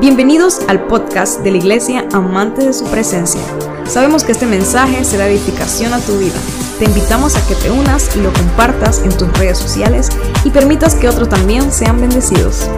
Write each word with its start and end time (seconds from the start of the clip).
Bienvenidos 0.00 0.66
al 0.66 0.86
podcast 0.86 1.42
de 1.42 1.50
la 1.50 1.58
Iglesia 1.58 2.08
Amante 2.14 2.64
de 2.64 2.72
su 2.72 2.90
Presencia. 2.90 3.42
Sabemos 3.84 4.24
que 4.24 4.32
este 4.32 4.46
mensaje 4.46 5.04
será 5.04 5.28
edificación 5.28 5.92
a 5.92 6.00
tu 6.00 6.16
vida. 6.16 6.38
Te 6.78 6.86
invitamos 6.86 7.36
a 7.36 7.46
que 7.46 7.54
te 7.54 7.70
unas 7.70 8.16
y 8.16 8.22
lo 8.22 8.32
compartas 8.32 9.04
en 9.04 9.10
tus 9.10 9.30
redes 9.38 9.58
sociales 9.58 10.08
y 10.42 10.48
permitas 10.48 10.94
que 10.94 11.06
otros 11.06 11.28
también 11.28 11.70
sean 11.70 12.00
bendecidos. 12.00 12.70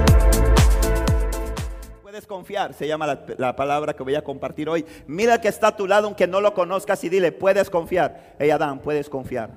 Puedes 2.02 2.27
confiar, 2.27 2.74
se 2.74 2.88
llama 2.88 3.06
la, 3.06 3.25
la 3.39 3.54
palabra 3.54 3.95
que 3.95 4.02
voy 4.02 4.16
a 4.16 4.25
compartir 4.25 4.68
hoy. 4.68 4.84
Mira 5.07 5.41
que 5.41 5.46
está 5.46 5.68
a 5.68 5.77
tu 5.77 5.86
lado, 5.86 6.09
aunque 6.09 6.27
no 6.27 6.41
lo 6.41 6.54
conozcas, 6.54 7.04
y 7.04 7.09
dile, 7.09 7.30
puedes 7.30 7.70
confiar. 7.70 8.34
Hey 8.41 8.50
Adán, 8.50 8.80
puedes 8.80 9.09
confiar. 9.09 9.50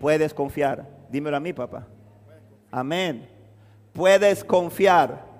Puedes 0.00 0.34
confiar. 0.34 0.84
Dímelo 1.08 1.36
a 1.36 1.40
mí, 1.40 1.52
papá. 1.52 1.86
Amén. 2.72 3.28
Puedes 3.92 4.42
confiar. 4.42 5.31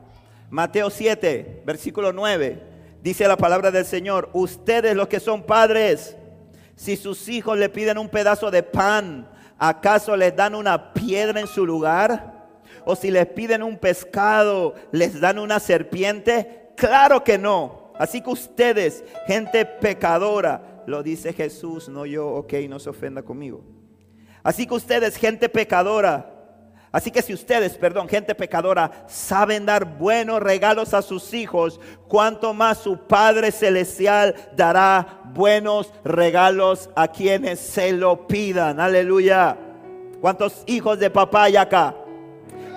Mateo 0.53 0.91
7, 0.91 1.63
versículo 1.65 2.13
9, 2.13 2.63
dice 3.03 3.27
la 3.27 3.39
palabra 3.39 3.71
del 3.71 3.87
Señor, 3.87 4.29
ustedes 4.35 4.95
los 4.95 5.09
que 5.09 5.19
son 5.19 5.45
padres, 5.45 6.15
si 6.77 6.99
sus 6.99 7.27
hijos 7.31 7.57
le 7.57 7.71
piden 7.71 7.97
un 7.97 8.11
pedazo 8.11 8.51
de 8.51 8.63
pan, 8.63 9.27
¿acaso 9.57 10.15
les 10.15 10.37
dan 10.37 10.55
una 10.55 10.93
piedra 10.93 11.41
en 11.41 11.47
su 11.47 11.65
lugar? 11.65 12.51
¿O 12.85 12.95
si 12.95 13.11
les 13.11 13.29
piden 13.29 13.63
un 13.63 13.79
pescado, 13.79 14.75
les 14.91 15.19
dan 15.23 15.39
una 15.39 15.59
serpiente? 15.59 16.69
Claro 16.77 17.25
que 17.25 17.39
no. 17.39 17.95
Así 17.99 18.21
que 18.21 18.29
ustedes, 18.29 19.05
gente 19.27 19.65
pecadora, 19.65 20.83
lo 20.87 21.03
dice 21.03 21.33
Jesús, 21.33 21.89
no 21.89 22.05
yo, 22.05 22.29
ok, 22.29 22.53
no 22.69 22.79
se 22.79 22.91
ofenda 22.91 23.23
conmigo. 23.23 23.65
Así 24.43 24.67
que 24.67 24.75
ustedes, 24.75 25.17
gente 25.17 25.49
pecadora, 25.49 26.32
Así 26.93 27.11
que 27.11 27.23
si 27.23 27.33
ustedes, 27.33 27.79
perdón, 27.79 28.07
gente 28.07 28.35
pecadora, 28.35 29.07
saben 29.09 29.65
dar 29.65 29.97
buenos 29.97 30.43
regalos 30.43 30.93
a 30.93 31.01
sus 31.01 31.33
hijos, 31.33 31.81
cuanto 32.07 32.53
más 32.53 32.79
su 32.79 32.99
Padre 32.99 33.51
Celestial 33.51 34.35
dará 34.55 35.23
buenos 35.33 35.91
regalos 36.05 36.91
a 36.95 37.09
quienes 37.09 37.61
se 37.61 37.93
lo 37.93 38.27
pidan. 38.27 38.79
Aleluya. 38.79 39.57
¿Cuántos 40.21 40.63
hijos 40.67 40.99
de 40.99 41.09
papá 41.09 41.45
hay 41.45 41.57
acá? 41.57 41.95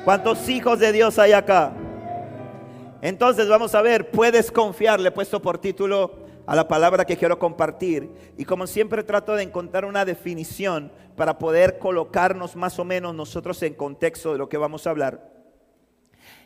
¿Cuántos 0.05 0.47
hijos 0.47 0.79
de 0.79 0.93
Dios 0.93 1.19
hay 1.19 1.33
acá? 1.33 1.73
Entonces 3.01 3.49
vamos 3.49 3.75
a 3.75 3.81
ver, 3.81 4.09
puedes 4.11 4.49
confiar, 4.49 4.99
le 5.01 5.09
he 5.09 5.11
puesto 5.11 5.41
por 5.41 5.57
título 5.57 6.24
a 6.45 6.55
la 6.55 6.67
palabra 6.67 7.05
que 7.05 7.17
quiero 7.17 7.39
compartir. 7.39 8.11
Y 8.37 8.45
como 8.45 8.67
siempre 8.67 9.03
trato 9.03 9.35
de 9.35 9.43
encontrar 9.43 9.85
una 9.85 10.05
definición 10.05 10.91
para 11.15 11.37
poder 11.37 11.79
colocarnos 11.79 12.55
más 12.55 12.77
o 12.79 12.85
menos 12.85 13.15
nosotros 13.15 13.61
en 13.63 13.73
contexto 13.73 14.33
de 14.33 14.37
lo 14.37 14.49
que 14.49 14.57
vamos 14.57 14.85
a 14.85 14.91
hablar. 14.91 15.31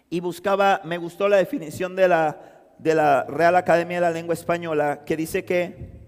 Y 0.09 0.19
buscaba, 0.21 0.81
me 0.83 0.97
gustó 0.97 1.27
la 1.27 1.37
definición 1.37 1.95
de 1.95 2.07
la, 2.07 2.41
de 2.77 2.95
la 2.95 3.25
Real 3.25 3.55
Academia 3.55 3.97
de 3.97 4.01
la 4.01 4.11
Lengua 4.11 4.33
Española, 4.33 5.03
que 5.05 5.15
dice 5.15 5.45
que 5.45 5.99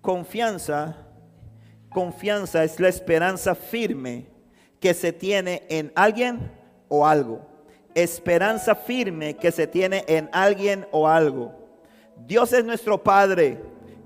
confianza, 0.00 0.96
confianza 1.90 2.64
es 2.64 2.80
la 2.80 2.88
esperanza 2.88 3.54
firme 3.54 4.26
que 4.80 4.94
se 4.94 5.12
tiene 5.12 5.62
en 5.68 5.92
alguien 5.94 6.50
o 6.88 7.06
algo. 7.06 7.46
Esperanza 7.94 8.74
firme 8.74 9.36
que 9.36 9.52
se 9.52 9.66
tiene 9.66 10.04
en 10.08 10.28
alguien 10.32 10.86
o 10.90 11.06
algo. 11.06 11.61
Dios 12.16 12.52
es 12.52 12.64
nuestro 12.64 13.02
Padre 13.02 13.60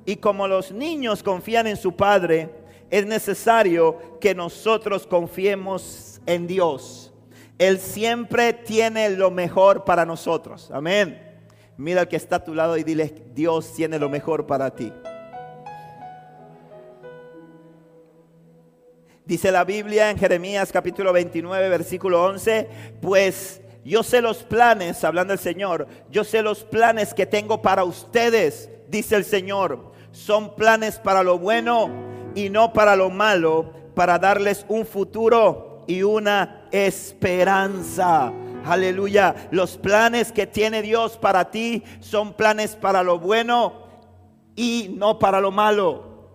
y 0.05 0.17
como 0.17 0.47
los 0.47 0.73
niños 0.73 1.23
confían 1.23 1.67
en 1.67 1.77
su 1.77 1.95
Padre, 1.95 2.51
es 2.91 3.05
necesario 3.07 4.19
que 4.21 4.35
nosotros 4.35 5.07
confiemos 5.07 6.21
en 6.27 6.47
Dios. 6.47 7.12
Él 7.59 7.79
siempre 7.79 8.53
tiene 8.53 9.11
lo 9.11 9.31
mejor 9.31 9.84
para 9.84 10.05
nosotros. 10.05 10.71
Amén. 10.73 11.23
Mira 11.77 12.03
al 12.03 12.09
que 12.09 12.17
está 12.17 12.37
a 12.37 12.45
tu 12.45 12.55
lado 12.55 12.77
y 12.77 12.84
dile, 12.84 13.12
Dios 13.34 13.75
tiene 13.75 13.99
lo 13.99 14.09
mejor 14.09 14.47
para 14.47 14.75
ti. 14.75 14.93
Dice 19.25 19.50
la 19.50 19.65
Biblia 19.65 20.11
en 20.11 20.19
Jeremías 20.19 20.71
capítulo 20.71 21.12
29, 21.12 21.69
versículo 21.69 22.25
11, 22.25 22.69
pues 23.03 23.61
yo 23.87 24.03
sé 24.03 24.21
los 24.21 24.43
planes, 24.43 25.05
hablando 25.05 25.33
el 25.33 25.39
Señor, 25.39 25.87
yo 26.11 26.25
sé 26.25 26.43
los 26.43 26.65
planes 26.65 27.15
que 27.15 27.27
tengo 27.27 27.63
para 27.63 27.85
ustedes, 27.85 28.71
dice 28.89 29.17
el 29.17 29.25
Señor. 29.25 29.93
Son 30.13 30.57
planes 30.57 30.99
para 30.99 31.23
lo 31.23 31.39
bueno 31.39 31.91
y 32.35 32.49
no 32.49 32.73
para 32.73 32.97
lo 32.97 33.11
malo, 33.11 33.73
para 33.95 34.19
darles 34.19 34.65
un 34.69 34.87
futuro 34.87 35.85
y 35.87 36.03
una 36.03 36.69
esperanza. 36.71 38.33
Aleluya. 38.65 39.35
Los 39.51 39.77
planes 39.77 40.33
que 40.33 40.47
tiene 40.47 40.83
Dios 40.83 41.17
para 41.17 41.51
ti 41.51 41.85
son 42.01 42.35
planes 42.35 42.75
para 42.75 43.03
lo 43.03 43.19
bueno 43.19 43.87
y 44.57 44.95
no 44.97 45.19
para 45.19 45.41
lo 45.41 45.53
malo. 45.53 46.31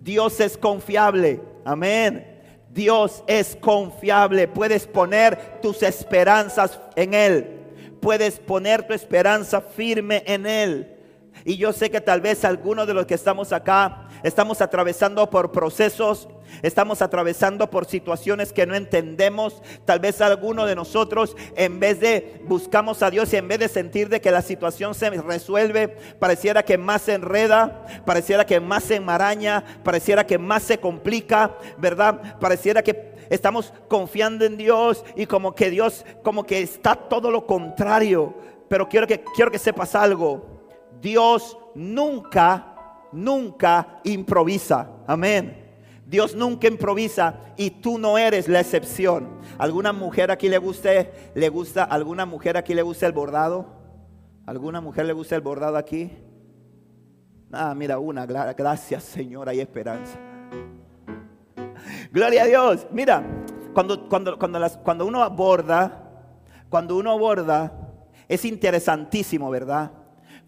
Dios 0.00 0.38
es 0.40 0.56
confiable. 0.56 1.40
Amén. 1.64 2.37
Dios 2.72 3.24
es 3.26 3.56
confiable. 3.56 4.48
Puedes 4.48 4.86
poner 4.86 5.60
tus 5.60 5.82
esperanzas 5.82 6.78
en 6.96 7.14
Él. 7.14 7.54
Puedes 8.00 8.38
poner 8.38 8.86
tu 8.86 8.94
esperanza 8.94 9.60
firme 9.60 10.22
en 10.26 10.46
Él. 10.46 10.94
Y 11.44 11.56
yo 11.56 11.72
sé 11.72 11.90
que 11.90 12.00
tal 12.00 12.20
vez 12.20 12.44
algunos 12.44 12.86
de 12.86 12.94
los 12.94 13.06
que 13.06 13.14
estamos 13.14 13.52
acá 13.52 14.07
estamos 14.22 14.60
atravesando 14.60 15.28
por 15.30 15.52
procesos, 15.52 16.28
estamos 16.62 17.02
atravesando 17.02 17.70
por 17.70 17.86
situaciones 17.86 18.52
que 18.52 18.66
no 18.66 18.74
entendemos. 18.74 19.62
Tal 19.84 20.00
vez 20.00 20.20
alguno 20.20 20.66
de 20.66 20.74
nosotros, 20.74 21.36
en 21.56 21.80
vez 21.80 22.00
de 22.00 22.42
buscamos 22.46 23.02
a 23.02 23.10
Dios 23.10 23.32
y 23.32 23.36
en 23.36 23.48
vez 23.48 23.58
de 23.58 23.68
sentir 23.68 24.08
de 24.08 24.20
que 24.20 24.30
la 24.30 24.42
situación 24.42 24.94
se 24.94 25.10
resuelve, 25.10 25.88
pareciera 26.18 26.62
que 26.62 26.78
más 26.78 27.02
se 27.02 27.14
enreda, 27.14 27.84
pareciera 28.04 28.46
que 28.46 28.60
más 28.60 28.84
se 28.84 28.96
enmaraña, 28.96 29.64
pareciera 29.82 30.26
que 30.26 30.38
más 30.38 30.62
se 30.62 30.78
complica, 30.78 31.56
¿verdad? 31.78 32.38
Pareciera 32.38 32.82
que 32.82 33.14
estamos 33.30 33.72
confiando 33.88 34.44
en 34.44 34.56
Dios 34.56 35.04
y 35.16 35.26
como 35.26 35.54
que 35.54 35.70
Dios, 35.70 36.04
como 36.22 36.44
que 36.44 36.62
está 36.62 36.94
todo 36.94 37.30
lo 37.30 37.46
contrario. 37.46 38.34
Pero 38.68 38.88
quiero 38.88 39.06
que, 39.06 39.22
quiero 39.34 39.50
que 39.50 39.58
sepas 39.58 39.94
algo. 39.94 40.58
Dios 41.00 41.56
nunca 41.74 42.67
nunca 43.12 44.00
improvisa. 44.04 44.90
Amén. 45.06 45.68
Dios 46.06 46.34
nunca 46.34 46.66
improvisa 46.68 47.34
y 47.56 47.70
tú 47.70 47.98
no 47.98 48.16
eres 48.16 48.48
la 48.48 48.60
excepción. 48.60 49.28
¿Alguna 49.58 49.92
mujer 49.92 50.30
aquí 50.30 50.48
le 50.48 50.56
guste, 50.56 51.12
le 51.34 51.48
gusta, 51.50 51.84
alguna 51.84 52.24
mujer 52.24 52.56
aquí 52.56 52.72
le 52.72 52.82
gusta 52.82 53.06
el 53.06 53.12
bordado? 53.12 53.66
¿Alguna 54.46 54.80
mujer 54.80 55.04
le 55.04 55.12
gusta 55.12 55.36
el 55.36 55.42
bordado 55.42 55.76
aquí? 55.76 56.10
Ah, 57.52 57.74
mira, 57.74 57.98
una, 57.98 58.24
gracias 58.24 59.04
Señor, 59.04 59.48
hay 59.50 59.60
esperanza. 59.60 60.18
Gloria 62.10 62.44
a 62.44 62.46
Dios. 62.46 62.86
Mira, 62.90 63.22
cuando, 63.74 64.08
cuando, 64.08 64.38
cuando, 64.38 64.58
cuando 64.82 65.06
uno 65.06 65.22
aborda, 65.22 66.04
cuando 66.70 66.96
uno 66.96 67.12
aborda, 67.12 67.72
es 68.28 68.44
interesantísimo, 68.44 69.50
¿verdad? 69.50 69.90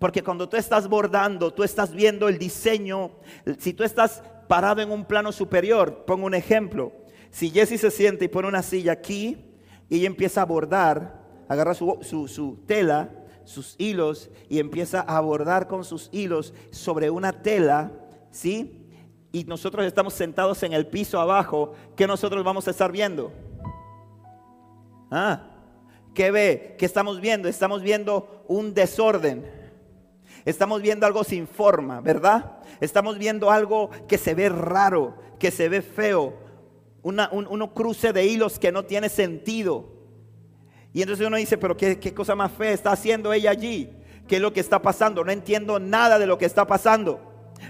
Porque 0.00 0.25
cuando 0.25 0.49
tú 0.49 0.56
estás 0.56 0.88
bordando, 0.88 1.53
tú 1.53 1.62
estás 1.62 1.93
viendo 1.93 2.27
el 2.27 2.38
diseño. 2.38 3.11
Si 3.59 3.75
tú 3.75 3.84
estás 3.84 4.22
parado 4.49 4.81
en 4.81 4.91
un 4.91 5.05
plano 5.05 5.31
superior, 5.31 6.06
pongo 6.06 6.25
un 6.25 6.33
ejemplo. 6.34 6.91
Si 7.31 7.50
Jesse 7.50 7.78
se 7.78 7.91
siente 7.91 8.25
y 8.25 8.28
pone 8.28 8.49
una 8.49 8.62
silla 8.62 8.93
aquí 8.93 9.37
y 9.91 9.99
ella 9.99 10.06
empieza 10.06 10.41
a 10.41 10.47
bordar, 10.47 11.21
agarra 11.49 11.75
su, 11.75 12.59
tela, 12.66 13.11
sus 13.44 13.75
hilos 13.77 14.31
y 14.49 14.59
empieza 14.59 15.03
a 15.03 15.21
bordar 15.21 15.69
con 15.69 15.84
sus 15.84 16.09
hilos 16.12 16.55
sobre 16.71 17.11
una 17.11 17.43
tela, 17.43 17.93
¿sí? 18.31 18.88
Y 19.32 19.44
nosotros 19.44 19.84
estamos 19.84 20.15
sentados 20.15 20.62
en 20.62 20.72
el 20.72 20.87
piso 20.87 21.21
abajo, 21.21 21.75
¿qué 21.94 22.06
nosotros 22.06 22.43
vamos 22.43 22.67
a 22.67 22.71
estar 22.71 22.91
viendo? 22.91 23.31
Ah, 25.11 25.47
¿qué 26.14 26.31
ve? 26.31 26.75
¿Qué 26.79 26.87
estamos 26.87 27.20
viendo? 27.20 27.49
Estamos 27.49 27.82
viendo 27.82 28.44
un 28.49 28.73
desorden. 28.73 29.60
Estamos 30.44 30.81
viendo 30.81 31.06
algo 31.06 31.25
sin 31.25 31.46
forma, 31.46 32.00
¿verdad? 32.00 32.58
Estamos 32.81 33.19
viendo 33.19 33.50
algo 33.50 33.90
que 34.08 34.19
se 34.19 34.34
ve 34.34 34.48
raro, 34.48 35.16
que 35.38 35.50
se 35.50 35.69
ve 35.69 35.82
feo. 35.82 36.34
Una, 37.02 37.28
un, 37.32 37.46
uno 37.46 37.72
cruce 37.75 38.12
de 38.12 38.26
hilos 38.26 38.58
que 38.58 38.72
no 38.72 38.84
tiene 38.84 39.08
sentido. 39.08 39.92
Y 40.92 41.02
entonces 41.02 41.26
uno 41.26 41.37
dice, 41.37 41.58
pero 41.58 41.76
qué, 41.76 41.98
qué 41.98 42.14
cosa 42.14 42.34
más 42.34 42.52
fea 42.52 42.72
está 42.72 42.92
haciendo 42.92 43.32
ella 43.32 43.50
allí. 43.50 43.90
¿Qué 44.26 44.37
es 44.37 44.42
lo 44.42 44.52
que 44.52 44.60
está 44.60 44.81
pasando? 44.81 45.25
No 45.25 45.32
entiendo 45.32 45.78
nada 45.78 46.19
de 46.19 46.26
lo 46.26 46.38
que 46.38 46.46
está 46.46 46.66
pasando. 46.66 47.20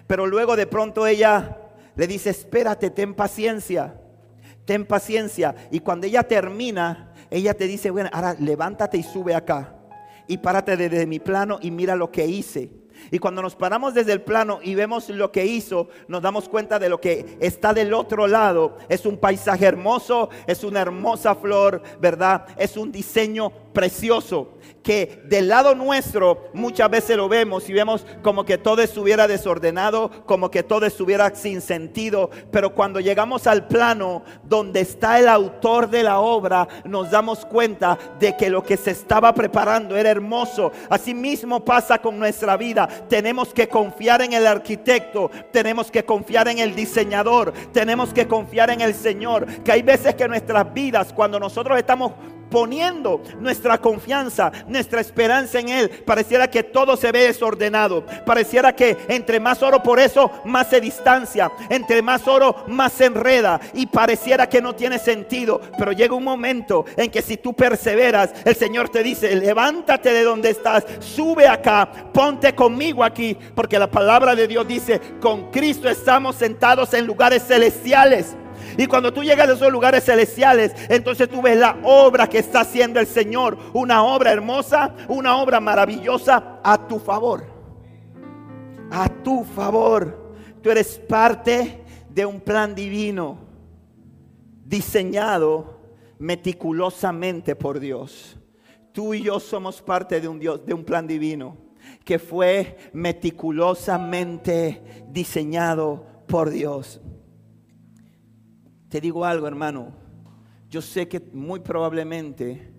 Pero 0.07 0.27
luego 0.27 0.57
de 0.57 0.67
pronto 0.67 1.07
ella 1.07 1.59
le 1.97 2.07
dice, 2.07 2.31
espérate, 2.31 2.91
ten 2.91 3.15
paciencia. 3.15 4.01
Ten 4.65 4.87
paciencia. 4.87 5.55
Y 5.71 5.81
cuando 5.81 6.07
ella 6.07 6.23
termina, 6.23 7.15
ella 7.31 7.55
te 7.55 7.67
dice, 7.67 7.91
bueno, 7.91 8.11
ahora 8.13 8.37
levántate 8.39 8.99
y 8.99 9.03
sube 9.03 9.35
acá 9.35 9.80
y 10.31 10.39
párate 10.39 10.77
desde 10.77 11.07
mi 11.07 11.19
plano 11.19 11.59
y 11.61 11.73
mira 11.73 11.97
lo 11.97 12.13
que 12.13 12.25
hice. 12.25 12.71
Y 13.11 13.19
cuando 13.19 13.43
nos 13.43 13.57
paramos 13.57 13.95
desde 13.95 14.13
el 14.13 14.23
plano 14.23 14.61
y 14.63 14.77
vemos 14.77 15.09
lo 15.09 15.33
que 15.33 15.45
hizo, 15.45 15.89
nos 16.07 16.23
damos 16.23 16.49
cuenta 16.49 16.79
de 16.79 16.89
lo 16.89 17.01
que 17.01 17.37
está 17.41 17.75
del 17.75 17.93
otro 17.95 18.29
lado. 18.29 18.77
Es 18.89 19.07
un 19.07 19.19
paisaje 19.19 19.67
hermoso, 19.67 20.31
es 20.47 20.63
una 20.63 20.83
hermosa 20.83 21.35
flor, 21.35 21.83
¿verdad? 22.01 22.47
Es 22.57 22.77
un 22.77 22.93
diseño 22.93 23.51
precioso 23.73 24.61
que 24.83 25.23
del 25.27 25.49
lado 25.49 25.75
nuestro 25.75 26.49
muchas 26.55 26.91
veces 26.91 27.17
lo 27.17 27.29
vemos 27.29 27.69
y 27.69 27.73
vemos 27.73 28.07
como 28.23 28.45
que 28.45 28.59
todo 28.59 28.83
estuviera 28.83 29.29
desordenado, 29.29 30.11
como 30.27 30.51
que 30.51 30.63
todo 30.63 30.87
estuviera 30.87 31.35
sin 31.35 31.61
sentido, 31.61 32.31
pero 32.51 32.75
cuando 32.75 33.01
llegamos 33.01 33.47
al 33.47 33.67
plano 33.67 34.23
donde 34.45 34.81
está 34.81 35.19
el 35.19 35.29
autor 35.29 35.91
de 35.91 36.03
la 36.03 36.21
obra, 36.21 36.67
nos 36.85 37.11
damos 37.11 37.45
cuenta 37.45 37.99
de 38.19 38.37
que 38.37 38.51
lo 38.51 38.63
que 38.63 38.77
se 38.77 38.93
estaba 38.93 39.35
preparando 39.35 39.97
era 39.97 40.11
hermoso. 40.11 40.73
Asimismo 40.89 41.65
pasa 41.65 41.99
con 41.99 42.19
nuestra 42.19 42.57
vida. 42.57 42.89
Tenemos 43.09 43.53
que 43.53 43.69
confiar 43.69 44.23
en 44.23 44.33
el 44.33 44.47
arquitecto, 44.47 45.31
tenemos 45.53 45.91
que 45.91 46.05
confiar 46.05 46.49
en 46.49 46.59
el 46.59 46.75
diseñador, 46.75 47.53
tenemos 47.73 48.13
que 48.13 48.27
confiar 48.27 48.71
en 48.71 48.81
el 48.81 48.95
Señor, 48.95 49.47
que 49.63 49.73
hay 49.73 49.83
veces 49.83 50.15
que 50.15 50.29
nuestras 50.29 50.73
vidas, 50.73 51.13
cuando 51.13 51.39
nosotros 51.39 51.79
estamos 51.79 52.13
poniendo 52.51 53.23
nuestra 53.39 53.79
confianza, 53.79 54.53
nuestra 54.67 55.01
esperanza 55.01 55.61
en 55.61 55.69
Él, 55.69 55.89
pareciera 56.05 56.51
que 56.51 56.63
todo 56.63 56.97
se 56.97 57.13
ve 57.13 57.27
desordenado. 57.27 58.05
Pareciera 58.27 58.75
que 58.75 58.97
entre 59.09 59.41
más 59.41 59.63
oro 59.63 59.83
por 59.83 59.99
eso, 60.01 60.31
más 60.45 60.69
se 60.69 60.81
distancia. 60.81 61.51
Entre 61.69 62.03
más 62.03 62.27
oro, 62.27 62.65
más 62.67 62.93
se 62.93 63.07
enreda. 63.07 63.61
Y 63.75 63.87
pareciera 63.87 64.49
que 64.49 64.61
no 64.61 64.75
tiene 64.75 64.99
sentido. 64.99 65.61
Pero 65.79 65.93
llega 65.93 66.15
un 66.15 66.25
momento 66.25 66.85
en 66.97 67.11
que 67.11 67.23
si 67.23 67.37
tú 67.37 67.55
perseveras, 67.55 68.33
el 68.45 68.57
Señor 68.57 68.89
te 68.89 69.03
dice, 69.03 69.35
levántate 69.35 70.13
de 70.13 70.25
donde 70.25 70.51
estás, 70.51 70.85
sube 70.99 71.47
acá, 71.47 71.89
ponte 72.13 72.55
conmigo 72.55 73.05
aquí. 73.05 73.37
Porque 73.55 73.79
la 73.79 73.91
palabra 73.91 74.35
de 74.35 74.49
Dios 74.49 74.67
dice, 74.67 75.01
con 75.21 75.51
Cristo 75.51 75.89
estamos 75.89 76.37
sentados 76.37 76.93
en 76.95 77.07
lugares 77.07 77.45
celestiales. 77.47 78.37
Y 78.81 78.87
cuando 78.87 79.13
tú 79.13 79.23
llegas 79.23 79.47
a 79.47 79.53
esos 79.53 79.71
lugares 79.71 80.07
celestiales, 80.07 80.73
entonces 80.89 81.29
tú 81.29 81.43
ves 81.43 81.59
la 81.59 81.77
obra 81.83 82.31
que 82.31 82.39
está 82.39 82.61
haciendo 82.61 82.99
el 82.99 83.07
Señor. 83.07 83.59
Una 83.75 84.05
obra 84.05 84.33
hermosa, 84.33 84.97
una 85.09 85.37
obra 85.37 85.61
maravillosa 85.61 86.61
a 86.65 86.89
tu 86.89 86.99
favor. 86.99 87.45
A 88.91 89.07
tu 89.23 89.45
favor. 89.45 90.33
Tú 90.63 90.71
eres 90.71 90.99
parte 90.99 91.85
de 92.09 92.25
un 92.25 92.41
plan 92.41 92.75
divino 92.75 93.41
diseñado 94.65 95.83
meticulosamente 96.19 97.55
por 97.57 97.81
Dios. 97.81 98.39
Tú 98.93 99.13
y 99.13 99.25
yo 99.25 99.41
somos 99.41 99.83
parte 99.83 100.23
de 100.23 100.29
un 100.29 100.39
Dios, 100.39 100.65
de 100.65 100.73
un 100.73 100.85
plan 100.85 101.07
divino 101.07 101.55
que 102.03 102.19
fue 102.19 102.79
meticulosamente 102.95 105.05
diseñado 105.11 106.07
por 106.27 106.49
Dios. 106.49 107.03
Te 108.91 109.01
digo 109.01 109.25
algo, 109.25 109.47
hermano. 109.47 109.93
Yo 110.69 110.83
sé 110.83 111.07
que 111.07 111.21
muy 111.33 111.61
probablemente 111.61 112.73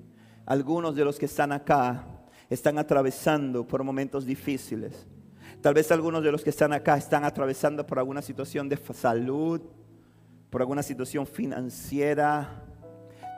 algunos 0.45 0.93
de 0.93 1.05
los 1.05 1.17
que 1.17 1.25
están 1.25 1.53
acá 1.53 2.05
están 2.49 2.77
atravesando 2.77 3.65
por 3.65 3.81
momentos 3.85 4.25
difíciles. 4.25 5.07
Tal 5.61 5.73
vez 5.73 5.89
algunos 5.89 6.21
de 6.21 6.33
los 6.33 6.43
que 6.43 6.49
están 6.49 6.73
acá 6.73 6.97
están 6.97 7.23
atravesando 7.23 7.87
por 7.87 7.97
alguna 7.97 8.21
situación 8.21 8.67
de 8.67 8.75
salud, 8.93 9.61
por 10.49 10.61
alguna 10.61 10.83
situación 10.83 11.25
financiera, 11.25 12.65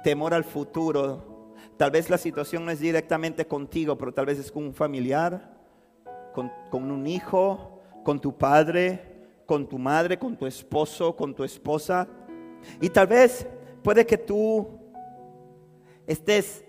temor 0.03 0.33
al 0.33 0.43
futuro. 0.43 1.53
Tal 1.77 1.91
vez 1.91 2.09
la 2.09 2.17
situación 2.17 2.65
no 2.65 2.71
es 2.71 2.79
directamente 2.79 3.45
contigo, 3.45 3.99
pero 3.99 4.15
tal 4.15 4.25
vez 4.25 4.39
es 4.39 4.51
con 4.51 4.63
un 4.63 4.73
familiar, 4.73 5.59
con, 6.33 6.51
un 6.91 7.05
hijo, 7.05 7.81
con 8.03 8.19
tu 8.19 8.35
padre, 8.35 9.13
con 9.45 9.69
tu 9.69 9.77
madre, 9.77 10.17
con 10.17 10.35
tu 10.35 10.47
esposo, 10.47 11.15
con 11.15 11.35
tu 11.35 11.43
esposa. 11.43 12.07
Y 12.81 12.89
tal 12.89 13.07
vez 13.07 13.47
puede 13.83 14.05
que 14.05 14.17
tú 14.17 14.67
estés 16.07 16.63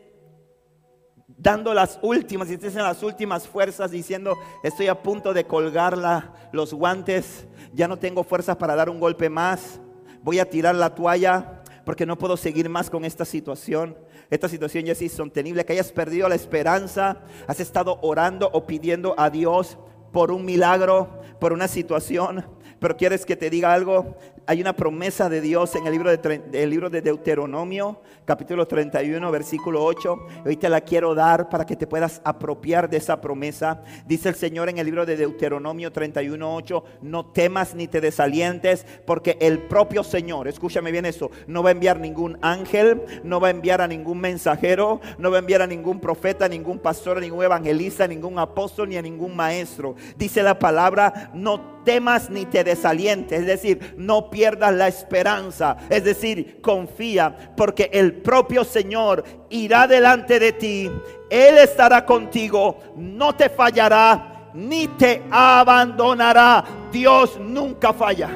dando 1.26 1.74
las 1.74 1.98
últimas, 2.02 2.48
y 2.50 2.54
estés 2.54 2.76
en 2.76 2.82
las 2.82 3.02
últimas 3.02 3.46
fuerzas 3.46 3.90
diciendo, 3.90 4.38
estoy 4.62 4.88
a 4.88 5.02
punto 5.02 5.32
de 5.32 5.44
colgar 5.44 6.32
los 6.52 6.72
guantes, 6.72 7.46
ya 7.72 7.88
no 7.88 7.98
tengo 7.98 8.24
fuerzas 8.24 8.56
para 8.56 8.76
dar 8.76 8.88
un 8.88 9.00
golpe 9.00 9.28
más, 9.28 9.80
voy 10.22 10.38
a 10.38 10.48
tirar 10.48 10.74
la 10.74 10.94
toalla 10.94 11.62
porque 11.84 12.06
no 12.06 12.16
puedo 12.16 12.36
seguir 12.36 12.68
más 12.68 12.88
con 12.88 13.04
esta 13.04 13.24
situación. 13.24 13.96
Esta 14.30 14.48
situación 14.48 14.84
ya 14.84 14.92
es 14.92 15.02
insostenible, 15.02 15.64
que 15.64 15.74
hayas 15.74 15.92
perdido 15.92 16.28
la 16.28 16.34
esperanza, 16.34 17.18
has 17.46 17.60
estado 17.60 17.98
orando 18.02 18.48
o 18.52 18.66
pidiendo 18.66 19.14
a 19.18 19.28
Dios 19.28 19.76
por 20.12 20.30
un 20.30 20.44
milagro, 20.44 21.20
por 21.38 21.52
una 21.52 21.68
situación, 21.68 22.44
pero 22.80 22.96
quieres 22.96 23.26
que 23.26 23.36
te 23.36 23.50
diga 23.50 23.74
algo, 23.74 24.16
hay 24.46 24.60
una 24.60 24.74
promesa 24.74 25.28
de 25.28 25.40
Dios 25.40 25.74
en 25.74 25.86
el 25.86 25.92
libro 25.92 26.14
de, 26.14 26.66
libro 26.66 26.90
de 26.90 27.00
Deuteronomio, 27.00 28.00
capítulo 28.24 28.66
31, 28.66 29.30
versículo 29.30 29.84
8. 29.84 30.26
Hoy 30.44 30.56
te 30.56 30.68
la 30.68 30.80
quiero 30.82 31.14
dar 31.14 31.48
para 31.48 31.64
que 31.64 31.76
te 31.76 31.86
puedas 31.86 32.20
apropiar 32.24 32.88
de 32.90 32.98
esa 32.98 33.20
promesa. 33.20 33.82
Dice 34.06 34.28
el 34.28 34.34
Señor 34.34 34.68
en 34.68 34.78
el 34.78 34.86
libro 34.86 35.06
de 35.06 35.16
Deuteronomio 35.16 35.92
31, 35.92 36.54
8, 36.56 36.84
no 37.02 37.26
temas 37.26 37.74
ni 37.74 37.88
te 37.88 38.00
desalientes, 38.00 38.86
porque 39.06 39.38
el 39.40 39.60
propio 39.60 40.02
Señor, 40.02 40.48
escúchame 40.48 40.92
bien 40.92 41.06
eso, 41.06 41.30
no 41.46 41.62
va 41.62 41.70
a 41.70 41.72
enviar 41.72 41.98
ningún 41.98 42.38
ángel, 42.42 43.02
no 43.22 43.40
va 43.40 43.48
a 43.48 43.52
enviar 43.52 43.80
a 43.80 43.88
ningún 43.88 44.20
mensajero, 44.20 45.00
no 45.18 45.30
va 45.30 45.36
a 45.36 45.40
enviar 45.40 45.62
a 45.62 45.66
ningún 45.66 46.00
profeta, 46.00 46.48
ningún 46.48 46.78
pastor, 46.78 47.20
ningún 47.20 47.44
evangelista, 47.44 48.06
ningún 48.06 48.38
apóstol, 48.38 48.88
ni 48.88 48.96
a 48.96 49.02
ningún 49.02 49.34
maestro. 49.34 49.94
Dice 50.16 50.42
la 50.42 50.58
palabra, 50.58 51.30
no 51.34 51.74
temas 51.84 52.30
ni 52.30 52.46
te 52.46 52.64
desalientes, 52.64 53.40
es 53.40 53.46
decir, 53.46 53.94
no 53.96 54.30
pierdas 54.34 54.74
la 54.74 54.88
esperanza. 54.88 55.76
Es 55.88 56.02
decir, 56.02 56.60
confía 56.60 57.54
porque 57.56 57.88
el 57.92 58.14
propio 58.14 58.64
Señor 58.64 59.22
irá 59.48 59.86
delante 59.86 60.40
de 60.40 60.50
ti. 60.50 60.90
Él 61.30 61.58
estará 61.58 62.04
contigo, 62.04 62.80
no 62.96 63.36
te 63.36 63.48
fallará 63.48 64.50
ni 64.54 64.88
te 64.88 65.22
abandonará. 65.30 66.64
Dios 66.90 67.38
nunca 67.38 67.92
falla. 67.92 68.28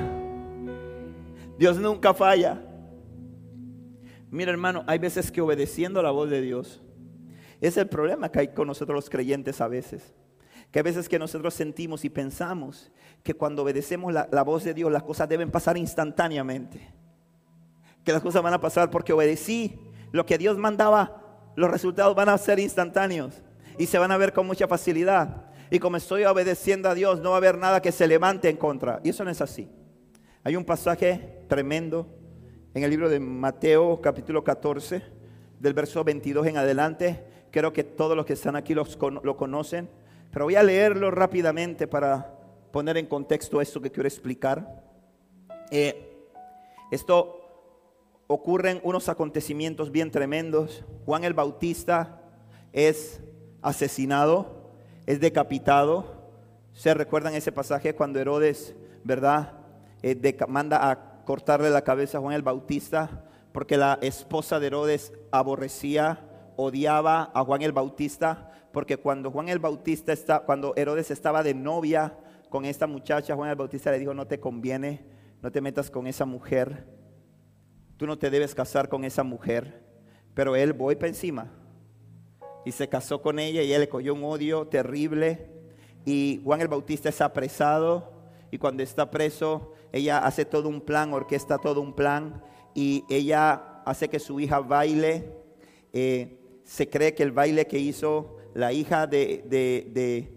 Dios 1.58 1.78
nunca 1.78 2.14
falla. 2.14 2.62
Mira 4.30 4.52
hermano, 4.52 4.84
hay 4.86 5.00
veces 5.00 5.32
que 5.32 5.40
obedeciendo 5.40 6.00
la 6.00 6.12
voz 6.12 6.30
de 6.30 6.40
Dios 6.40 6.80
es 7.60 7.76
el 7.76 7.88
problema 7.88 8.30
que 8.30 8.38
hay 8.38 8.48
con 8.48 8.68
nosotros 8.68 8.94
los 8.94 9.10
creyentes 9.10 9.60
a 9.60 9.66
veces. 9.66 10.14
Que 10.70 10.78
a 10.78 10.82
veces 10.82 11.08
que 11.08 11.18
nosotros 11.18 11.54
sentimos 11.54 12.04
y 12.04 12.10
pensamos 12.10 12.92
que 13.28 13.34
cuando 13.34 13.62
obedecemos 13.62 14.10
la, 14.10 14.42
voz 14.42 14.64
de 14.64 14.72
Dios 14.72 14.90
las 14.90 15.02
cosas 15.02 15.28
deben 15.28 15.50
pasar 15.50 15.76
instantáneamente. 15.76 16.80
Que 18.02 18.10
las 18.10 18.22
cosas 18.22 18.42
van 18.42 18.54
a 18.54 18.58
pasar 18.58 18.88
porque 18.88 19.12
obedecí 19.12 19.78
lo 20.12 20.24
que 20.24 20.38
Dios 20.38 20.56
mandaba, 20.56 21.50
los 21.54 21.70
resultados 21.70 22.16
van 22.16 22.30
a 22.30 22.38
ser 22.38 22.58
instantáneos 22.58 23.42
y 23.76 23.84
se 23.84 23.98
van 23.98 24.12
a 24.12 24.16
ver 24.16 24.32
con 24.32 24.46
mucha 24.46 24.66
facilidad. 24.66 25.44
Y 25.70 25.78
como 25.78 25.98
estoy 25.98 26.24
obedeciendo 26.24 26.88
a 26.88 26.94
Dios, 26.94 27.20
no 27.20 27.28
va 27.28 27.36
a 27.36 27.36
haber 27.36 27.58
nada 27.58 27.82
que 27.82 27.92
se 27.92 28.08
levante 28.08 28.48
en 28.48 28.56
contra. 28.56 28.98
Y 29.04 29.10
eso 29.10 29.24
no 29.24 29.30
es 29.30 29.42
así. 29.42 29.68
Hay 30.42 30.56
un 30.56 30.64
pasaje 30.64 31.42
tremendo 31.48 32.06
en 32.72 32.82
el 32.82 32.88
libro 32.88 33.10
de 33.10 33.20
Mateo 33.20 34.00
capítulo 34.00 34.42
14, 34.42 35.02
del 35.60 35.74
verso 35.74 36.02
22 36.02 36.46
en 36.46 36.56
adelante. 36.56 37.26
Creo 37.50 37.74
que 37.74 37.84
todos 37.84 38.16
los 38.16 38.24
que 38.24 38.32
están 38.32 38.56
aquí 38.56 38.74
lo 38.74 39.36
conocen. 39.36 39.90
Pero 40.30 40.46
voy 40.46 40.56
a 40.56 40.62
leerlo 40.62 41.10
rápidamente 41.10 41.86
para 41.86 42.37
poner 42.70 42.96
en 42.96 43.06
contexto 43.06 43.60
esto 43.60 43.80
que 43.80 43.90
quiero 43.90 44.08
explicar. 44.08 44.82
Eh, 45.70 46.26
esto 46.90 47.38
ocurren 48.26 48.80
unos 48.84 49.08
acontecimientos 49.08 49.90
bien 49.90 50.10
tremendos. 50.10 50.84
Juan 51.04 51.24
el 51.24 51.34
Bautista 51.34 52.20
es 52.72 53.20
asesinado, 53.62 54.72
es 55.06 55.20
decapitado. 55.20 56.16
¿Se 56.72 56.94
recuerdan 56.94 57.34
ese 57.34 57.52
pasaje 57.52 57.94
cuando 57.94 58.20
Herodes, 58.20 58.76
verdad, 59.02 59.54
eh, 60.02 60.36
manda 60.46 60.90
a 60.90 61.24
cortarle 61.24 61.70
la 61.70 61.82
cabeza 61.82 62.18
a 62.18 62.20
Juan 62.20 62.34
el 62.34 62.42
Bautista 62.42 63.24
porque 63.52 63.76
la 63.76 63.98
esposa 64.02 64.60
de 64.60 64.68
Herodes 64.68 65.12
aborrecía, 65.32 66.20
odiaba 66.56 67.30
a 67.34 67.44
Juan 67.44 67.62
el 67.62 67.72
Bautista? 67.72 68.52
Porque 68.72 68.98
cuando 68.98 69.30
Juan 69.30 69.48
el 69.48 69.58
Bautista 69.58 70.12
está, 70.12 70.40
cuando 70.40 70.74
Herodes 70.76 71.10
estaba 71.10 71.42
de 71.42 71.54
novia 71.54 72.14
con 72.48 72.64
esta 72.64 72.86
muchacha, 72.86 73.34
Juan 73.34 73.50
el 73.50 73.56
Bautista 73.56 73.90
le 73.90 73.98
dijo, 73.98 74.14
no 74.14 74.26
te 74.26 74.40
conviene, 74.40 75.04
no 75.42 75.50
te 75.50 75.60
metas 75.60 75.90
con 75.90 76.06
esa 76.06 76.24
mujer, 76.24 76.86
tú 77.96 78.06
no 78.06 78.18
te 78.18 78.30
debes 78.30 78.54
casar 78.54 78.88
con 78.88 79.04
esa 79.04 79.22
mujer, 79.22 79.84
pero 80.34 80.56
él 80.56 80.72
voy 80.72 80.96
para 80.96 81.08
encima. 81.08 81.52
Y 82.64 82.72
se 82.72 82.88
casó 82.88 83.22
con 83.22 83.38
ella 83.38 83.62
y 83.62 83.72
él 83.72 83.80
le 83.80 83.88
cogió 83.88 84.14
un 84.14 84.24
odio 84.24 84.66
terrible. 84.66 85.50
Y 86.04 86.40
Juan 86.44 86.60
el 86.60 86.68
Bautista 86.68 87.08
es 87.08 87.20
apresado 87.20 88.12
y 88.50 88.58
cuando 88.58 88.82
está 88.82 89.10
preso, 89.10 89.72
ella 89.92 90.18
hace 90.18 90.44
todo 90.44 90.68
un 90.68 90.80
plan, 90.80 91.12
orquesta 91.12 91.58
todo 91.58 91.80
un 91.80 91.94
plan 91.94 92.42
y 92.74 93.04
ella 93.08 93.82
hace 93.84 94.08
que 94.08 94.18
su 94.18 94.38
hija 94.40 94.60
baile. 94.60 95.32
Eh, 95.92 96.38
se 96.64 96.88
cree 96.88 97.14
que 97.14 97.22
el 97.22 97.32
baile 97.32 97.66
que 97.66 97.78
hizo 97.78 98.36
la 98.54 98.72
hija 98.72 99.06
de, 99.06 100.28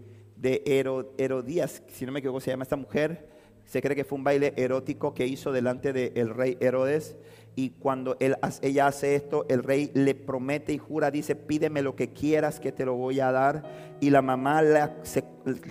Herodías, 0.42 1.82
si 1.88 2.06
no 2.06 2.12
me 2.12 2.18
equivoco 2.18 2.40
se 2.40 2.50
llama 2.50 2.64
esta 2.64 2.76
mujer, 2.76 3.28
se 3.64 3.80
cree 3.80 3.96
que 3.96 4.04
fue 4.04 4.18
un 4.18 4.24
baile 4.24 4.52
erótico 4.56 5.14
que 5.14 5.26
hizo 5.26 5.52
delante 5.52 5.92
del 5.92 6.30
rey 6.30 6.58
Herodes 6.60 7.16
Y 7.54 7.70
cuando 7.70 8.16
ella 8.18 8.86
hace 8.86 9.14
esto, 9.14 9.46
el 9.48 9.62
rey 9.62 9.90
le 9.94 10.14
promete 10.14 10.72
y 10.72 10.78
jura, 10.78 11.10
dice, 11.10 11.36
pídeme 11.36 11.82
lo 11.82 11.94
que 11.94 12.12
quieras 12.12 12.60
que 12.60 12.72
te 12.72 12.84
lo 12.84 12.94
voy 12.94 13.20
a 13.20 13.30
dar. 13.30 13.62
Y 14.00 14.10
la 14.10 14.22
mamá 14.22 14.62
la, 14.62 14.96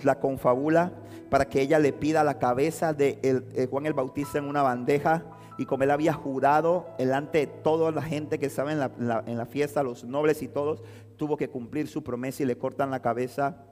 la 0.04 0.20
confabula 0.20 0.92
para 1.28 1.48
que 1.48 1.60
ella 1.60 1.78
le 1.78 1.92
pida 1.92 2.24
la 2.24 2.38
cabeza 2.38 2.92
de 2.92 3.18
eh, 3.22 3.66
Juan 3.70 3.86
el 3.86 3.94
Bautista 3.94 4.38
en 4.38 4.44
una 4.44 4.62
bandeja. 4.62 5.24
Y 5.58 5.66
como 5.66 5.84
él 5.84 5.90
había 5.90 6.12
jurado 6.12 6.86
delante 6.98 7.38
de 7.38 7.46
toda 7.46 7.90
la 7.90 8.02
gente 8.02 8.38
que 8.38 8.46
estaba 8.46 8.74
la, 8.74 9.24
en 9.26 9.36
la 9.36 9.46
fiesta, 9.46 9.82
los 9.82 10.04
nobles 10.04 10.42
y 10.42 10.48
todos, 10.48 10.82
tuvo 11.16 11.36
que 11.36 11.50
cumplir 11.50 11.88
su 11.88 12.02
promesa 12.02 12.42
y 12.42 12.46
le 12.46 12.56
cortan 12.56 12.90
la 12.90 13.02
cabeza 13.02 13.64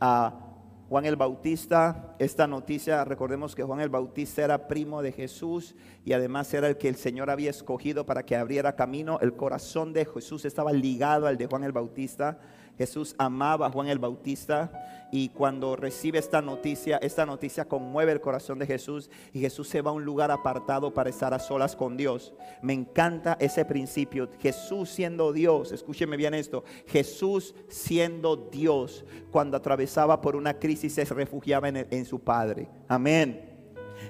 a 0.00 0.48
Juan 0.88 1.04
el 1.04 1.16
Bautista, 1.16 2.16
esta 2.18 2.46
noticia, 2.46 3.04
recordemos 3.04 3.54
que 3.54 3.62
Juan 3.62 3.80
el 3.80 3.90
Bautista 3.90 4.42
era 4.42 4.68
primo 4.68 5.02
de 5.02 5.12
Jesús 5.12 5.74
y 6.02 6.14
además 6.14 6.54
era 6.54 6.66
el 6.66 6.78
que 6.78 6.88
el 6.88 6.96
Señor 6.96 7.28
había 7.28 7.50
escogido 7.50 8.06
para 8.06 8.24
que 8.24 8.36
abriera 8.36 8.74
camino. 8.74 9.18
El 9.20 9.34
corazón 9.34 9.92
de 9.92 10.06
Jesús 10.06 10.46
estaba 10.46 10.72
ligado 10.72 11.26
al 11.26 11.36
de 11.36 11.46
Juan 11.46 11.64
el 11.64 11.72
Bautista. 11.72 12.38
Jesús 12.78 13.14
amaba 13.18 13.66
a 13.66 13.70
Juan 13.70 13.88
el 13.88 13.98
Bautista 13.98 14.70
y 15.10 15.30
cuando 15.30 15.74
recibe 15.74 16.18
esta 16.18 16.40
noticia, 16.40 16.98
esta 16.98 17.26
noticia 17.26 17.66
conmueve 17.66 18.12
el 18.12 18.20
corazón 18.20 18.58
de 18.58 18.66
Jesús 18.66 19.10
y 19.32 19.40
Jesús 19.40 19.68
se 19.68 19.82
va 19.82 19.90
a 19.90 19.94
un 19.94 20.04
lugar 20.04 20.30
apartado 20.30 20.94
para 20.94 21.10
estar 21.10 21.34
a 21.34 21.38
solas 21.38 21.74
con 21.74 21.96
Dios. 21.96 22.32
Me 22.62 22.72
encanta 22.72 23.36
ese 23.40 23.64
principio. 23.64 24.28
Jesús 24.38 24.90
siendo 24.90 25.32
Dios, 25.32 25.72
escúcheme 25.72 26.16
bien 26.16 26.34
esto, 26.34 26.64
Jesús 26.86 27.54
siendo 27.68 28.36
Dios, 28.36 29.04
cuando 29.30 29.56
atravesaba 29.56 30.20
por 30.20 30.36
una 30.36 30.54
crisis 30.54 30.94
se 30.94 31.04
refugiaba 31.04 31.68
en, 31.68 31.86
en 31.90 32.04
su 32.04 32.20
Padre. 32.20 32.68
Amén. 32.86 33.47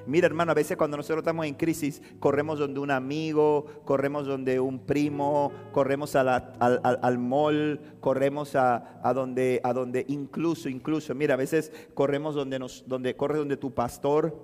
Mira, 0.08 0.26
hermano, 0.26 0.52
a 0.52 0.54
veces 0.54 0.78
cuando 0.78 0.96
nosotros 0.96 1.18
estamos 1.18 1.44
en 1.44 1.52
crisis, 1.52 2.00
corremos 2.18 2.58
donde 2.58 2.80
un 2.80 2.90
amigo, 2.90 3.66
corremos 3.84 4.26
donde 4.26 4.58
un 4.58 4.78
primo, 4.78 5.52
corremos 5.70 6.16
al, 6.16 6.28
al, 6.58 7.18
mall, 7.18 7.78
corremos 8.00 8.56
a, 8.56 9.00
donde, 9.14 9.60
a 9.62 9.74
donde 9.74 10.06
incluso, 10.08 10.70
incluso, 10.70 11.14
mira, 11.14 11.34
a 11.34 11.36
veces 11.36 11.70
corremos 11.92 12.34
donde, 12.34 12.58
nos, 12.58 12.84
donde 12.88 13.16
corre 13.16 13.36
donde 13.36 13.58
tu 13.58 13.74
pastor, 13.74 14.34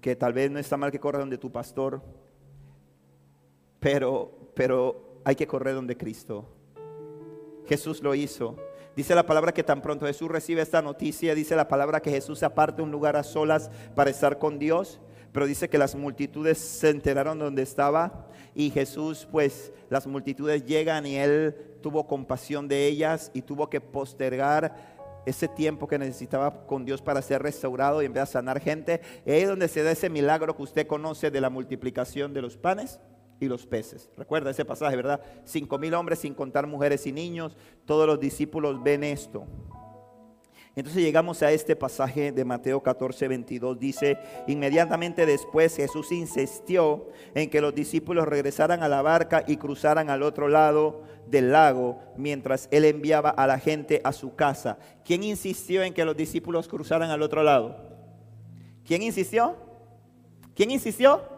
que 0.00 0.14
tal 0.14 0.32
vez 0.32 0.48
no 0.52 0.60
está 0.60 0.76
mal 0.76 0.92
que 0.92 1.00
corra 1.00 1.18
donde 1.18 1.38
tu 1.38 1.50
pastor, 1.50 2.00
pero, 3.80 4.52
pero 4.54 5.20
hay 5.24 5.34
que 5.34 5.48
correr 5.48 5.74
donde 5.74 5.96
Cristo. 5.96 6.48
Jesús 7.66 8.00
lo 8.00 8.14
hizo. 8.14 8.56
Dice 8.96 9.14
la 9.14 9.26
palabra 9.26 9.52
que 9.52 9.64
tan 9.64 9.82
pronto 9.82 10.06
Jesús 10.06 10.30
recibe 10.30 10.62
esta 10.62 10.80
noticia, 10.80 11.34
dice 11.34 11.56
la 11.56 11.66
palabra 11.66 12.00
que 12.00 12.10
Jesús 12.10 12.38
se 12.38 12.46
aparte 12.46 12.80
un 12.80 12.92
lugar 12.92 13.16
a 13.16 13.24
solas 13.24 13.70
para 13.94 14.10
estar 14.10 14.38
con 14.38 14.58
Dios, 14.58 15.00
pero 15.32 15.46
dice 15.46 15.68
que 15.68 15.78
las 15.78 15.96
multitudes 15.96 16.58
se 16.58 16.90
enteraron 16.90 17.40
donde 17.40 17.62
estaba 17.62 18.28
y 18.54 18.70
Jesús, 18.70 19.26
pues 19.30 19.72
las 19.90 20.06
multitudes 20.06 20.64
llegan 20.64 21.06
y 21.06 21.16
él 21.16 21.56
tuvo 21.82 22.06
compasión 22.06 22.68
de 22.68 22.86
ellas 22.86 23.32
y 23.34 23.42
tuvo 23.42 23.68
que 23.68 23.80
postergar 23.80 24.94
ese 25.26 25.48
tiempo 25.48 25.88
que 25.88 25.98
necesitaba 25.98 26.66
con 26.66 26.84
Dios 26.84 27.02
para 27.02 27.20
ser 27.20 27.42
restaurado 27.42 28.00
y 28.00 28.06
en 28.06 28.12
vez 28.12 28.28
sanar 28.28 28.60
gente. 28.60 29.00
Ahí 29.26 29.40
es 29.40 29.48
donde 29.48 29.66
se 29.66 29.82
da 29.82 29.90
ese 29.90 30.08
milagro 30.08 30.54
que 30.54 30.62
usted 30.62 30.86
conoce 30.86 31.32
de 31.32 31.40
la 31.40 31.50
multiplicación 31.50 32.32
de 32.32 32.42
los 32.42 32.56
panes 32.56 33.00
y 33.40 33.46
los 33.46 33.66
peces. 33.66 34.08
Recuerda 34.16 34.50
ese 34.50 34.64
pasaje, 34.64 34.96
¿verdad? 34.96 35.20
Cinco 35.44 35.78
mil 35.78 35.94
hombres 35.94 36.20
sin 36.20 36.34
contar 36.34 36.66
mujeres 36.66 37.06
y 37.06 37.12
niños. 37.12 37.56
Todos 37.84 38.06
los 38.06 38.20
discípulos 38.20 38.82
ven 38.82 39.04
esto. 39.04 39.46
Entonces 40.76 41.02
llegamos 41.02 41.40
a 41.42 41.52
este 41.52 41.76
pasaje 41.76 42.32
de 42.32 42.44
Mateo 42.44 42.82
14, 42.82 43.28
22. 43.28 43.78
Dice, 43.78 44.18
inmediatamente 44.48 45.24
después 45.24 45.76
Jesús 45.76 46.10
insistió 46.10 47.06
en 47.34 47.48
que 47.48 47.60
los 47.60 47.74
discípulos 47.74 48.26
regresaran 48.26 48.82
a 48.82 48.88
la 48.88 49.00
barca 49.00 49.44
y 49.46 49.56
cruzaran 49.56 50.10
al 50.10 50.24
otro 50.24 50.48
lado 50.48 51.02
del 51.28 51.52
lago 51.52 52.00
mientras 52.16 52.68
él 52.72 52.84
enviaba 52.84 53.30
a 53.30 53.46
la 53.46 53.60
gente 53.60 54.00
a 54.02 54.12
su 54.12 54.34
casa. 54.34 54.78
¿Quién 55.04 55.22
insistió 55.22 55.84
en 55.84 55.94
que 55.94 56.04
los 56.04 56.16
discípulos 56.16 56.66
cruzaran 56.66 57.10
al 57.10 57.22
otro 57.22 57.44
lado? 57.44 57.76
¿Quién 58.84 59.02
insistió? 59.02 59.56
¿Quién 60.56 60.72
insistió? 60.72 61.33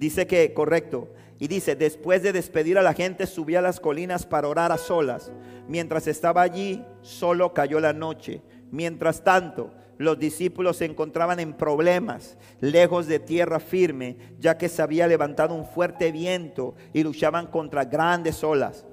Dice 0.00 0.26
que, 0.26 0.54
correcto, 0.54 1.08
y 1.38 1.46
dice, 1.46 1.76
después 1.76 2.22
de 2.22 2.32
despedir 2.32 2.78
a 2.78 2.82
la 2.82 2.94
gente, 2.94 3.26
subí 3.26 3.54
a 3.54 3.60
las 3.60 3.80
colinas 3.80 4.24
para 4.24 4.48
orar 4.48 4.72
a 4.72 4.78
solas. 4.78 5.30
Mientras 5.68 6.06
estaba 6.06 6.40
allí, 6.40 6.82
solo 7.02 7.52
cayó 7.52 7.80
la 7.80 7.92
noche. 7.92 8.40
Mientras 8.70 9.22
tanto, 9.22 9.74
los 9.98 10.18
discípulos 10.18 10.78
se 10.78 10.86
encontraban 10.86 11.38
en 11.38 11.52
problemas, 11.52 12.38
lejos 12.60 13.08
de 13.08 13.18
tierra 13.18 13.60
firme, 13.60 14.16
ya 14.38 14.56
que 14.56 14.70
se 14.70 14.80
había 14.80 15.06
levantado 15.06 15.54
un 15.54 15.66
fuerte 15.66 16.12
viento 16.12 16.74
y 16.94 17.02
luchaban 17.02 17.48
contra 17.48 17.84
grandes 17.84 18.42
olas. 18.42 18.86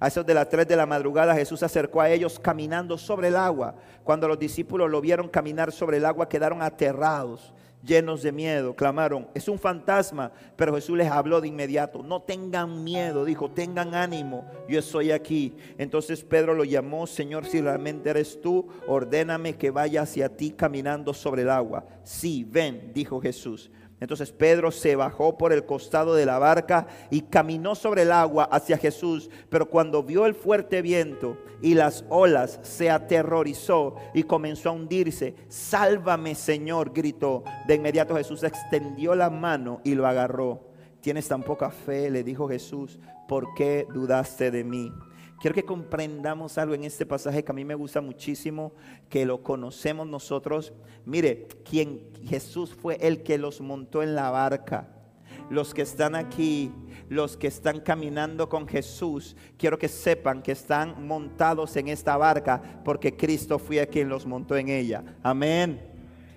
A 0.00 0.08
eso 0.08 0.24
de 0.24 0.34
las 0.34 0.48
tres 0.48 0.66
de 0.66 0.74
la 0.74 0.86
madrugada 0.86 1.36
Jesús 1.36 1.60
se 1.60 1.66
acercó 1.66 2.00
a 2.00 2.10
ellos 2.10 2.40
caminando 2.40 2.98
sobre 2.98 3.28
el 3.28 3.36
agua. 3.36 3.76
Cuando 4.02 4.26
los 4.26 4.40
discípulos 4.40 4.90
lo 4.90 5.00
vieron 5.00 5.28
caminar 5.28 5.70
sobre 5.70 5.98
el 5.98 6.06
agua 6.06 6.28
quedaron 6.28 6.60
aterrados 6.60 7.54
llenos 7.82 8.22
de 8.22 8.32
miedo, 8.32 8.74
clamaron, 8.74 9.28
es 9.34 9.48
un 9.48 9.58
fantasma, 9.58 10.32
pero 10.56 10.74
Jesús 10.74 10.96
les 10.96 11.10
habló 11.10 11.40
de 11.40 11.48
inmediato, 11.48 12.02
no 12.02 12.22
tengan 12.22 12.84
miedo, 12.84 13.24
dijo, 13.24 13.50
tengan 13.50 13.94
ánimo, 13.94 14.44
yo 14.68 14.78
estoy 14.78 15.10
aquí. 15.10 15.54
Entonces 15.78 16.24
Pedro 16.24 16.54
lo 16.54 16.64
llamó, 16.64 17.06
Señor, 17.06 17.46
si 17.46 17.60
realmente 17.60 18.10
eres 18.10 18.40
tú, 18.40 18.68
ordéname 18.86 19.56
que 19.56 19.70
vaya 19.70 20.02
hacia 20.02 20.36
ti 20.36 20.50
caminando 20.50 21.14
sobre 21.14 21.42
el 21.42 21.50
agua. 21.50 21.86
Sí, 22.04 22.46
ven, 22.48 22.92
dijo 22.94 23.20
Jesús. 23.20 23.70
Entonces 24.00 24.32
Pedro 24.32 24.70
se 24.70 24.96
bajó 24.96 25.36
por 25.36 25.52
el 25.52 25.66
costado 25.66 26.14
de 26.14 26.24
la 26.24 26.38
barca 26.38 26.86
y 27.10 27.20
caminó 27.20 27.74
sobre 27.74 28.02
el 28.02 28.12
agua 28.12 28.44
hacia 28.44 28.78
Jesús, 28.78 29.28
pero 29.50 29.68
cuando 29.68 30.02
vio 30.02 30.24
el 30.24 30.34
fuerte 30.34 30.80
viento 30.80 31.36
y 31.60 31.74
las 31.74 32.04
olas, 32.08 32.58
se 32.62 32.90
aterrorizó 32.90 33.96
y 34.14 34.22
comenzó 34.22 34.70
a 34.70 34.72
hundirse. 34.72 35.34
Sálvame, 35.48 36.34
Señor, 36.34 36.92
gritó. 36.94 37.44
De 37.68 37.74
inmediato 37.74 38.16
Jesús 38.16 38.42
extendió 38.42 39.14
la 39.14 39.28
mano 39.28 39.82
y 39.84 39.94
lo 39.94 40.06
agarró. 40.06 40.70
Tienes 41.02 41.28
tan 41.28 41.42
poca 41.42 41.70
fe, 41.70 42.10
le 42.10 42.24
dijo 42.24 42.48
Jesús, 42.48 42.98
¿por 43.28 43.54
qué 43.54 43.86
dudaste 43.92 44.50
de 44.50 44.64
mí? 44.64 44.92
Quiero 45.40 45.54
que 45.54 45.64
comprendamos 45.64 46.58
algo 46.58 46.74
en 46.74 46.84
este 46.84 47.06
pasaje 47.06 47.42
que 47.42 47.50
a 47.50 47.54
mí 47.54 47.64
me 47.64 47.74
gusta 47.74 48.02
muchísimo, 48.02 48.74
que 49.08 49.24
lo 49.24 49.42
conocemos 49.42 50.06
nosotros. 50.06 50.74
Mire, 51.06 51.48
quien 51.64 52.10
Jesús 52.26 52.74
fue 52.74 52.98
el 53.00 53.22
que 53.22 53.38
los 53.38 53.62
montó 53.62 54.02
en 54.02 54.14
la 54.14 54.28
barca. 54.28 54.88
Los 55.48 55.72
que 55.72 55.80
están 55.80 56.14
aquí, 56.14 56.70
los 57.08 57.38
que 57.38 57.46
están 57.46 57.80
caminando 57.80 58.50
con 58.50 58.68
Jesús, 58.68 59.34
quiero 59.56 59.78
que 59.78 59.88
sepan 59.88 60.42
que 60.42 60.52
están 60.52 61.06
montados 61.06 61.74
en 61.76 61.88
esta 61.88 62.18
barca 62.18 62.82
porque 62.84 63.16
Cristo 63.16 63.58
fue 63.58 63.88
quien 63.88 64.10
los 64.10 64.26
montó 64.26 64.58
en 64.58 64.68
ella. 64.68 65.02
Amén. 65.22 65.80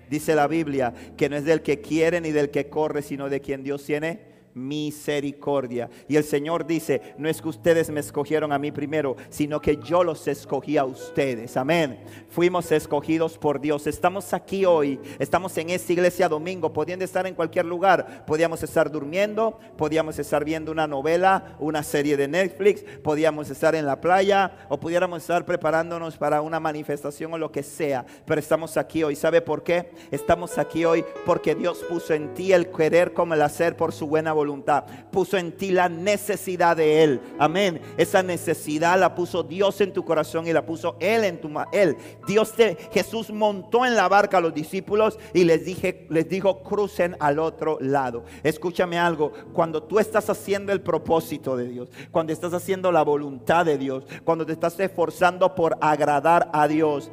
Dice 0.08 0.34
la 0.34 0.46
Biblia 0.46 0.94
que 1.14 1.28
no 1.28 1.36
es 1.36 1.44
del 1.44 1.60
que 1.60 1.82
quiere 1.82 2.22
ni 2.22 2.30
del 2.30 2.50
que 2.50 2.70
corre, 2.70 3.02
sino 3.02 3.28
de 3.28 3.42
quien 3.42 3.62
Dios 3.62 3.84
tiene 3.84 4.33
misericordia. 4.54 5.90
Y 6.08 6.16
el 6.16 6.24
Señor 6.24 6.66
dice, 6.66 7.14
no 7.18 7.28
es 7.28 7.42
que 7.42 7.48
ustedes 7.48 7.90
me 7.90 8.00
escogieron 8.00 8.52
a 8.52 8.58
mí 8.58 8.70
primero, 8.70 9.16
sino 9.28 9.60
que 9.60 9.76
yo 9.76 10.04
los 10.04 10.26
escogí 10.28 10.78
a 10.78 10.84
ustedes. 10.84 11.56
Amén. 11.56 12.00
Fuimos 12.28 12.70
escogidos 12.72 13.36
por 13.36 13.60
Dios. 13.60 13.86
Estamos 13.86 14.32
aquí 14.32 14.64
hoy, 14.64 15.00
estamos 15.18 15.56
en 15.58 15.70
esta 15.70 15.92
iglesia 15.92 16.28
domingo, 16.28 16.72
pudiendo 16.72 17.04
estar 17.04 17.26
en 17.26 17.34
cualquier 17.34 17.66
lugar. 17.66 18.24
Podíamos 18.26 18.62
estar 18.62 18.90
durmiendo, 18.90 19.58
podíamos 19.76 20.18
estar 20.18 20.44
viendo 20.44 20.72
una 20.72 20.86
novela, 20.86 21.56
una 21.58 21.82
serie 21.82 22.16
de 22.16 22.28
Netflix, 22.28 22.84
podíamos 23.02 23.50
estar 23.50 23.74
en 23.74 23.86
la 23.86 24.00
playa 24.00 24.66
o 24.68 24.78
pudiéramos 24.78 25.22
estar 25.22 25.44
preparándonos 25.44 26.16
para 26.16 26.40
una 26.40 26.60
manifestación 26.60 27.32
o 27.32 27.38
lo 27.38 27.50
que 27.50 27.62
sea. 27.62 28.06
Pero 28.24 28.40
estamos 28.40 28.76
aquí 28.76 29.02
hoy. 29.02 29.16
¿Sabe 29.16 29.40
por 29.40 29.62
qué? 29.62 29.90
Estamos 30.10 30.58
aquí 30.58 30.84
hoy 30.84 31.04
porque 31.26 31.54
Dios 31.54 31.84
puso 31.88 32.14
en 32.14 32.34
ti 32.34 32.52
el 32.52 32.70
querer 32.70 33.12
como 33.12 33.34
el 33.34 33.42
hacer 33.42 33.76
por 33.76 33.92
su 33.92 34.06
buena 34.06 34.32
voluntad 34.32 34.43
voluntad. 34.44 34.84
Puso 35.10 35.38
en 35.38 35.56
ti 35.56 35.70
la 35.70 35.88
necesidad 35.88 36.76
de 36.76 37.02
Él. 37.02 37.20
Amén. 37.38 37.80
Esa 37.96 38.22
necesidad 38.22 38.98
la 39.00 39.14
puso 39.14 39.42
Dios 39.42 39.80
en 39.80 39.92
tu 39.92 40.04
corazón 40.04 40.46
y 40.46 40.52
la 40.52 40.66
puso 40.66 40.96
Él 41.00 41.24
en 41.24 41.40
tu 41.40 41.50
Él. 41.72 41.96
Dios 42.26 42.52
te, 42.52 42.76
Jesús 42.92 43.30
montó 43.30 43.86
en 43.86 43.94
la 43.94 44.08
barca 44.08 44.38
a 44.38 44.40
los 44.40 44.52
discípulos 44.52 45.18
y 45.32 45.44
les 45.44 45.64
dije, 45.64 46.06
les 46.10 46.28
dijo 46.28 46.62
crucen 46.62 47.16
al 47.20 47.38
otro 47.38 47.78
lado. 47.80 48.24
Escúchame 48.42 48.98
algo. 48.98 49.32
Cuando 49.52 49.82
tú 49.82 49.98
estás 49.98 50.28
haciendo 50.28 50.72
el 50.72 50.82
propósito 50.82 51.56
de 51.56 51.68
Dios, 51.68 51.88
cuando 52.10 52.32
estás 52.32 52.52
haciendo 52.52 52.92
la 52.92 53.02
voluntad 53.02 53.64
de 53.64 53.78
Dios, 53.78 54.04
cuando 54.24 54.44
te 54.44 54.52
estás 54.52 54.78
esforzando 54.78 55.54
por 55.54 55.78
agradar 55.80 56.50
a 56.52 56.68
Dios, 56.68 57.10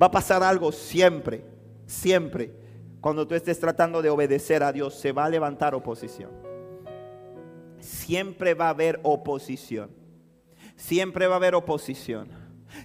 va 0.00 0.06
a 0.06 0.10
pasar 0.10 0.42
algo 0.42 0.70
siempre, 0.70 1.44
siempre. 1.86 2.52
Cuando 3.00 3.26
tú 3.26 3.34
estés 3.34 3.58
tratando 3.58 4.02
de 4.02 4.10
obedecer 4.10 4.62
a 4.62 4.72
Dios, 4.72 4.94
se 4.94 5.12
va 5.12 5.26
a 5.26 5.28
levantar 5.28 5.74
oposición 5.74 6.53
siempre 7.84 8.54
va 8.54 8.66
a 8.66 8.70
haber 8.70 9.00
oposición. 9.02 9.90
Siempre 10.76 11.26
va 11.26 11.34
a 11.34 11.36
haber 11.36 11.54
oposición. 11.54 12.28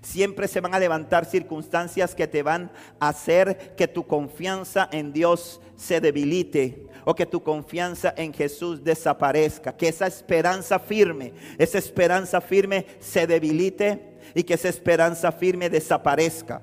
Siempre 0.01 0.47
se 0.47 0.61
van 0.61 0.75
a 0.75 0.79
levantar 0.79 1.25
circunstancias 1.25 2.13
que 2.13 2.27
te 2.27 2.43
van 2.43 2.71
a 2.99 3.09
hacer 3.09 3.75
que 3.75 3.87
tu 3.87 4.05
confianza 4.05 4.87
en 4.91 5.11
Dios 5.11 5.61
se 5.75 5.99
debilite 5.99 6.85
o 7.05 7.15
que 7.15 7.25
tu 7.25 7.41
confianza 7.41 8.13
en 8.15 8.33
Jesús 8.33 8.83
desaparezca. 8.83 9.75
Que 9.75 9.87
esa 9.87 10.05
esperanza 10.05 10.77
firme, 10.77 11.33
esa 11.57 11.79
esperanza 11.79 12.39
firme 12.39 12.85
se 12.99 13.25
debilite 13.25 14.17
y 14.35 14.43
que 14.43 14.53
esa 14.53 14.69
esperanza 14.69 15.31
firme 15.31 15.69
desaparezca. 15.69 16.61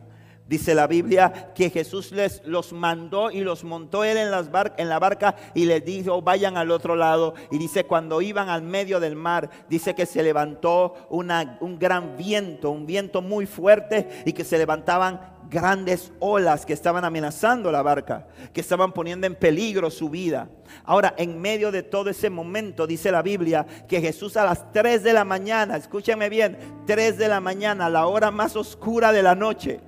Dice 0.48 0.76
la 0.76 0.86
Biblia 0.86 1.52
que 1.56 1.70
Jesús 1.70 2.12
les 2.12 2.40
los 2.44 2.72
mandó 2.72 3.32
y 3.32 3.40
los 3.40 3.64
montó 3.64 4.04
él 4.04 4.16
en, 4.16 4.30
las 4.30 4.48
en 4.76 4.88
la 4.88 5.00
barca 5.00 5.34
y 5.54 5.64
les 5.64 5.84
dijo, 5.84 6.22
vayan 6.22 6.56
al 6.56 6.70
otro 6.70 6.94
lado. 6.94 7.34
Y 7.50 7.58
dice, 7.58 7.84
cuando 7.84 8.22
iban 8.22 8.48
al 8.48 8.62
medio 8.62 9.00
del 9.00 9.16
mar, 9.16 9.50
dice 9.68 9.96
que 9.96 10.06
se 10.06 10.22
levantó 10.22 10.94
una, 11.10 11.58
un 11.60 11.80
gran 11.80 12.16
viento, 12.16 12.70
un 12.70 12.86
viento 12.86 13.22
muy 13.22 13.46
fuerte 13.46 14.22
y 14.24 14.32
que 14.32 14.44
se 14.44 14.56
levantaban 14.56 15.36
grandes 15.50 16.12
olas 16.18 16.66
que 16.66 16.72
estaban 16.72 17.04
amenazando 17.04 17.70
la 17.72 17.82
barca, 17.82 18.26
que 18.52 18.60
estaban 18.60 18.92
poniendo 18.92 19.26
en 19.26 19.34
peligro 19.34 19.90
su 19.90 20.10
vida. 20.10 20.48
Ahora, 20.84 21.14
en 21.18 21.40
medio 21.40 21.72
de 21.72 21.82
todo 21.82 22.10
ese 22.10 22.30
momento, 22.30 22.86
dice 22.86 23.10
la 23.10 23.22
Biblia, 23.22 23.66
que 23.88 24.00
Jesús 24.00 24.36
a 24.36 24.44
las 24.44 24.72
3 24.72 25.02
de 25.02 25.12
la 25.12 25.24
mañana, 25.24 25.76
escúchenme 25.76 26.28
bien, 26.28 26.58
3 26.86 27.18
de 27.18 27.28
la 27.28 27.40
mañana, 27.40 27.90
la 27.90 28.06
hora 28.06 28.30
más 28.30 28.56
oscura 28.56 29.12
de 29.12 29.22
la 29.22 29.34
noche, 29.34 29.80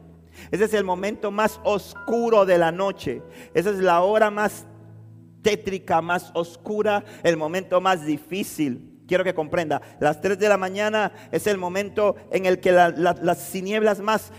ese 0.50 0.64
es 0.64 0.74
el 0.74 0.84
momento 0.84 1.30
más 1.30 1.60
oscuro 1.64 2.46
de 2.46 2.58
la 2.58 2.72
noche. 2.72 3.22
Esa 3.54 3.70
es 3.70 3.78
la 3.78 4.00
hora 4.00 4.30
más 4.30 4.66
tétrica, 5.42 6.00
más 6.00 6.30
oscura, 6.34 7.04
el 7.22 7.36
momento 7.36 7.80
más 7.80 8.04
difícil. 8.04 8.98
Quiero 9.08 9.24
que 9.24 9.34
comprenda, 9.34 9.80
las 10.00 10.20
3 10.20 10.38
de 10.38 10.50
la 10.50 10.58
mañana 10.58 11.12
es 11.32 11.46
el 11.46 11.56
momento 11.56 12.16
en 12.30 12.44
el 12.44 12.60
que 12.60 12.72
las 12.72 13.50
tinieblas 13.50 14.00
más, 14.00 14.30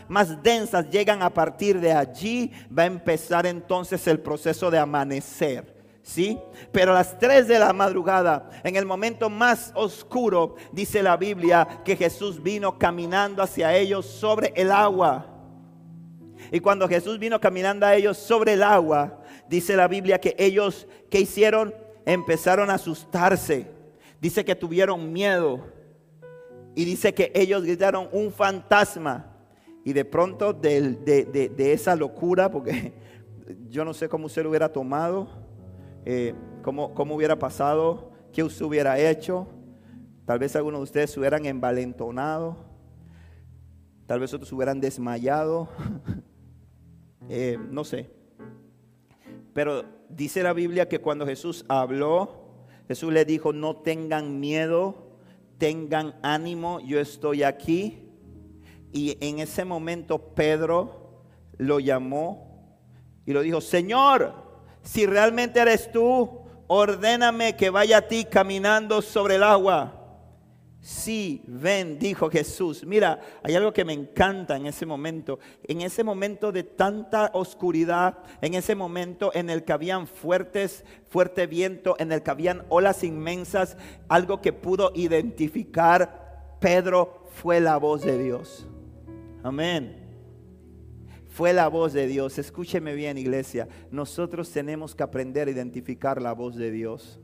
densas 0.43 0.91
llegan 0.91 1.23
a 1.23 1.31
partir 1.31 1.81
de 1.81 1.91
allí. 1.91 2.51
Va 2.77 2.83
a 2.83 2.85
empezar 2.85 3.47
entonces 3.47 4.05
el 4.05 4.19
proceso 4.19 4.69
de 4.69 4.77
amanecer. 4.77 5.75
¿Sí? 6.03 6.39
Pero 6.71 6.91
a 6.91 6.95
las 6.95 7.17
3 7.17 7.47
de 7.47 7.59
la 7.59 7.73
madrugada, 7.73 8.49
en 8.63 8.75
el 8.75 8.85
momento 8.85 9.29
más 9.29 9.71
oscuro, 9.75 10.55
dice 10.71 11.03
la 11.03 11.17
Biblia 11.17 11.67
que 11.83 11.95
Jesús 11.95 12.41
vino 12.41 12.77
caminando 12.77 13.43
hacia 13.43 13.75
ellos 13.75 14.05
sobre 14.05 14.53
el 14.55 14.71
agua. 14.71 15.28
Y 16.51 16.59
cuando 16.59 16.87
Jesús 16.87 17.19
vino 17.19 17.39
caminando 17.39 17.85
a 17.85 17.95
ellos 17.95 18.17
sobre 18.17 18.53
el 18.53 18.63
agua, 18.63 19.21
dice 19.47 19.75
la 19.75 19.87
Biblia 19.87 20.19
que 20.19 20.35
ellos, 20.37 20.87
¿qué 21.09 21.21
hicieron? 21.21 21.73
Empezaron 22.05 22.69
a 22.69 22.75
asustarse. 22.75 23.67
Dice 24.19 24.43
que 24.43 24.55
tuvieron 24.55 25.13
miedo. 25.13 25.63
Y 26.75 26.85
dice 26.85 27.13
que 27.13 27.31
ellos 27.35 27.63
gritaron 27.63 28.09
un 28.11 28.31
fantasma. 28.31 29.35
Y 29.83 29.93
de 29.93 30.05
pronto 30.05 30.53
de, 30.53 31.53
esa 31.57 31.95
locura, 31.95 32.49
porque 32.49 32.93
yo 33.69 33.85
no 33.85 33.93
sé 33.93 34.09
cómo 34.09 34.25
usted 34.25 34.43
lo 34.43 34.49
hubiera 34.49 34.71
tomado, 34.71 35.27
eh, 36.05 36.33
cómo, 36.63 36.93
cómo 36.93 37.15
hubiera 37.15 37.37
pasado, 37.37 38.11
qué 38.33 38.43
usted 38.43 38.65
hubiera 38.65 38.99
hecho. 38.99 39.47
Tal 40.25 40.39
vez 40.39 40.55
algunos 40.55 40.79
de 40.79 40.83
ustedes 40.83 41.11
se 41.11 41.19
hubieran 41.19 41.45
envalentonado. 41.45 42.57
Tal 44.05 44.19
vez 44.19 44.33
otros 44.33 44.51
hubieran 44.51 44.79
desmayado. 44.79 45.69
Eh, 47.29 47.57
no 47.69 47.83
sé. 47.83 48.09
Pero 49.53 49.85
dice 50.09 50.43
la 50.43 50.53
Biblia 50.53 50.89
que 50.89 50.99
cuando 50.99 51.25
Jesús 51.25 51.63
habló, 51.67 52.49
Jesús 52.87 53.13
le 53.13 53.23
dijo, 53.23 53.53
no 53.53 53.77
tengan 53.77 54.39
miedo, 54.39 55.09
tengan 55.59 56.15
ánimo, 56.23 56.79
yo 56.79 56.99
estoy 56.99 57.43
aquí. 57.43 58.09
Y 58.91 59.17
en 59.21 59.39
ese 59.39 59.63
momento 59.63 60.33
Pedro 60.33 61.23
lo 61.57 61.79
llamó 61.79 62.79
y 63.25 63.33
lo 63.33 63.41
dijo, 63.41 63.61
Señor, 63.61 64.33
si 64.81 65.05
realmente 65.05 65.59
eres 65.59 65.91
tú, 65.91 66.41
ordéname 66.65 67.55
que 67.55 67.69
vaya 67.69 67.97
a 67.97 68.07
ti 68.07 68.25
caminando 68.25 69.03
sobre 69.03 69.35
el 69.35 69.43
agua. 69.43 69.98
Sí, 70.81 71.43
ven, 71.45 71.99
dijo 71.99 72.29
Jesús. 72.29 72.85
Mira, 72.85 73.19
hay 73.43 73.53
algo 73.55 73.73
que 73.73 73.83
me 73.83 73.91
encanta 73.91 74.55
en 74.55 74.65
ese 74.65 74.85
momento. 74.85 75.39
En 75.63 75.81
ese 75.81 76.03
momento 76.05 76.53
de 76.53 76.63
tanta 76.63 77.31
oscuridad, 77.33 78.19
en 78.41 78.53
ese 78.53 78.75
momento 78.75 79.31
en 79.33 79.49
el 79.49 79.65
que 79.65 79.73
habían 79.73 80.07
fuertes, 80.07 80.85
fuerte 81.09 81.47
viento, 81.47 81.95
en 81.99 82.13
el 82.13 82.23
que 82.23 82.31
habían 82.31 82.65
olas 82.69 83.03
inmensas, 83.03 83.75
algo 84.07 84.41
que 84.41 84.53
pudo 84.53 84.91
identificar 84.95 86.55
Pedro 86.59 87.25
fue 87.31 87.59
la 87.59 87.77
voz 87.77 88.01
de 88.01 88.17
Dios. 88.21 88.67
Amén. 89.43 89.97
Fue 91.27 91.53
la 91.53 91.67
voz 91.67 91.93
de 91.93 92.07
Dios. 92.07 92.37
Escúcheme 92.37 92.93
bien, 92.93 93.17
iglesia. 93.17 93.67
Nosotros 93.91 94.49
tenemos 94.51 94.95
que 94.95 95.03
aprender 95.03 95.47
a 95.47 95.51
identificar 95.51 96.21
la 96.21 96.33
voz 96.33 96.55
de 96.55 96.71
Dios. 96.71 97.19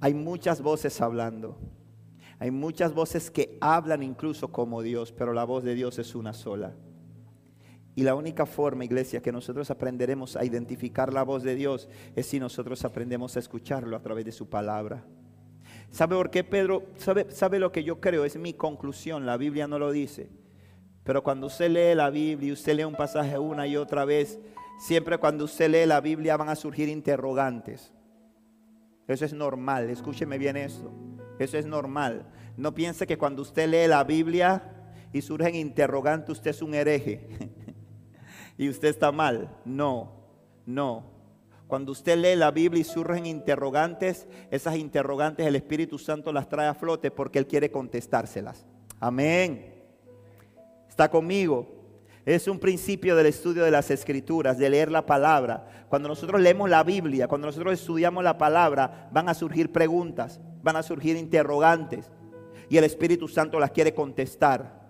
Hay 0.00 0.14
muchas 0.14 0.60
voces 0.60 1.00
hablando. 1.00 1.56
Hay 2.42 2.50
muchas 2.50 2.92
voces 2.92 3.30
que 3.30 3.56
hablan 3.60 4.02
incluso 4.02 4.48
como 4.50 4.82
Dios, 4.82 5.12
pero 5.12 5.32
la 5.32 5.44
voz 5.44 5.62
de 5.62 5.76
Dios 5.76 6.00
es 6.00 6.16
una 6.16 6.32
sola. 6.32 6.74
Y 7.94 8.02
la 8.02 8.16
única 8.16 8.46
forma, 8.46 8.84
iglesia, 8.84 9.22
que 9.22 9.30
nosotros 9.30 9.70
aprenderemos 9.70 10.34
a 10.34 10.44
identificar 10.44 11.12
la 11.12 11.22
voz 11.22 11.44
de 11.44 11.54
Dios 11.54 11.88
es 12.16 12.26
si 12.26 12.40
nosotros 12.40 12.84
aprendemos 12.84 13.36
a 13.36 13.38
escucharlo 13.38 13.96
a 13.96 14.02
través 14.02 14.24
de 14.24 14.32
su 14.32 14.50
palabra. 14.50 15.04
¿Sabe 15.92 16.16
por 16.16 16.30
qué 16.30 16.42
Pedro? 16.42 16.82
¿Sabe, 16.96 17.30
sabe 17.30 17.60
lo 17.60 17.70
que 17.70 17.84
yo 17.84 18.00
creo? 18.00 18.24
Es 18.24 18.36
mi 18.36 18.54
conclusión, 18.54 19.24
la 19.24 19.36
Biblia 19.36 19.68
no 19.68 19.78
lo 19.78 19.92
dice. 19.92 20.28
Pero 21.04 21.22
cuando 21.22 21.46
usted 21.46 21.70
lee 21.70 21.94
la 21.94 22.10
Biblia 22.10 22.48
y 22.48 22.52
usted 22.54 22.74
lee 22.74 22.82
un 22.82 22.96
pasaje 22.96 23.38
una 23.38 23.68
y 23.68 23.76
otra 23.76 24.04
vez, 24.04 24.40
siempre 24.80 25.16
cuando 25.16 25.44
usted 25.44 25.70
lee 25.70 25.86
la 25.86 26.00
Biblia 26.00 26.36
van 26.36 26.48
a 26.48 26.56
surgir 26.56 26.88
interrogantes. 26.88 27.92
Eso 29.06 29.24
es 29.24 29.32
normal, 29.32 29.90
escúcheme 29.90 30.38
bien 30.38 30.56
esto. 30.56 30.92
Eso 31.42 31.58
es 31.58 31.66
normal. 31.66 32.24
No 32.56 32.74
piense 32.74 33.06
que 33.06 33.18
cuando 33.18 33.42
usted 33.42 33.68
lee 33.68 33.88
la 33.88 34.04
Biblia 34.04 34.62
y 35.12 35.22
surgen 35.22 35.54
interrogantes, 35.54 36.30
usted 36.30 36.50
es 36.50 36.62
un 36.62 36.74
hereje 36.74 37.26
y 38.58 38.68
usted 38.68 38.88
está 38.88 39.12
mal. 39.12 39.56
No, 39.64 40.12
no. 40.66 41.10
Cuando 41.66 41.92
usted 41.92 42.18
lee 42.18 42.36
la 42.36 42.50
Biblia 42.50 42.82
y 42.82 42.84
surgen 42.84 43.24
interrogantes, 43.24 44.26
esas 44.50 44.76
interrogantes 44.76 45.46
el 45.46 45.56
Espíritu 45.56 45.98
Santo 45.98 46.32
las 46.32 46.48
trae 46.48 46.68
a 46.68 46.74
flote 46.74 47.10
porque 47.10 47.38
Él 47.38 47.46
quiere 47.46 47.70
contestárselas. 47.70 48.66
Amén. 49.00 49.72
¿Está 50.88 51.10
conmigo? 51.10 51.66
Es 52.24 52.46
un 52.46 52.58
principio 52.58 53.16
del 53.16 53.26
estudio 53.26 53.64
de 53.64 53.70
las 53.70 53.90
escrituras, 53.90 54.58
de 54.58 54.70
leer 54.70 54.92
la 54.92 55.06
palabra. 55.06 55.86
Cuando 55.88 56.08
nosotros 56.08 56.40
leemos 56.40 56.70
la 56.70 56.84
Biblia, 56.84 57.26
cuando 57.26 57.48
nosotros 57.48 57.72
estudiamos 57.72 58.22
la 58.22 58.38
palabra, 58.38 59.08
van 59.10 59.28
a 59.28 59.34
surgir 59.34 59.72
preguntas, 59.72 60.40
van 60.62 60.76
a 60.76 60.82
surgir 60.82 61.16
interrogantes. 61.16 62.10
Y 62.68 62.76
el 62.76 62.84
Espíritu 62.84 63.28
Santo 63.28 63.58
las 63.60 63.70
quiere 63.70 63.94
contestar. 63.94 64.80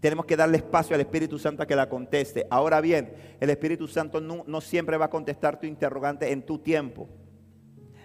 Tenemos 0.00 0.26
que 0.26 0.36
darle 0.36 0.58
espacio 0.58 0.94
al 0.94 1.00
Espíritu 1.00 1.38
Santo 1.38 1.62
a 1.62 1.66
que 1.66 1.76
la 1.76 1.88
conteste. 1.88 2.46
Ahora 2.50 2.80
bien, 2.80 3.14
el 3.40 3.50
Espíritu 3.50 3.88
Santo 3.88 4.20
no, 4.20 4.60
siempre 4.60 4.96
va 4.96 5.06
a 5.06 5.10
contestar 5.10 5.58
tu 5.58 5.66
interrogante 5.66 6.32
en 6.32 6.44
tu 6.44 6.58
tiempo. 6.58 7.08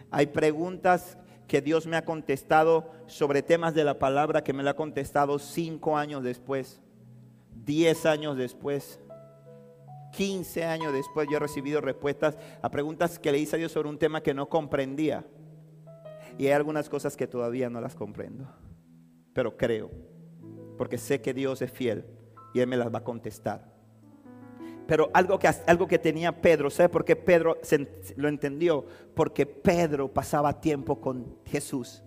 Hay 0.10 0.27
preguntas 0.27 1.17
que 1.47 1.62
Dios 1.62 1.88
me 1.88 1.97
ha 1.97 2.06
contestado 2.06 2.91
sobre 3.08 3.41
temas 3.41 3.73
de 3.73 3.84
la 3.84 3.99
palabra 3.99 4.43
que 4.43 4.54
me 4.54 4.63
la 4.63 4.71
ha 4.71 4.75
contestado 4.75 5.38
cinco 5.39 5.97
años 5.97 6.23
después. 6.23 6.82
10 7.65 8.06
años 8.06 8.38
después, 8.38 8.99
15 10.13 10.65
años 10.65 10.93
después, 10.93 11.27
yo 11.30 11.38
he 11.38 11.39
recibido 11.39 11.82
respuestas 11.82 12.38
a 12.62 12.69
preguntas 12.69 13.19
que 13.19 13.32
le 13.32 13.39
hice 13.39 13.56
a 13.56 13.60
Dios 13.60 13.71
sobre 13.71 13.89
un 13.89 13.97
tema 13.97 14.21
que 14.21 14.34
no 14.34 14.49
comprendía. 14.49 15.25
Y 16.38 16.48
hay 16.48 16.54
algunas 16.54 16.89
cosas 16.89 17.15
que 17.15 17.28
todavía 17.28 17.70
no 17.70 17.82
las 17.82 17.96
comprendo, 17.96 18.48
pero 19.34 19.58
creo, 19.58 19.91
porque 20.78 20.98
sé 20.98 21.22
que 21.22 21.34
Dios 21.34 21.62
es 21.62 21.72
fiel 21.72 22.06
y 22.54 22.60
Él 22.60 22.67
me 22.67 22.78
las 22.78 22.94
va 22.94 23.00
a 23.00 23.04
contestar. 23.04 23.72
Pero 24.88 25.10
algo 25.13 25.39
que, 25.39 25.48
algo 25.67 25.88
que 25.88 26.00
tenía 26.00 26.41
Pedro, 26.41 26.70
¿sabe 26.70 26.89
por 26.89 27.06
qué 27.06 27.15
Pedro 27.15 27.58
lo 28.17 28.28
entendió? 28.28 28.86
Porque 29.15 29.46
Pedro 29.46 30.12
pasaba 30.12 30.60
tiempo 30.60 31.00
con 31.00 31.38
Jesús. 31.46 32.04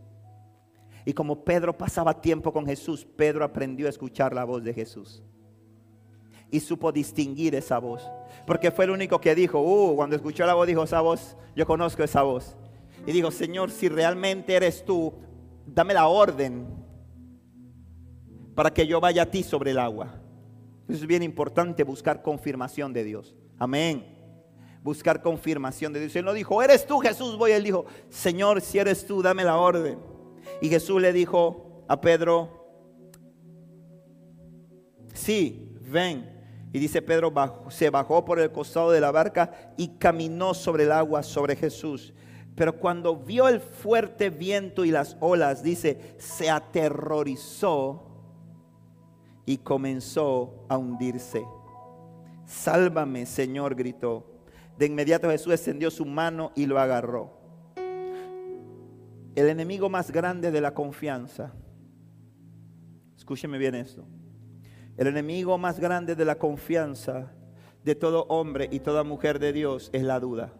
Y 1.06 1.12
como 1.12 1.44
Pedro 1.44 1.76
pasaba 1.76 2.20
tiempo 2.20 2.52
con 2.52 2.66
Jesús, 2.66 3.04
Pedro 3.04 3.44
aprendió 3.44 3.86
a 3.86 3.90
escuchar 3.90 4.34
la 4.34 4.44
voz 4.44 4.64
de 4.64 4.74
Jesús 4.74 5.22
y 6.54 6.60
supo 6.60 6.92
distinguir 6.92 7.54
esa 7.56 7.78
voz. 7.78 8.08
Porque 8.46 8.70
fue 8.70 8.84
el 8.84 8.92
único 8.92 9.20
que 9.20 9.34
dijo, 9.34 9.60
uh, 9.60 9.96
cuando 9.96 10.14
escuchó 10.14 10.46
la 10.46 10.54
voz, 10.54 10.68
dijo 10.68 10.84
esa 10.84 11.00
voz, 11.00 11.36
yo 11.56 11.66
conozco 11.66 12.04
esa 12.04 12.22
voz. 12.22 12.56
Y 13.06 13.12
dijo, 13.12 13.30
Señor, 13.30 13.70
si 13.70 13.88
realmente 13.88 14.54
eres 14.54 14.84
tú, 14.84 15.12
dame 15.66 15.94
la 15.94 16.06
orden 16.06 16.66
para 18.54 18.72
que 18.72 18.86
yo 18.86 19.00
vaya 19.00 19.22
a 19.22 19.30
ti 19.30 19.42
sobre 19.42 19.72
el 19.72 19.78
agua. 19.78 20.20
Es 20.88 21.06
bien 21.06 21.22
importante, 21.22 21.82
buscar 21.82 22.22
confirmación 22.22 22.92
de 22.92 23.04
Dios. 23.04 23.34
Amén. 23.58 24.06
Buscar 24.82 25.22
confirmación 25.22 25.92
de 25.92 26.00
Dios. 26.00 26.16
Él 26.16 26.24
no 26.24 26.32
dijo, 26.32 26.62
eres 26.62 26.86
tú 26.86 26.98
Jesús, 26.98 27.36
voy. 27.36 27.52
Él 27.52 27.64
dijo, 27.64 27.86
Señor, 28.10 28.60
si 28.60 28.78
eres 28.78 29.06
tú, 29.06 29.22
dame 29.22 29.44
la 29.44 29.56
orden. 29.56 29.98
Y 30.60 30.68
Jesús 30.68 31.00
le 31.00 31.12
dijo 31.12 31.84
a 31.88 32.00
Pedro, 32.00 32.66
sí, 35.14 35.78
ven. 35.90 36.30
Y 36.72 36.78
dice 36.78 37.00
Pedro, 37.02 37.32
se 37.70 37.88
bajó 37.88 38.24
por 38.24 38.40
el 38.40 38.50
costado 38.50 38.90
de 38.90 39.00
la 39.00 39.12
barca 39.12 39.72
y 39.76 39.96
caminó 39.96 40.54
sobre 40.54 40.84
el 40.84 40.92
agua, 40.92 41.22
sobre 41.22 41.56
Jesús. 41.56 42.12
Pero 42.54 42.78
cuando 42.78 43.16
vio 43.16 43.48
el 43.48 43.60
fuerte 43.60 44.30
viento 44.30 44.84
y 44.84 44.90
las 44.90 45.16
olas, 45.20 45.62
dice, 45.62 46.14
se 46.18 46.50
aterrorizó 46.50 48.04
y 49.44 49.58
comenzó 49.58 50.64
a 50.68 50.78
hundirse. 50.78 51.44
Sálvame, 52.46 53.26
Señor, 53.26 53.74
gritó. 53.74 54.26
De 54.78 54.86
inmediato 54.86 55.30
Jesús 55.30 55.52
extendió 55.52 55.90
su 55.90 56.04
mano 56.04 56.52
y 56.54 56.66
lo 56.66 56.78
agarró. 56.78 57.32
El 59.34 59.48
enemigo 59.48 59.88
más 59.88 60.12
grande 60.12 60.50
de 60.52 60.60
la 60.60 60.74
confianza. 60.74 61.52
Escúcheme 63.16 63.58
bien 63.58 63.74
esto. 63.74 64.06
El 64.96 65.08
enemigo 65.08 65.58
más 65.58 65.80
grande 65.80 66.14
de 66.14 66.24
la 66.24 66.36
confianza 66.36 67.32
de 67.82 67.96
todo 67.96 68.26
hombre 68.28 68.68
y 68.70 68.78
toda 68.78 69.02
mujer 69.02 69.40
de 69.40 69.52
Dios 69.52 69.90
es 69.92 70.04
la 70.04 70.20
duda. 70.20 70.52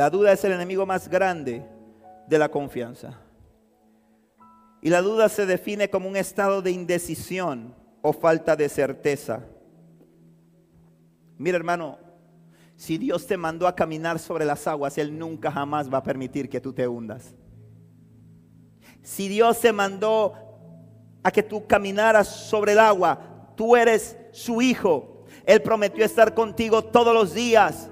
La 0.00 0.08
duda 0.08 0.32
es 0.32 0.42
el 0.44 0.52
enemigo 0.52 0.86
más 0.86 1.10
grande 1.10 1.62
de 2.26 2.38
la 2.38 2.48
confianza. 2.48 3.20
Y 4.80 4.88
la 4.88 5.02
duda 5.02 5.28
se 5.28 5.44
define 5.44 5.90
como 5.90 6.08
un 6.08 6.16
estado 6.16 6.62
de 6.62 6.70
indecisión 6.70 7.74
o 8.00 8.14
falta 8.14 8.56
de 8.56 8.70
certeza. 8.70 9.44
Mira 11.36 11.58
hermano, 11.58 11.98
si 12.76 12.96
Dios 12.96 13.26
te 13.26 13.36
mandó 13.36 13.68
a 13.68 13.76
caminar 13.76 14.18
sobre 14.18 14.46
las 14.46 14.66
aguas, 14.66 14.96
Él 14.96 15.18
nunca 15.18 15.52
jamás 15.52 15.92
va 15.92 15.98
a 15.98 16.02
permitir 16.02 16.48
que 16.48 16.62
tú 16.62 16.72
te 16.72 16.88
hundas. 16.88 17.34
Si 19.02 19.28
Dios 19.28 19.60
te 19.60 19.70
mandó 19.70 20.32
a 21.22 21.30
que 21.30 21.42
tú 21.42 21.66
caminaras 21.66 22.26
sobre 22.26 22.72
el 22.72 22.78
agua, 22.78 23.52
tú 23.54 23.76
eres 23.76 24.16
su 24.32 24.62
hijo. 24.62 25.26
Él 25.44 25.60
prometió 25.60 26.06
estar 26.06 26.32
contigo 26.32 26.82
todos 26.82 27.12
los 27.12 27.34
días 27.34 27.90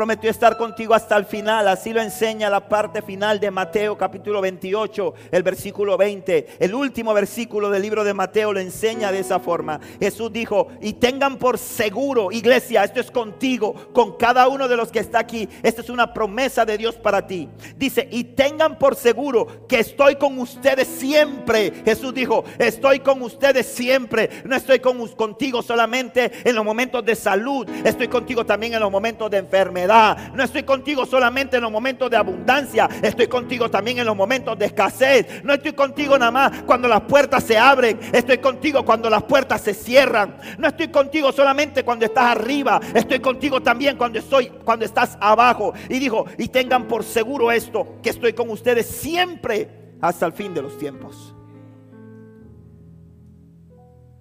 prometió 0.00 0.30
estar 0.30 0.56
contigo 0.56 0.94
hasta 0.94 1.14
el 1.14 1.26
final. 1.26 1.68
Así 1.68 1.92
lo 1.92 2.00
enseña 2.00 2.48
la 2.48 2.70
parte 2.70 3.02
final 3.02 3.38
de 3.38 3.50
Mateo 3.50 3.98
capítulo 3.98 4.40
28, 4.40 5.12
el 5.30 5.42
versículo 5.42 5.98
20. 5.98 6.56
El 6.58 6.74
último 6.74 7.12
versículo 7.12 7.68
del 7.68 7.82
libro 7.82 8.02
de 8.02 8.14
Mateo 8.14 8.54
lo 8.54 8.60
enseña 8.60 9.12
de 9.12 9.18
esa 9.18 9.40
forma. 9.40 9.78
Jesús 10.00 10.32
dijo, 10.32 10.68
y 10.80 10.94
tengan 10.94 11.36
por 11.36 11.58
seguro, 11.58 12.32
iglesia, 12.32 12.82
esto 12.82 12.98
es 12.98 13.10
contigo, 13.10 13.74
con 13.92 14.16
cada 14.16 14.48
uno 14.48 14.68
de 14.68 14.76
los 14.78 14.90
que 14.90 15.00
está 15.00 15.18
aquí. 15.18 15.46
Esta 15.62 15.82
es 15.82 15.90
una 15.90 16.14
promesa 16.14 16.64
de 16.64 16.78
Dios 16.78 16.94
para 16.94 17.26
ti. 17.26 17.50
Dice, 17.76 18.08
y 18.10 18.24
tengan 18.24 18.78
por 18.78 18.96
seguro 18.96 19.66
que 19.68 19.80
estoy 19.80 20.16
con 20.16 20.38
ustedes 20.38 20.88
siempre. 20.88 21.74
Jesús 21.84 22.14
dijo, 22.14 22.44
estoy 22.58 23.00
con 23.00 23.20
ustedes 23.20 23.66
siempre. 23.66 24.30
No 24.46 24.56
estoy 24.56 24.78
con, 24.78 25.06
contigo 25.08 25.60
solamente 25.60 26.32
en 26.42 26.56
los 26.56 26.64
momentos 26.64 27.04
de 27.04 27.14
salud, 27.14 27.68
estoy 27.84 28.08
contigo 28.08 28.46
también 28.46 28.72
en 28.72 28.80
los 28.80 28.90
momentos 28.90 29.30
de 29.30 29.36
enfermedad 29.36 29.89
no 30.34 30.42
estoy 30.42 30.62
contigo 30.62 31.04
solamente 31.04 31.56
en 31.56 31.62
los 31.62 31.72
momentos 31.72 32.10
de 32.10 32.16
abundancia. 32.16 32.88
Estoy 33.02 33.26
contigo 33.26 33.70
también 33.70 33.98
en 33.98 34.06
los 34.06 34.16
momentos 34.16 34.58
de 34.58 34.66
escasez. 34.66 35.42
No 35.44 35.54
estoy 35.54 35.72
contigo 35.72 36.16
nada 36.18 36.30
más 36.30 36.62
cuando 36.62 36.88
las 36.88 37.02
puertas 37.02 37.44
se 37.44 37.58
abren. 37.58 37.98
Estoy 38.12 38.38
contigo 38.38 38.84
cuando 38.84 39.10
las 39.10 39.22
puertas 39.24 39.60
se 39.60 39.74
cierran. 39.74 40.36
No 40.58 40.68
estoy 40.68 40.88
contigo 40.88 41.32
solamente 41.32 41.84
cuando 41.84 42.04
estás 42.04 42.36
arriba. 42.36 42.80
Estoy 42.94 43.20
contigo 43.20 43.60
también 43.60 43.96
cuando 43.96 44.18
estoy 44.18 44.48
cuando 44.64 44.84
estás 44.84 45.18
abajo. 45.20 45.72
Y 45.88 45.98
dijo, 45.98 46.26
y 46.38 46.48
tengan 46.48 46.86
por 46.86 47.02
seguro 47.02 47.50
esto, 47.50 47.96
que 48.02 48.10
estoy 48.10 48.32
con 48.32 48.50
ustedes 48.50 48.86
siempre 48.86 49.96
hasta 50.00 50.26
el 50.26 50.32
fin 50.32 50.54
de 50.54 50.62
los 50.62 50.78
tiempos. 50.78 51.34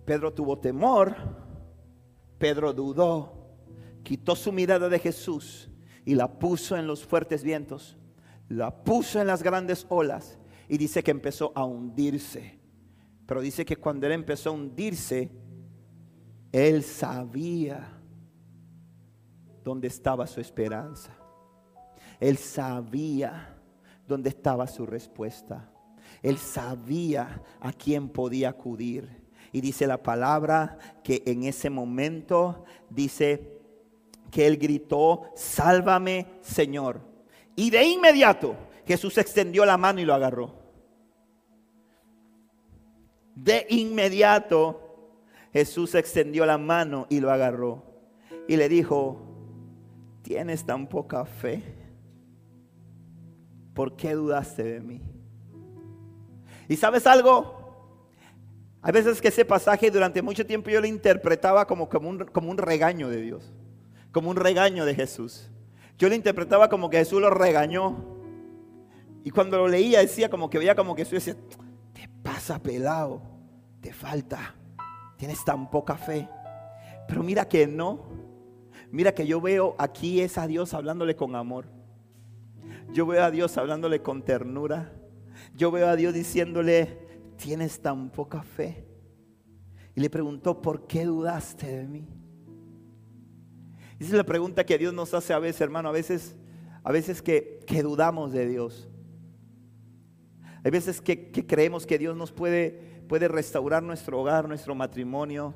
Pedro 0.06 0.34
tuvo 0.34 0.58
temor. 0.58 1.16
Pedro 2.40 2.74
dudó 2.74 3.39
quitó 4.10 4.36
su 4.36 4.52
mirada 4.52 4.90
de 4.90 4.98
Jesús 4.98 5.70
y 6.04 6.16
la 6.16 6.40
puso 6.40 6.76
en 6.76 6.88
los 6.88 7.06
fuertes 7.06 7.44
vientos, 7.44 7.96
la 8.48 8.84
puso 8.84 9.22
en 9.22 9.28
las 9.28 9.44
grandes 9.44 9.86
olas 9.88 10.40
y 10.68 10.80
dice 10.80 11.04
que 11.04 11.12
empezó 11.12 11.52
a 11.54 11.64
hundirse. 11.64 12.60
Pero 13.28 13.40
dice 13.40 13.64
que 13.64 13.76
cuando 13.76 14.08
él 14.08 14.14
empezó 14.14 14.50
a 14.50 14.54
hundirse, 14.54 15.30
él 16.52 16.82
sabía 16.82 18.02
dónde 19.64 19.90
estaba 19.90 20.26
su 20.26 20.42
esperanza. 20.42 21.16
Él 22.20 22.40
sabía 22.40 23.62
dónde 24.08 24.30
estaba 24.30 24.66
su 24.66 24.88
respuesta. 24.88 25.72
Él 26.24 26.40
sabía 26.40 27.44
a 27.60 27.72
quién 27.72 28.10
podía 28.10 28.50
acudir. 28.50 29.30
Y 29.52 29.62
dice 29.62 29.86
la 29.86 30.02
palabra 30.02 30.80
que 31.04 31.22
en 31.28 31.44
ese 31.44 31.70
momento 31.70 32.66
dice 32.90 33.59
que 34.30 34.48
él 34.48 34.58
gritó, 34.58 35.32
sálvame 35.36 36.28
Señor. 36.42 37.02
Y 37.56 37.70
de 37.70 37.84
inmediato 37.86 38.56
Jesús 38.86 39.18
extendió 39.18 39.66
la 39.66 39.78
mano 39.78 40.00
y 40.00 40.06
lo 40.06 40.14
agarró. 40.14 40.54
De 43.36 43.66
inmediato 43.70 44.82
Jesús 45.52 45.96
extendió 45.96 46.46
la 46.46 46.58
mano 46.58 47.08
y 47.10 47.20
lo 47.20 47.32
agarró. 47.32 47.84
Y 48.48 48.56
le 48.56 48.70
dijo, 48.70 49.22
tienes 50.22 50.66
tan 50.66 50.88
poca 50.88 51.26
fe. 51.26 51.64
¿Por 53.74 53.96
qué 53.96 54.14
dudaste 54.14 54.64
de 54.64 54.82
mí? 54.82 55.02
¿Y 56.68 56.76
sabes 56.76 57.08
algo? 57.08 57.58
Hay 58.82 58.92
veces 58.92 59.22
que 59.22 59.30
ese 59.30 59.46
pasaje 59.46 59.92
durante 59.92 60.22
mucho 60.22 60.46
tiempo 60.46 60.70
yo 60.70 60.82
lo 60.82 60.88
interpretaba 60.88 61.66
como, 61.66 61.90
como, 61.90 62.10
un, 62.10 62.20
como 62.26 62.52
un 62.52 62.58
regaño 62.58 63.10
de 63.10 63.22
Dios 63.22 63.52
como 64.12 64.30
un 64.30 64.36
regaño 64.36 64.86
de 64.86 64.96
Jesús. 64.96 65.50
Yo 65.98 66.10
lo 66.10 66.16
interpretaba 66.16 66.70
como 66.70 66.90
que 66.90 66.98
Jesús 66.98 67.22
lo 67.22 67.30
regañó. 67.30 68.06
Y 69.24 69.32
cuando 69.32 69.58
lo 69.58 69.68
leía 69.68 70.00
decía 70.00 70.30
como 70.30 70.50
que 70.50 70.58
veía 70.58 70.76
como 70.76 70.96
que 70.96 71.04
Jesús 71.04 71.26
decía, 71.26 71.42
te 71.94 72.10
pasa 72.24 72.62
pelado, 72.62 73.22
te 73.82 73.92
falta, 73.92 74.56
tienes 75.18 75.44
tan 75.44 75.70
poca 75.70 75.96
fe. 75.98 76.28
Pero 77.08 77.22
mira 77.24 77.48
que 77.48 77.68
no, 77.68 78.08
mira 78.92 79.14
que 79.14 79.28
yo 79.28 79.42
veo 79.42 79.76
aquí 79.78 80.22
es 80.22 80.38
a 80.38 80.48
Dios 80.48 80.74
hablándole 80.74 81.16
con 81.16 81.36
amor. 81.36 81.66
Yo 82.92 83.06
veo 83.06 83.24
a 83.24 83.32
Dios 83.32 83.58
hablándole 83.58 84.02
con 84.02 84.24
ternura. 84.24 84.94
Yo 85.54 85.72
veo 85.72 85.88
a 85.88 85.96
Dios 85.96 86.14
diciéndole, 86.14 86.98
tienes 87.38 87.82
tan 87.82 88.10
poca 88.10 88.42
fe. 88.42 88.88
Y 89.96 90.02
le 90.02 90.10
preguntó, 90.10 90.62
¿por 90.62 90.88
qué 90.88 91.06
dudaste 91.06 91.68
de 91.68 91.88
mí? 91.88 92.08
Esa 94.00 94.12
es 94.12 94.18
la 94.18 94.24
pregunta 94.24 94.66
que 94.66 94.78
Dios 94.78 94.94
nos 94.94 95.14
hace 95.14 95.34
a 95.34 95.40
veces, 95.40 95.60
hermano, 95.60 95.90
a 95.90 95.92
veces, 95.92 96.34
a 96.84 96.92
veces 96.92 97.22
que, 97.22 97.60
dudamos 97.84 98.32
de 98.32 98.48
Dios. 98.48 98.88
Hay 100.64 100.72
veces 100.72 101.02
que, 101.02 101.32
creemos 101.32 101.86
que 101.86 101.98
Dios 101.98 102.16
nos 102.16 102.32
puede, 102.32 103.04
puede 103.10 103.28
restaurar 103.28 103.84
nuestro 103.84 104.22
hogar, 104.22 104.48
nuestro 104.48 104.74
matrimonio. 104.74 105.54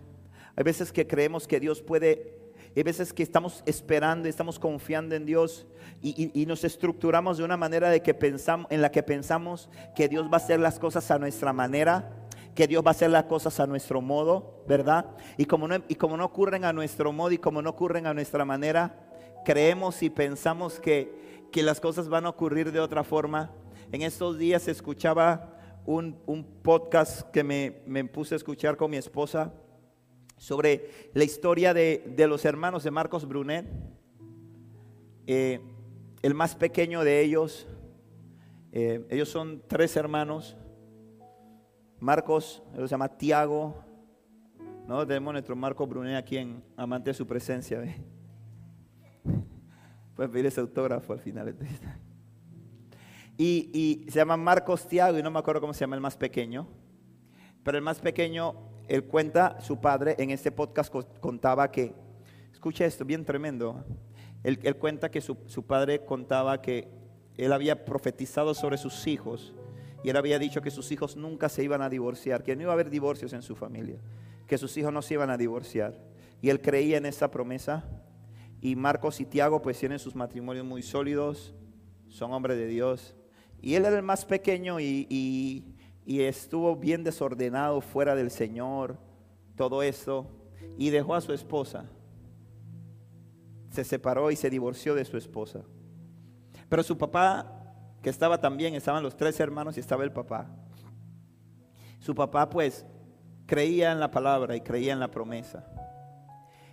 Hay 0.58 0.64
veces 0.66 0.92
que 0.92 1.08
creemos 1.08 1.48
que 1.48 1.62
Dios 1.62 1.82
puede, 1.82 2.38
hay 2.76 2.84
veces 2.84 3.14
que 3.14 3.24
estamos 3.24 3.64
esperando, 3.66 4.28
estamos 4.28 4.60
confiando 4.60 5.16
en 5.16 5.26
Dios 5.26 5.66
y, 6.02 6.30
y, 6.34 6.46
nos 6.46 6.66
estructuramos 6.66 7.38
de 7.38 7.46
una 7.46 7.56
manera 7.56 7.90
de 7.90 8.02
que 8.02 8.14
pensamos, 8.14 8.68
en 8.70 8.82
la 8.82 8.92
que 8.92 9.04
pensamos 9.04 9.70
que 9.96 10.10
Dios 10.10 10.28
va 10.28 10.34
a 10.34 10.38
hacer 10.38 10.60
las 10.60 10.80
cosas 10.80 11.10
a 11.12 11.18
nuestra 11.18 11.54
manera 11.54 12.23
que 12.56 12.68
Dios 12.68 12.84
va 12.84 12.90
a 12.90 12.92
hacer 12.92 13.10
las 13.10 13.26
cosas 13.26 13.60
a 13.60 13.68
nuestro 13.68 14.02
modo, 14.02 14.64
¿verdad? 14.68 15.06
Y 15.38 15.46
como 15.46 15.68
no, 15.68 15.78
y 15.88 15.96
como 15.96 16.18
no 16.18 16.26
ocurren 16.26 16.66
a 16.66 16.74
nuestro 16.74 17.12
modo 17.12 17.32
y 17.32 17.38
como 17.38 17.62
no 17.62 17.72
ocurren 17.72 18.06
a 18.06 18.14
nuestra 18.14 18.46
manera, 18.46 19.00
creemos 19.44 20.04
y 20.04 20.10
pensamos 20.10 20.80
que, 20.80 21.48
que 21.52 21.64
las 21.64 21.80
cosas 21.80 22.10
van 22.10 22.26
a 22.26 22.30
ocurrir 22.30 22.72
de 22.72 22.80
otra 22.80 23.04
forma. 23.04 23.52
En 23.92 24.02
estos 24.02 24.38
días 24.38 24.68
escuchaba 24.68 25.58
un, 25.86 26.18
un 26.26 26.44
podcast 26.44 27.30
que 27.32 27.44
me, 27.44 27.82
me, 27.86 28.04
puse 28.06 28.36
a 28.36 28.38
escuchar 28.38 28.78
con 28.78 28.92
mi 28.92 28.98
esposa 28.98 29.54
sobre 30.38 31.10
la 31.14 31.24
historia 31.24 31.74
de, 31.74 32.04
de 32.16 32.28
los 32.28 32.46
hermanos 32.46 32.84
de 32.84 32.92
Marcos 32.92 33.28
Brunet. 33.28 33.66
Eh, 35.26 35.60
el 36.22 36.34
más 36.34 36.56
pequeño 36.56 37.04
de 37.04 37.22
ellos, 37.22 37.68
eh, 38.72 39.06
ellos 39.10 39.30
son 39.30 39.62
tres 39.68 39.96
hermanos, 39.96 40.56
Marcos, 42.04 42.62
él 42.76 42.82
se 42.82 42.90
llama 42.90 43.08
Tiago. 43.08 43.82
No 44.86 45.08
tenemos 45.08 45.32
nuestro 45.32 45.56
Marcos 45.56 45.88
Brunet 45.88 46.18
aquí 46.18 46.36
en 46.36 46.62
Amante 46.76 47.12
de 47.12 47.14
su 47.14 47.26
presencia. 47.26 47.80
¿ve? 47.80 47.96
Puedes 50.14 50.30
pedir 50.30 50.48
ese 50.48 50.60
autógrafo 50.60 51.14
al 51.14 51.20
final. 51.20 51.56
Y, 53.38 53.70
y 53.74 54.12
se 54.12 54.20
llama 54.20 54.36
Marcos 54.36 54.86
Tiago 54.86 55.18
y 55.18 55.24
no 55.24 55.32
me 55.32 55.40
acuerdo 55.40 55.62
cómo 55.62 55.74
se 55.74 55.80
llama 55.80 55.96
el 55.96 56.02
más 56.02 56.18
pequeño. 56.18 56.68
Pero 57.64 57.78
el 57.78 57.84
más 57.86 58.02
pequeño, 58.02 58.54
él 58.90 59.06
cuenta, 59.06 59.62
su 59.62 59.80
padre 59.80 60.18
en 60.20 60.32
este 60.32 60.52
podcast 60.52 60.94
contaba 61.22 61.72
que, 61.72 61.96
escucha 62.52 62.84
esto, 62.84 63.06
bien 63.06 63.24
tremendo. 63.24 63.82
Él, 64.44 64.60
él 64.64 64.76
cuenta 64.76 65.10
que 65.10 65.22
su, 65.22 65.38
su 65.46 65.66
padre 65.66 66.04
contaba 66.04 66.62
que 66.62 66.90
él 67.38 67.54
había 67.54 67.86
profetizado 67.86 68.54
sobre 68.54 68.78
sus 68.78 69.08
hijos 69.08 69.56
Y 70.04 70.10
él 70.10 70.18
había 70.18 70.38
dicho 70.38 70.62
que 70.62 70.70
sus 70.70 70.92
hijos 70.92 71.16
nunca 71.16 71.48
se 71.50 71.64
iban 71.64 71.82
a 71.82 71.90
divorciar, 71.90 72.44
que 72.44 72.56
no 72.56 72.64
iba 72.64 72.72
a 72.72 72.74
haber 72.74 72.90
divorcios 72.90 73.32
en 73.34 73.42
su 73.42 73.56
familia, 73.56 73.98
que 74.48 74.58
sus 74.58 74.76
hijos 74.78 74.92
no 74.92 75.02
se 75.02 75.14
iban 75.14 75.30
a 75.30 75.38
divorciar. 75.38 75.98
Y 76.42 76.50
él 76.50 76.62
creía 76.62 76.98
en 76.98 77.06
esa 77.06 77.32
promesa. 77.32 77.86
Y 78.60 78.76
Marcos 78.76 79.22
y 79.22 79.26
Tiago 79.26 79.62
pues 79.62 79.80
tienen 79.80 80.00
sus 80.00 80.16
matrimonios 80.16 80.66
muy 80.66 80.84
sólidos, 80.84 81.54
son 82.10 82.34
hombres 82.34 82.58
de 82.58 82.68
Dios. 82.68 83.16
Y 83.62 83.76
él 83.76 83.86
era 83.86 83.96
el 83.96 84.04
más 84.04 84.26
pequeño 84.26 84.80
y, 84.80 85.08
y 86.06 86.22
estuvo 86.22 86.76
bien 86.76 87.04
desordenado 87.04 87.80
fuera 87.80 88.14
del 88.14 88.30
Señor, 88.30 88.98
todo 89.56 89.84
eso, 89.84 90.28
y 90.78 90.90
dejó 90.90 91.16
a 91.16 91.22
su 91.22 91.32
esposa. 91.32 91.86
Se 93.70 93.84
separó 93.86 94.32
y 94.32 94.36
se 94.36 94.50
divorció 94.50 94.96
de 94.96 95.06
su 95.06 95.18
esposa. 95.18 95.62
Pero 96.68 96.84
su 96.84 96.98
papá 96.98 97.63
que 98.04 98.10
estaba 98.10 98.38
también, 98.40 98.76
estaban 98.76 99.02
los 99.02 99.16
tres 99.16 99.40
hermanos 99.40 99.78
y 99.78 99.80
estaba 99.80 100.04
el 100.04 100.12
papá. 100.12 100.46
Su 102.00 102.14
papá 102.14 102.50
pues 102.50 102.86
creía 103.46 103.94
en 103.94 104.02
la 104.02 104.12
palabra 104.12 104.58
y 104.58 104.62
creía 104.62 104.92
en 104.92 105.00
la 105.00 105.10
promesa. 105.10 105.66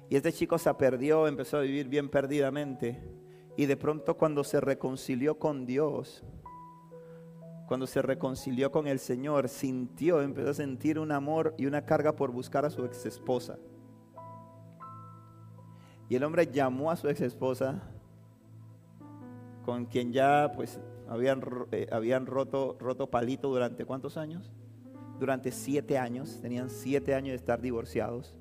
Y 0.08 0.16
este 0.16 0.32
chico 0.32 0.58
se 0.58 0.74
perdió, 0.74 1.28
empezó 1.28 1.58
a 1.58 1.60
vivir 1.60 1.88
bien 1.88 2.08
perdidamente. 2.08 3.00
Y 3.56 3.66
de 3.66 3.76
pronto 3.76 4.16
cuando 4.16 4.42
se 4.42 4.60
reconcilió 4.60 5.38
con 5.38 5.66
Dios, 5.66 6.24
cuando 7.68 7.86
se 7.86 8.02
reconcilió 8.02 8.72
con 8.72 8.88
el 8.88 8.98
Señor, 8.98 9.48
sintió, 9.48 10.22
empezó 10.22 10.50
a 10.50 10.54
sentir 10.54 10.98
un 10.98 11.12
amor 11.12 11.54
y 11.56 11.66
una 11.66 11.86
carga 11.86 12.16
por 12.16 12.32
buscar 12.32 12.64
a 12.64 12.70
su 12.70 12.84
ex 12.84 13.06
esposa. 13.06 13.56
Y 16.08 16.16
el 16.16 16.24
hombre 16.24 16.50
llamó 16.50 16.90
a 16.90 16.96
su 16.96 17.08
ex 17.08 17.20
esposa, 17.20 17.80
con 19.64 19.86
quien 19.86 20.12
ya 20.12 20.50
pues 20.56 20.80
habían, 21.10 21.42
eh, 21.72 21.88
habían 21.90 22.24
roto, 22.24 22.76
roto 22.78 23.10
palito 23.10 23.48
durante 23.48 23.84
cuántos 23.84 24.16
años? 24.16 24.52
Durante 25.18 25.50
siete 25.50 25.98
años, 25.98 26.38
tenían 26.40 26.70
siete 26.70 27.14
años 27.16 27.32
de 27.32 27.36
estar 27.36 27.60
divorciados. 27.60 28.36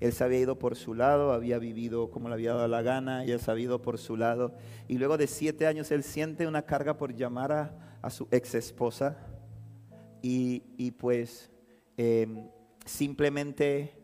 Él 0.00 0.12
se 0.12 0.24
había 0.24 0.40
ido 0.40 0.58
por 0.58 0.74
su 0.74 0.92
lado, 0.92 1.32
había 1.32 1.58
vivido 1.60 2.10
como 2.10 2.28
le 2.28 2.34
había 2.34 2.52
dado 2.52 2.66
la 2.66 2.82
gana, 2.82 3.22
ella 3.22 3.38
se 3.38 3.48
había 3.48 3.78
por 3.78 3.98
su 3.98 4.16
lado. 4.16 4.54
Y 4.88 4.98
luego 4.98 5.16
de 5.16 5.28
siete 5.28 5.68
años 5.68 5.92
él 5.92 6.02
siente 6.02 6.48
una 6.48 6.62
carga 6.62 6.96
por 6.96 7.14
llamar 7.14 7.52
a, 8.02 8.10
su 8.10 8.26
ex 8.32 8.56
esposa. 8.56 9.16
Y, 10.20 10.90
pues 10.98 11.52
em, 11.96 12.48
simplemente 12.84 13.94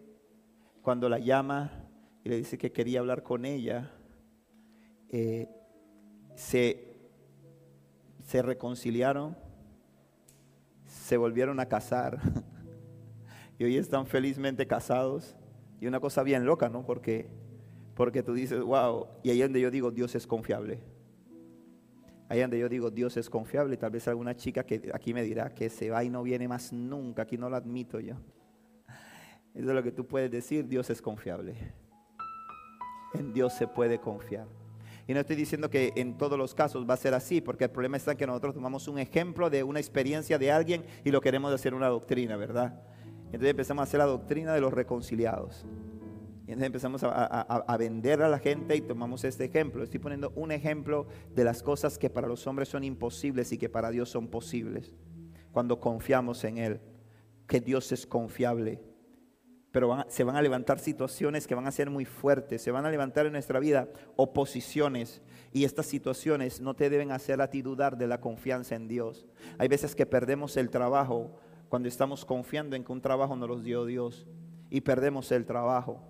cuando 0.81 1.09
la 1.09 1.19
llama 1.19 1.89
y 2.23 2.29
le 2.29 2.37
dice 2.37 2.57
que 2.57 2.71
quería 2.71 3.01
hablar 3.01 3.25
con 3.25 3.45
ella, 3.45 3.91
eh, 5.09 5.49
se 6.37 6.90
se 8.31 8.43
reconciliaron, 8.43 9.37
se 10.87 11.17
volvieron 11.17 11.59
a 11.59 11.67
casar 11.67 12.21
y 13.59 13.65
hoy 13.65 13.77
están 13.77 14.07
felizmente 14.07 14.69
casados. 14.69 15.35
Y 15.81 15.89
una 15.89 15.99
cosa 15.99 16.23
bien 16.23 16.45
loca, 16.47 16.69
¿no? 16.69 16.87
Porque, 16.87 17.29
porque 17.97 18.23
tú 18.23 18.35
dices, 18.35 18.63
wow, 18.63 19.09
y 19.25 19.31
ahí 19.31 19.41
donde 19.43 19.61
yo 19.61 19.69
digo, 19.69 19.91
Dios 19.91 20.15
es 20.15 20.29
confiable. 20.29 20.79
Ahí 22.29 22.41
donde 22.41 22.61
yo 22.61 22.69
digo, 22.69 22.93
Dios 22.93 23.17
es 23.17 23.29
confiable. 23.29 23.77
Tal 23.77 23.91
vez 23.91 24.07
alguna 24.07 24.37
chica 24.37 24.63
que 24.63 24.93
aquí 24.95 25.13
me 25.13 25.25
dirá 25.25 25.53
que 25.53 25.69
se 25.69 25.91
va 25.91 26.05
y 26.05 26.09
no 26.09 26.23
viene 26.23 26.47
más 26.47 26.73
nunca, 26.73 27.23
aquí 27.23 27.37
no 27.37 27.51
lo 27.51 27.57
admito 27.57 27.99
yo. 27.99 28.15
Eso 29.55 29.71
es 29.71 29.75
lo 29.75 29.83
que 29.83 29.91
tú 29.91 30.07
puedes 30.07 30.31
decir, 30.31 30.69
Dios 30.69 30.89
es 30.89 31.03
confiable. 31.03 31.57
En 33.13 33.33
Dios 33.33 33.55
se 33.55 33.67
puede 33.67 33.99
confiar. 33.99 34.60
Y 35.11 35.13
no 35.13 35.19
estoy 35.19 35.35
diciendo 35.35 35.69
que 35.69 35.93
en 35.97 36.17
todos 36.17 36.39
los 36.39 36.55
casos 36.55 36.89
va 36.89 36.95
a 36.95 36.97
ser 36.97 37.15
así, 37.15 37.41
porque 37.41 37.65
el 37.65 37.71
problema 37.71 37.97
está 37.97 38.15
que 38.15 38.29
nosotros 38.29 38.55
tomamos 38.55 38.87
un 38.87 39.01
ejemplo 39.01 39.51
de 39.51 39.65
una 39.65 39.81
experiencia 39.81 40.39
de 40.39 40.53
alguien 40.53 40.85
y 41.05 41.11
lo 41.11 41.21
queremos 41.21 41.53
hacer 41.53 41.75
una 41.75 41.89
doctrina, 41.89 42.37
¿verdad? 42.37 42.81
Entonces 43.25 43.51
empezamos 43.51 43.81
a 43.81 43.83
hacer 43.83 43.99
la 43.99 44.05
doctrina 44.05 44.55
de 44.55 44.61
los 44.61 44.73
reconciliados. 44.73 45.67
Y 46.47 46.53
entonces 46.53 46.67
empezamos 46.67 47.03
a, 47.03 47.25
a, 47.25 47.77
vender 47.77 48.23
a 48.23 48.29
la 48.29 48.39
gente 48.39 48.77
y 48.77 48.83
tomamos 48.83 49.25
este 49.25 49.47
ejemplo. 49.47 49.83
Estoy 49.83 49.99
poniendo 49.99 50.31
un 50.37 50.53
ejemplo 50.53 51.09
de 51.35 51.43
las 51.43 51.65
cosas 51.65 51.99
que 51.99 52.09
para 52.09 52.29
los 52.29 52.47
hombres 52.47 52.69
son 52.69 52.85
imposibles 52.85 53.51
y 53.51 53.59
que 53.59 53.69
para 53.69 53.91
Dios 53.91 54.11
son 54.11 54.29
posibles. 54.29 54.95
Cuando 55.51 55.81
confiamos 55.81 56.45
en 56.45 56.59
Él, 56.59 56.81
que 57.49 57.61
Dios 57.61 57.91
es 57.91 58.07
confiable 58.07 58.81
pero 59.73 60.05
se 60.09 60.25
van 60.25 60.37
a 60.37 60.43
levantar 60.43 60.79
situaciones 60.79 61.47
que 61.47 61.55
van 61.55 61.67
a 61.67 61.73
ser 61.73 61.91
muy 61.91 62.05
fuertes, 62.05 62.63
se 62.63 62.71
van 62.71 62.87
a 62.87 62.91
levantar 62.91 63.27
en 63.27 63.33
nuestra 63.33 63.61
vida 63.61 63.89
oposiciones 64.17 65.23
y 65.53 65.65
estas 65.65 65.87
situaciones 65.87 66.61
no 66.61 66.75
te 66.75 66.91
deben 66.91 67.13
hacer 67.13 67.41
a 67.41 67.51
ti 67.51 67.63
dudar 67.63 67.97
de 67.97 68.09
la 68.09 68.21
confianza 68.21 68.75
en 68.75 68.89
Dios. 68.89 69.27
Hay 69.59 69.69
veces 69.69 69.95
que 69.95 70.07
perdemos 70.07 70.57
el 70.57 70.71
trabajo 70.71 71.39
cuando 71.69 71.89
estamos 71.89 72.25
confiando 72.25 72.75
en 72.75 72.85
que 72.85 72.93
un 72.93 73.01
trabajo 73.01 73.37
nos 73.37 73.49
los 73.49 73.63
dio 73.63 73.85
Dios 73.85 74.27
y 74.71 74.81
perdemos 74.81 75.31
el 75.31 75.47
trabajo. 75.47 76.03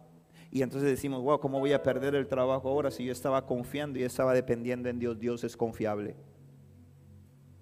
Y 0.51 0.63
entonces 0.63 0.89
decimos, 0.89 1.23
wow, 1.23 1.39
¿cómo 1.39 1.61
voy 1.61 1.73
a 1.73 1.83
perder 1.83 2.15
el 2.15 2.27
trabajo 2.27 2.69
ahora 2.69 2.91
si 2.91 3.05
yo 3.05 3.13
estaba 3.13 3.47
confiando 3.47 3.99
y 3.99 4.03
estaba 4.03 4.33
dependiendo 4.33 4.89
en 4.89 4.99
Dios? 4.99 5.19
Dios 5.19 5.45
es 5.45 5.57
confiable. 5.57 6.17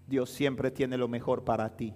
Dios 0.06 0.30
siempre 0.30 0.70
tiene 0.70 0.96
lo 0.96 1.06
mejor 1.06 1.44
para 1.44 1.76
ti. 1.76 1.92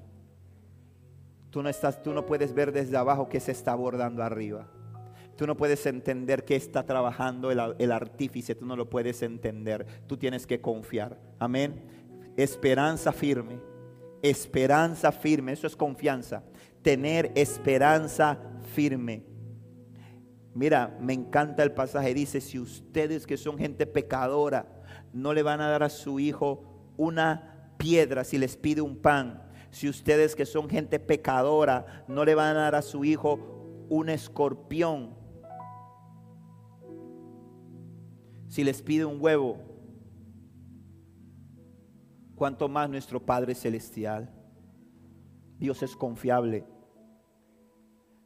Tú 1.53 1.63
no, 1.63 1.69
estás, 1.69 2.03
tú 2.03 2.15
no 2.15 2.25
puedes 2.25 2.55
ver 2.55 2.73
desde 2.73 2.97
abajo 2.97 3.29
qué 3.29 3.39
se 3.39 3.53
está 3.53 3.73
abordando 3.73 4.23
arriba. 4.23 4.67
Tú 5.37 5.47
no 5.47 5.55
puedes 5.55 5.85
entender 5.85 6.47
qué 6.47 6.57
está 6.57 6.87
trabajando 6.87 7.51
el, 7.51 7.61
el 7.79 7.93
artífice, 7.93 8.55
tú 8.55 8.65
no 8.65 8.75
lo 8.75 8.89
puedes 8.89 9.21
entender. 9.21 9.87
Tú 10.07 10.17
tienes 10.17 10.47
que 10.47 10.63
confiar. 10.63 11.21
Amén. 11.39 11.85
Esperanza 12.39 13.13
firme. 13.13 13.61
Esperanza 14.23 15.13
firme. 15.13 15.53
Eso 15.53 15.67
es 15.67 15.77
confianza. 15.77 16.43
Tener 16.81 17.31
esperanza 17.35 18.39
firme. 18.75 19.23
Mira, 20.55 20.97
me 21.03 21.13
encanta 21.13 21.63
el 21.63 21.73
pasaje. 21.73 22.15
Dice, 22.15 22.41
si 22.41 22.59
ustedes 22.59 23.27
que 23.27 23.37
son 23.37 23.59
gente 23.59 23.87
pecadora, 23.87 24.67
no 25.13 25.35
le 25.35 25.43
van 25.43 25.61
a 25.61 25.69
dar 25.69 25.83
a 25.83 25.91
su 25.91 26.19
hijo 26.19 26.95
una 26.97 27.75
piedra 27.77 28.25
si 28.25 28.39
les 28.39 28.57
pide 28.57 28.81
un 28.81 28.97
pan 28.97 29.42
si 29.73 29.89
ustedes 29.89 30.37
que 30.37 30.47
son 30.47 30.69
gente 30.69 31.01
pecadora 31.01 32.05
no 32.07 32.25
le 32.25 32.35
van 32.35 32.57
a 32.57 32.61
dar 32.61 32.75
a 32.77 32.83
su 32.83 33.05
hijo 33.05 33.41
un 33.89 34.11
escorpión, 34.11 35.17
si 38.49 38.63
les 38.63 38.83
pide 38.83 39.07
un 39.07 39.21
huevo, 39.21 39.59
cuanto 42.37 42.69
más 42.69 42.91
nuestro 42.91 43.25
Padre 43.25 43.55
Celestial. 43.55 44.31
Dios 45.59 45.83
es 45.83 45.97
confiable. 45.97 46.67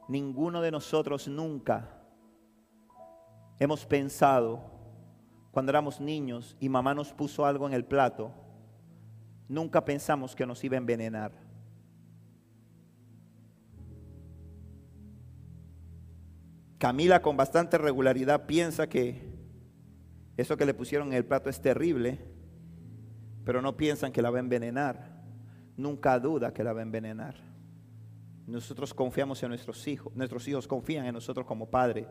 Ninguno 0.09 0.63
de 0.63 0.71
nosotros 0.71 1.29
nunca 1.29 2.03
hemos 3.59 3.87
pensado 3.87 4.65
cuando 5.53 5.71
éramos 5.71 6.01
niños 6.01 6.57
y 6.59 6.69
mamá 6.69 6.95
nos 6.95 7.13
puso 7.13 7.45
algo 7.45 7.67
en 7.67 7.75
el 7.75 7.85
plato 7.85 8.33
nunca 9.49 9.85
pensamos 9.85 10.35
que 10.35 10.47
nos 10.47 10.63
iba 10.65 10.77
a 10.77 10.79
envenenar. 10.79 11.33
Camila 16.79 17.23
con 17.23 17.37
bastante 17.37 17.79
regularidad 17.79 18.47
piensa 18.47 18.89
que 18.89 19.35
eso 20.37 20.57
que 20.57 20.67
le 20.67 20.75
pusieron 20.75 21.09
en 21.09 21.15
el 21.15 21.25
plato 21.25 21.49
es 21.49 21.61
terrible, 21.61 22.19
pero 23.45 23.63
no 23.63 23.77
piensan 23.77 24.13
que 24.13 24.21
la 24.21 24.31
va 24.31 24.37
a 24.37 24.41
envenenar. 24.41 25.23
Nunca 25.77 26.19
duda 26.19 26.53
que 26.53 26.65
la 26.65 26.73
va 26.73 26.81
a 26.81 26.83
envenenar. 26.83 27.35
Nosotros 28.47 28.93
confiamos 28.93 29.43
en 29.43 29.49
nuestros 29.49 29.87
hijos, 29.89 30.15
nuestros 30.15 30.47
hijos 30.49 30.69
confían 30.69 31.07
en 31.07 31.15
nosotros 31.15 31.47
como 31.47 31.71
padre, 31.71 32.07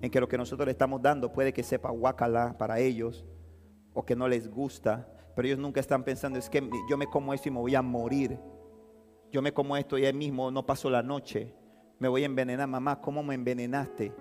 en 0.00 0.10
que 0.10 0.20
lo 0.20 0.28
que 0.28 0.36
nosotros 0.38 0.66
le 0.66 0.72
estamos 0.72 1.00
dando 1.00 1.32
puede 1.32 1.52
que 1.52 1.62
sepa 1.62 1.90
guacala 1.90 2.56
para 2.58 2.78
ellos 2.78 3.24
o 3.94 4.04
que 4.04 4.14
no 4.14 4.28
les 4.28 4.48
gusta, 4.48 5.08
pero 5.34 5.48
ellos 5.48 5.58
nunca 5.58 5.80
están 5.80 6.04
pensando, 6.04 6.38
es 6.38 6.50
que 6.50 6.68
yo 6.88 6.96
me 6.96 7.06
como 7.06 7.32
esto 7.32 7.48
y 7.48 7.52
me 7.52 7.60
voy 7.60 7.74
a 7.74 7.82
morir. 7.82 8.38
Yo 9.30 9.40
me 9.40 9.52
como 9.52 9.76
esto 9.76 9.96
y 9.96 10.04
ahí 10.04 10.12
mismo 10.12 10.50
no 10.50 10.66
paso 10.66 10.90
la 10.90 11.02
noche. 11.02 11.54
Me 11.98 12.08
voy 12.08 12.22
a 12.22 12.26
envenenar, 12.26 12.68
mamá, 12.68 13.00
¿cómo 13.00 13.22
me 13.22 13.34
envenenaste? 13.34 14.14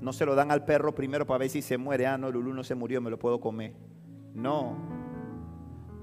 No 0.00 0.12
se 0.12 0.24
lo 0.24 0.34
dan 0.34 0.50
al 0.50 0.64
perro 0.64 0.94
primero 0.94 1.26
para 1.26 1.38
ver 1.38 1.48
si 1.48 1.62
se 1.62 1.78
muere. 1.78 2.06
Ah, 2.06 2.18
no, 2.18 2.30
Lulú 2.30 2.52
no 2.52 2.62
se 2.62 2.74
murió, 2.74 3.00
me 3.00 3.10
lo 3.10 3.18
puedo 3.18 3.40
comer. 3.40 3.74
No, 4.34 4.76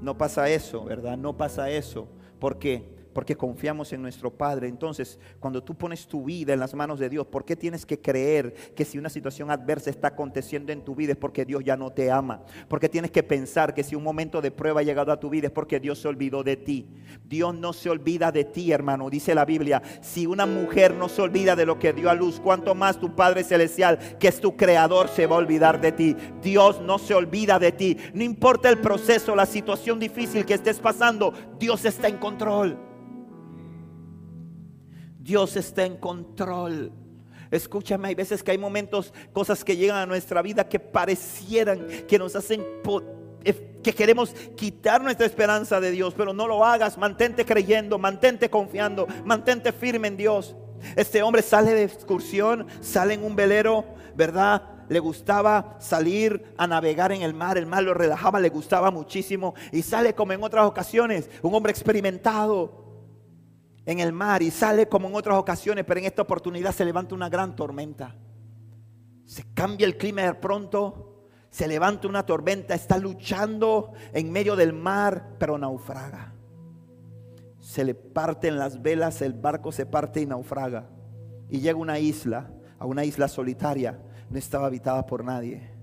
no 0.02 0.18
pasa 0.18 0.50
eso, 0.50 0.84
¿verdad? 0.84 1.18
No 1.18 1.38
pasa 1.38 1.70
eso. 1.70 2.10
¿Por 2.40 2.60
qué? 2.60 2.99
Porque 3.14 3.36
confiamos 3.36 3.92
en 3.94 4.02
nuestro 4.02 4.32
Padre. 4.32 4.68
Entonces, 4.68 5.20
cuando 5.40 5.64
tú 5.64 5.76
pones 5.76 6.08
tu 6.08 6.26
vida 6.26 6.54
en 6.54 6.60
las 6.60 6.74
manos 6.74 7.00
de 7.00 7.10
Dios, 7.10 7.26
¿por 7.28 7.44
qué 7.44 7.56
tienes 7.56 7.86
que 7.86 8.00
creer 8.00 8.54
que 8.76 8.86
si 8.86 8.98
una 8.98 9.10
situación 9.10 9.52
adversa 9.52 9.90
está 9.90 10.10
aconteciendo 10.10 10.72
en 10.72 10.84
tu 10.84 10.96
vida 10.96 11.14
es 11.14 11.18
porque 11.18 11.46
Dios 11.46 11.64
ya 11.64 11.76
no 11.76 11.92
te 11.92 12.12
ama? 12.12 12.44
Porque 12.68 12.90
tienes 12.90 13.12
que 13.12 13.24
pensar 13.24 13.74
que 13.74 13.84
si 13.84 13.96
un 13.96 14.04
momento 14.04 14.42
de 14.42 14.52
prueba 14.52 14.82
ha 14.82 14.84
llegado 14.84 15.12
a 15.12 15.20
tu 15.20 15.30
vida 15.30 15.48
es 15.48 15.54
porque 15.54 15.80
Dios 15.80 16.00
se 16.00 16.08
olvidó 16.08 16.44
de 16.44 16.58
ti. 16.58 16.88
Dios 17.26 17.56
no 17.56 17.74
se 17.74 17.90
olvida 17.90 18.32
de 18.32 18.44
ti, 18.44 18.72
hermano. 18.72 19.10
Dice 19.10 19.36
la 19.36 19.46
Biblia, 19.46 19.82
si 20.02 20.26
una 20.26 20.46
mujer 20.46 20.94
no 20.94 21.10
se 21.10 21.22
olvida 21.22 21.56
de 21.56 21.66
lo 21.66 21.80
que 21.80 21.94
dio 21.94 22.10
a 22.10 22.14
luz, 22.14 22.40
cuánto 22.40 22.76
más 22.76 23.00
tu 23.00 23.16
Padre 23.16 23.44
Celestial, 23.44 24.18
que 24.20 24.28
es 24.28 24.40
tu 24.40 24.56
creador, 24.56 25.10
se 25.10 25.28
va 25.28 25.36
a 25.36 25.40
olvidar 25.40 25.82
de 25.82 25.92
ti. 25.92 26.16
Dios 26.42 26.82
no 26.82 26.98
se 27.00 27.14
olvida 27.14 27.60
de 27.60 27.72
ti. 27.72 27.98
No 28.14 28.24
importa 28.24 28.70
el 28.70 28.80
proceso, 28.80 29.36
la 29.36 29.46
situación 29.46 30.00
difícil 30.00 30.46
que 30.46 30.54
estés 30.54 30.80
pasando, 30.80 31.34
Dios 31.60 31.86
está 31.86 32.08
en 32.08 32.18
control. 32.18 32.89
Dios 35.30 35.56
está 35.58 35.86
en 35.86 35.96
control. 35.98 36.92
Escúchame, 37.52 38.08
hay 38.08 38.16
veces 38.16 38.42
que 38.42 38.50
hay 38.50 38.58
momentos, 38.58 39.14
cosas 39.32 39.64
que 39.64 39.78
llegan 39.78 39.98
a 39.98 40.08
nuestra 40.08 40.42
vida 40.42 40.68
que 40.68 40.80
parecieran, 40.80 41.86
que 42.08 42.18
nos 42.18 42.36
hacen, 42.36 42.66
eh, 43.44 43.78
que 43.84 43.94
queremos 43.94 44.34
quitar 44.58 45.04
nuestra 45.04 45.28
esperanza 45.28 45.80
de 45.80 45.92
Dios, 45.92 46.16
pero 46.18 46.34
no 46.34 46.48
lo 46.48 46.66
hagas, 46.66 46.98
mantente 46.98 47.46
creyendo, 47.46 48.00
mantente 48.00 48.50
confiando, 48.50 49.06
mantente 49.24 49.72
firme 49.72 50.08
en 50.08 50.18
Dios. 50.18 50.56
Este 50.96 51.22
hombre 51.22 51.44
sale 51.44 51.76
de 51.76 51.84
excursión, 51.84 52.66
sale 52.82 53.14
en 53.14 53.24
un 53.24 53.36
velero, 53.36 53.86
¿verdad? 54.16 54.64
le 54.90 54.98
gustaba 54.98 55.76
salir 55.80 56.56
a 56.58 56.66
navegar 56.66 57.12
en 57.12 57.22
el 57.22 57.36
mar, 57.36 57.60
el 57.60 57.68
mar 57.68 57.84
lo 57.84 57.94
relajaba, 57.94 58.40
le 58.40 58.50
gustaba 58.50 58.90
muchísimo 58.90 59.54
y 59.72 59.84
sale 59.84 60.16
como 60.16 60.34
en 60.34 60.44
otras 60.44 60.66
ocasiones, 60.66 61.30
un 61.44 61.54
hombre 61.54 61.72
experimentado 61.72 62.79
en 63.86 64.00
el 64.00 64.12
mar 64.12 64.42
y 64.42 64.52
sale 64.52 64.88
como 64.88 65.08
en 65.08 65.16
otras 65.16 65.38
ocasiones, 65.38 65.86
pero 65.86 66.00
en 66.00 66.06
esta 66.06 66.22
oportunidad 66.22 66.74
se 66.74 66.86
levanta 66.86 67.16
una 67.16 67.30
gran 67.30 67.56
tormenta. 67.56 68.16
Se 69.26 69.44
cambia 69.54 69.86
el 69.86 69.98
clima 69.98 70.24
de 70.24 70.34
pronto, 70.36 71.28
se 71.50 71.68
levanta 71.68 72.08
una 72.08 72.26
tormenta, 72.26 72.76
está 72.76 72.98
luchando 72.98 73.94
en 74.14 74.32
medio 74.32 74.56
del 74.56 74.74
mar, 74.74 75.36
pero 75.40 75.58
naufraga. 75.58 76.34
Se 77.60 77.84
le 77.84 77.94
parten 77.94 78.58
las 78.58 78.82
velas, 78.82 79.22
el 79.22 79.34
barco 79.34 79.72
se 79.72 79.86
parte 79.86 80.22
y 80.22 80.26
naufraga. 80.26 80.90
Y 81.50 81.60
llega 81.60 81.78
a 81.78 81.82
una 81.82 82.00
isla, 82.00 82.52
a 82.78 82.86
una 82.86 83.06
isla 83.06 83.28
solitaria, 83.28 84.00
no 84.30 84.38
estaba 84.38 84.68
habitada 84.68 85.06
por 85.06 85.24
nadie. 85.24 85.80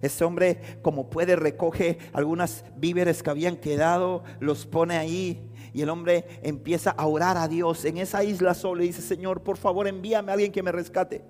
Ese 0.00 0.24
hombre, 0.24 0.60
como 0.82 1.10
puede, 1.10 1.36
recoge 1.36 1.98
algunas 2.12 2.64
víveres 2.76 3.22
que 3.22 3.30
habían 3.30 3.56
quedado, 3.56 4.24
los 4.38 4.66
pone 4.66 4.96
ahí. 4.96 5.49
Y 5.72 5.82
el 5.82 5.88
hombre 5.88 6.24
empieza 6.42 6.90
a 6.90 7.06
orar 7.06 7.36
a 7.36 7.48
Dios 7.48 7.84
en 7.84 7.98
esa 7.98 8.24
isla 8.24 8.54
solo 8.54 8.82
y 8.82 8.88
dice, 8.88 9.02
Señor, 9.02 9.42
por 9.42 9.56
favor 9.56 9.86
envíame 9.88 10.30
a 10.30 10.34
alguien 10.34 10.52
que 10.52 10.62
me 10.62 10.72
rescate. 10.72 11.22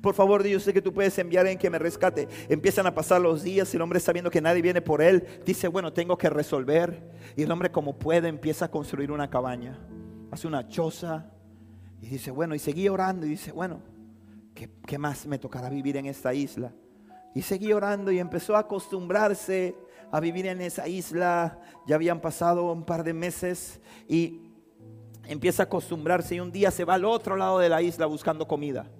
Por 0.00 0.14
favor, 0.14 0.42
Dios, 0.42 0.62
sé 0.62 0.72
que 0.72 0.82
tú 0.82 0.92
puedes 0.92 1.18
enviar 1.18 1.40
a 1.40 1.48
alguien 1.48 1.58
que 1.58 1.70
me 1.70 1.78
rescate. 1.78 2.28
Empiezan 2.48 2.86
a 2.86 2.94
pasar 2.94 3.20
los 3.20 3.42
días 3.42 3.72
y 3.72 3.76
el 3.76 3.82
hombre 3.82 4.00
sabiendo 4.00 4.30
que 4.30 4.40
nadie 4.40 4.62
viene 4.62 4.80
por 4.80 5.02
él, 5.02 5.26
dice, 5.44 5.68
bueno, 5.68 5.92
tengo 5.92 6.16
que 6.16 6.30
resolver. 6.30 7.02
Y 7.36 7.42
el 7.42 7.50
hombre 7.50 7.70
como 7.70 7.98
puede 7.98 8.28
empieza 8.28 8.66
a 8.66 8.70
construir 8.70 9.10
una 9.10 9.28
cabaña. 9.28 9.78
Hace 10.30 10.46
una 10.46 10.68
choza 10.68 11.30
y 12.00 12.06
dice, 12.06 12.30
bueno, 12.30 12.54
y 12.54 12.58
seguí 12.58 12.88
orando 12.88 13.26
y 13.26 13.30
dice, 13.30 13.52
bueno, 13.52 13.82
¿qué, 14.54 14.98
más 14.98 15.26
me 15.26 15.38
tocará 15.38 15.68
vivir 15.68 15.96
en 15.96 16.06
esta 16.06 16.32
isla? 16.32 16.72
Y 17.34 17.42
seguí 17.42 17.72
orando 17.72 18.10
y 18.10 18.18
empezó 18.18 18.56
a 18.56 18.60
acostumbrarse 18.60 19.76
a 20.10 20.20
vivir 20.20 20.46
en 20.46 20.60
esa 20.60 20.88
isla. 20.88 21.58
Ya 21.86 21.96
habían 21.96 22.20
pasado 22.20 22.72
un 22.72 22.84
par 22.84 23.04
de 23.04 23.12
meses 23.12 23.80
y 24.08 24.40
empieza 25.24 25.62
a 25.62 25.66
acostumbrarse 25.66 26.34
y 26.34 26.40
un 26.40 26.52
día 26.52 26.70
se 26.70 26.84
va 26.84 26.94
al 26.94 27.04
otro 27.04 27.36
lado 27.36 27.58
de 27.58 27.68
la 27.68 27.82
isla 27.82 28.06
buscando 28.06 28.48
comida. 28.48 28.90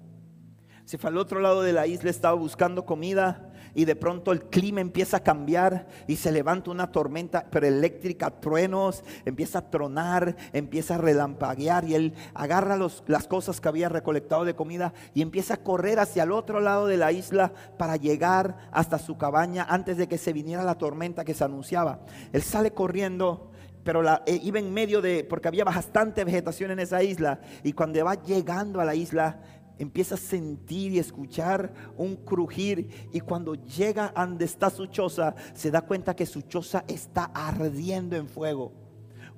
Se 0.85 0.97
fue 0.97 1.09
al 1.09 1.17
otro 1.17 1.39
lado 1.39 1.61
de 1.61 1.73
la 1.73 1.87
isla, 1.87 2.09
estaba 2.09 2.35
buscando 2.35 2.85
comida 2.85 3.50
y 3.73 3.85
de 3.85 3.95
pronto 3.95 4.31
el 4.31 4.43
clima 4.43 4.81
empieza 4.81 5.17
a 5.17 5.23
cambiar 5.23 5.87
y 6.07 6.17
se 6.17 6.31
levanta 6.31 6.71
una 6.71 6.91
tormenta 6.91 7.45
pero 7.49 7.67
eléctrica, 7.67 8.29
truenos, 8.29 9.03
empieza 9.25 9.59
a 9.59 9.69
tronar, 9.69 10.35
empieza 10.53 10.95
a 10.95 10.97
relampaguear 10.97 11.85
y 11.85 11.95
él 11.95 12.13
agarra 12.33 12.77
las 13.07 13.27
cosas 13.27 13.61
que 13.61 13.69
había 13.69 13.89
recolectado 13.89 14.45
de 14.45 14.55
comida 14.55 14.93
y 15.13 15.21
empieza 15.21 15.55
a 15.55 15.63
correr 15.63 15.99
hacia 15.99 16.23
el 16.23 16.31
otro 16.31 16.59
lado 16.59 16.87
de 16.87 16.97
la 16.97 17.11
isla 17.11 17.53
para 17.77 17.95
llegar 17.95 18.69
hasta 18.71 18.99
su 18.99 19.17
cabaña 19.17 19.65
antes 19.69 19.97
de 19.97 20.07
que 20.07 20.17
se 20.17 20.33
viniera 20.33 20.63
la 20.63 20.75
tormenta 20.75 21.25
que 21.25 21.33
se 21.33 21.43
anunciaba. 21.43 21.99
Él 22.31 22.41
sale 22.41 22.71
corriendo 22.71 23.51
pero 23.83 24.01
la, 24.01 24.21
eh, 24.25 24.39
iba 24.43 24.59
en 24.59 24.71
medio 24.73 25.01
de, 25.01 25.23
porque 25.23 25.47
había 25.47 25.63
bastante 25.63 26.23
vegetación 26.23 26.71
en 26.71 26.79
esa 26.79 27.01
isla, 27.01 27.39
y 27.63 27.73
cuando 27.73 28.03
va 28.05 28.21
llegando 28.21 28.79
a 28.79 28.85
la 28.85 28.95
isla, 28.95 29.39
empieza 29.81 30.13
a 30.13 30.17
sentir 30.19 30.91
y 30.91 30.99
escuchar 30.99 31.73
un 31.97 32.15
crujir 32.15 33.09
y 33.11 33.19
cuando 33.19 33.55
llega 33.55 34.13
a 34.15 34.27
donde 34.27 34.45
está 34.45 34.69
su 34.69 34.85
choza, 34.85 35.33
se 35.55 35.71
da 35.71 35.81
cuenta 35.81 36.15
que 36.15 36.27
su 36.27 36.43
choza 36.43 36.85
está 36.87 37.31
ardiendo 37.33 38.15
en 38.15 38.27
fuego. 38.27 38.73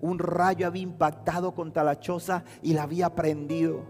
Un 0.01 0.19
rayo 0.19 0.67
había 0.67 0.81
impactado 0.81 1.53
contra 1.53 1.85
la 1.85 1.97
choza 1.97 2.43
y 2.61 2.73
la 2.73 2.83
había 2.83 3.15
prendido. 3.15 3.85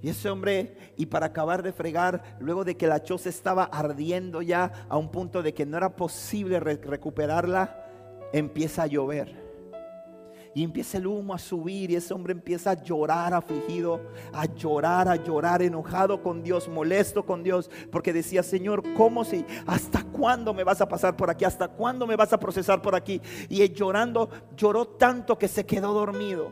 Y 0.00 0.08
ese 0.08 0.30
hombre, 0.30 0.94
y 0.96 1.04
para 1.04 1.26
acabar 1.26 1.62
de 1.62 1.74
fregar, 1.74 2.38
luego 2.40 2.64
de 2.64 2.78
que 2.78 2.86
la 2.86 3.02
choza 3.02 3.28
estaba 3.28 3.64
ardiendo 3.64 4.40
ya 4.40 4.86
a 4.88 4.96
un 4.96 5.10
punto 5.10 5.42
de 5.42 5.52
que 5.52 5.66
no 5.66 5.76
era 5.76 5.94
posible 5.94 6.58
recuperarla, 6.58 7.84
empieza 8.32 8.84
a 8.84 8.86
llover. 8.86 9.45
Y 10.56 10.64
empieza 10.64 10.96
el 10.96 11.06
humo 11.06 11.34
a 11.34 11.38
subir 11.38 11.90
y 11.90 11.96
ese 11.96 12.14
hombre 12.14 12.32
empieza 12.32 12.70
a 12.70 12.82
llorar 12.82 13.34
afligido, 13.34 14.00
a 14.32 14.46
llorar, 14.46 15.06
a 15.06 15.16
llorar 15.16 15.60
enojado 15.60 16.22
con 16.22 16.42
Dios, 16.42 16.66
molesto 16.66 17.26
con 17.26 17.42
Dios, 17.42 17.70
porque 17.92 18.10
decía, 18.10 18.42
Señor, 18.42 18.82
¿cómo 18.94 19.22
si? 19.22 19.44
¿Hasta 19.66 20.02
cuándo 20.04 20.54
me 20.54 20.64
vas 20.64 20.80
a 20.80 20.88
pasar 20.88 21.14
por 21.14 21.28
aquí? 21.28 21.44
¿Hasta 21.44 21.68
cuándo 21.68 22.06
me 22.06 22.16
vas 22.16 22.32
a 22.32 22.40
procesar 22.40 22.80
por 22.80 22.94
aquí? 22.94 23.20
Y 23.50 23.60
él 23.60 23.74
llorando, 23.74 24.30
lloró 24.56 24.88
tanto 24.88 25.36
que 25.36 25.46
se 25.46 25.66
quedó 25.66 25.92
dormido. 25.92 26.50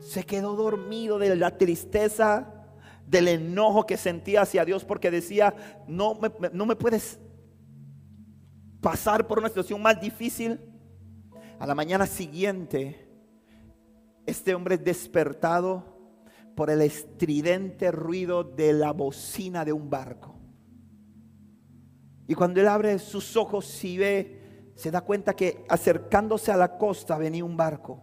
Se 0.00 0.24
quedó 0.24 0.56
dormido 0.56 1.18
de 1.18 1.34
la 1.34 1.56
tristeza, 1.56 2.66
del 3.06 3.26
enojo 3.26 3.86
que 3.86 3.96
sentía 3.96 4.42
hacia 4.42 4.66
Dios, 4.66 4.84
porque 4.84 5.10
decía, 5.10 5.54
no 5.88 6.14
me, 6.14 6.30
no 6.52 6.66
me 6.66 6.76
puedes 6.76 7.18
pasar 8.82 9.26
por 9.26 9.38
una 9.38 9.48
situación 9.48 9.80
más 9.80 9.98
difícil 9.98 10.60
a 11.60 11.66
la 11.66 11.74
mañana 11.74 12.06
siguiente, 12.06 13.06
este 14.24 14.54
hombre 14.54 14.76
es 14.76 14.84
despertado 14.84 15.84
por 16.56 16.70
el 16.70 16.80
estridente 16.80 17.92
ruido 17.92 18.42
de 18.42 18.72
la 18.72 18.92
bocina 18.92 19.62
de 19.66 19.74
un 19.74 19.90
barco. 19.90 20.34
Y 22.26 22.34
cuando 22.34 22.60
él 22.60 22.68
abre 22.68 22.98
sus 22.98 23.36
ojos 23.36 23.84
y 23.84 23.98
ve, 23.98 24.72
se 24.74 24.90
da 24.90 25.02
cuenta 25.02 25.36
que 25.36 25.66
acercándose 25.68 26.50
a 26.50 26.56
la 26.56 26.78
costa 26.78 27.18
venía 27.18 27.44
un 27.44 27.58
barco. 27.58 28.02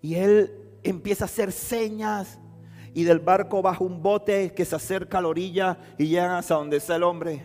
Y 0.00 0.14
él 0.14 0.78
empieza 0.82 1.24
a 1.24 1.26
hacer 1.26 1.52
señas 1.52 2.38
y 2.94 3.04
del 3.04 3.18
barco 3.18 3.60
baja 3.60 3.84
un 3.84 4.02
bote 4.02 4.54
que 4.54 4.64
se 4.64 4.76
acerca 4.76 5.18
a 5.18 5.20
la 5.20 5.28
orilla 5.28 5.76
y 5.98 6.06
llega 6.06 6.38
hasta 6.38 6.54
donde 6.54 6.78
está 6.78 6.96
el 6.96 7.02
hombre. 7.02 7.42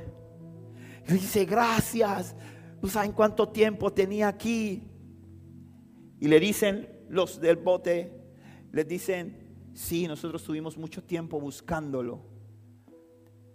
Y 1.05 1.13
dice, 1.13 1.43
gracias, 1.43 2.35
¿No 2.81 2.87
saben 2.87 3.11
cuánto 3.11 3.49
tiempo 3.49 3.91
tenía 3.91 4.27
aquí? 4.27 4.83
Y 6.19 6.27
le 6.27 6.39
dicen 6.39 6.87
los 7.09 7.41
del 7.41 7.57
bote, 7.57 8.19
les 8.71 8.87
dicen, 8.87 9.71
sí, 9.73 10.07
nosotros 10.07 10.43
tuvimos 10.43 10.77
mucho 10.77 11.03
tiempo 11.03 11.39
buscándolo, 11.39 12.21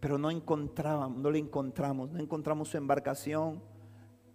pero 0.01 0.19
no 0.19 0.31
encontrábamos, 0.31 1.19
no 1.19 1.31
le 1.31 1.39
encontramos, 1.39 2.11
no 2.11 2.21
encontramos 2.21 2.69
su 2.69 2.77
embarcación, 2.77 3.63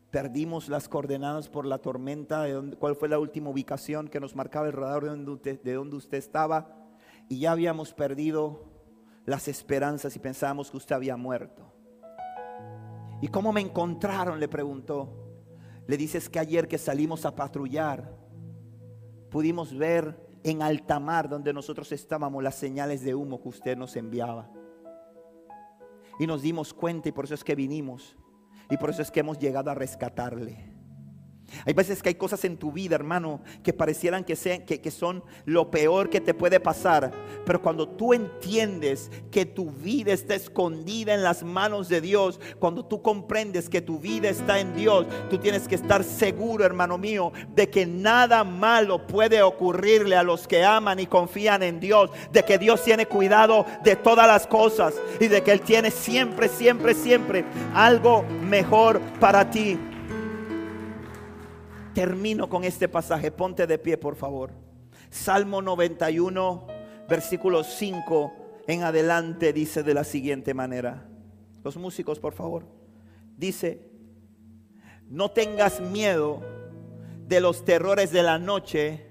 perdimos 0.09 0.69
las 0.69 0.89
coordenadas 0.89 1.49
por 1.49 1.65
la 1.65 1.77
tormenta, 1.77 2.45
cuál 2.79 2.95
fue 2.95 3.09
la 3.09 3.19
última 3.19 3.49
ubicación 3.49 4.07
que 4.07 4.19
nos 4.19 4.35
marcaba 4.35 4.67
el 4.67 4.73
radar 4.73 5.03
de 5.03 5.31
usted, 5.31 5.61
de 5.61 5.73
donde 5.73 5.97
usted 5.97 6.17
estaba, 6.17 6.75
y 7.27 7.39
ya 7.39 7.51
habíamos 7.51 7.93
perdido 7.93 8.65
las 9.25 9.47
esperanzas 9.47 10.15
y 10.15 10.19
pensábamos 10.19 10.71
que 10.71 10.77
usted 10.77 10.95
había 10.95 11.15
muerto. 11.15 11.68
¿Y 13.21 13.27
cómo 13.27 13.51
me 13.51 13.61
encontraron? 13.61 14.39
Le 14.39 14.47
preguntó. 14.47 15.09
Le 15.87 15.97
dices 15.97 16.29
que 16.29 16.39
ayer 16.39 16.67
que 16.67 16.77
salimos 16.77 17.25
a 17.25 17.35
patrullar, 17.35 18.15
pudimos 19.29 19.75
ver 19.75 20.29
en 20.43 20.61
alta 20.61 20.99
mar 20.99 21.27
donde 21.27 21.53
nosotros 21.53 21.91
estábamos 21.91 22.43
las 22.43 22.55
señales 22.55 23.03
de 23.03 23.15
humo 23.15 23.41
que 23.41 23.49
usted 23.49 23.77
nos 23.77 23.95
enviaba. 23.95 24.49
Y 26.19 26.27
nos 26.27 26.41
dimos 26.41 26.73
cuenta 26.73 27.09
y 27.09 27.11
por 27.11 27.25
eso 27.25 27.33
es 27.33 27.43
que 27.43 27.55
vinimos. 27.55 28.15
Y 28.69 28.77
por 28.77 28.89
eso 28.91 29.01
es 29.01 29.09
que 29.09 29.21
hemos 29.21 29.39
llegado 29.39 29.71
a 29.71 29.75
rescatarle. 29.75 30.68
Hay 31.65 31.73
veces 31.73 32.01
que 32.01 32.09
hay 32.09 32.15
cosas 32.15 32.43
en 32.45 32.57
tu 32.57 32.71
vida, 32.71 32.95
hermano, 32.95 33.41
que 33.63 33.73
parecieran 33.73 34.23
que, 34.23 34.35
sean, 34.35 34.65
que, 34.65 34.81
que, 34.81 34.91
son 34.91 35.23
lo 35.45 35.71
peor 35.71 36.09
que 36.09 36.21
te 36.21 36.33
puede 36.33 36.59
pasar. 36.59 37.11
Pero 37.45 37.61
cuando 37.61 37.87
tú 37.87 38.13
entiendes 38.13 39.11
que 39.31 39.45
tu 39.45 39.71
vida 39.71 40.13
está 40.13 40.35
escondida 40.35 41.13
en 41.13 41.23
las 41.23 41.43
manos 41.43 41.89
de 41.89 42.01
Dios, 42.01 42.39
cuando 42.59 42.85
tú 42.85 43.01
comprendes 43.01 43.69
que 43.69 43.81
tu 43.81 43.99
vida 43.99 44.29
está 44.29 44.59
en 44.59 44.75
Dios, 44.75 45.05
tú 45.29 45.37
tienes 45.37 45.67
que 45.67 45.75
estar 45.75 46.03
seguro, 46.03 46.65
hermano 46.65 46.97
mío, 46.97 47.31
de 47.55 47.69
que 47.69 47.85
nada 47.85 48.43
malo 48.43 49.07
puede 49.07 49.41
ocurrirle 49.41 50.15
a 50.15 50.23
los 50.23 50.47
que 50.47 50.63
aman 50.63 50.99
y 50.99 51.05
confían 51.05 51.63
en 51.63 51.79
Dios, 51.79 52.11
de 52.31 52.43
que 52.43 52.57
Dios 52.57 52.83
tiene 52.83 53.05
cuidado 53.05 53.65
de 53.83 53.95
todas 53.95 54.27
las 54.27 54.47
cosas 54.47 54.93
y 55.19 55.27
de 55.27 55.43
que 55.43 55.51
Él 55.51 55.61
tiene 55.61 55.91
siempre, 55.91 56.47
siempre, 56.47 56.93
siempre 56.93 57.45
algo 57.73 58.23
mejor 58.43 58.99
para 59.19 59.49
ti. 59.49 59.77
Termino 61.93 62.49
con 62.49 62.63
este 62.63 62.87
pasaje. 62.87 63.31
Ponte 63.31 63.67
de 63.67 63.77
pie, 63.77 63.97
por 63.97 64.15
favor. 64.15 64.51
Salmo 65.09 65.61
91, 65.61 66.67
versículo 67.07 67.63
5 67.63 68.33
en 68.67 68.83
adelante 68.83 69.51
dice 69.51 69.81
de 69.81 69.95
la 69.95 70.03
siguiente 70.03 70.53
manera. 70.53 71.09
Los 71.63 71.75
músicos, 71.77 72.19
por 72.19 72.33
favor. 72.33 72.67
Dice, 73.35 73.89
no 75.07 75.31
tengas 75.31 75.81
miedo 75.81 76.41
de 77.27 77.41
los 77.41 77.65
terrores 77.65 78.11
de 78.11 78.21
la 78.21 78.37
noche. 78.37 79.07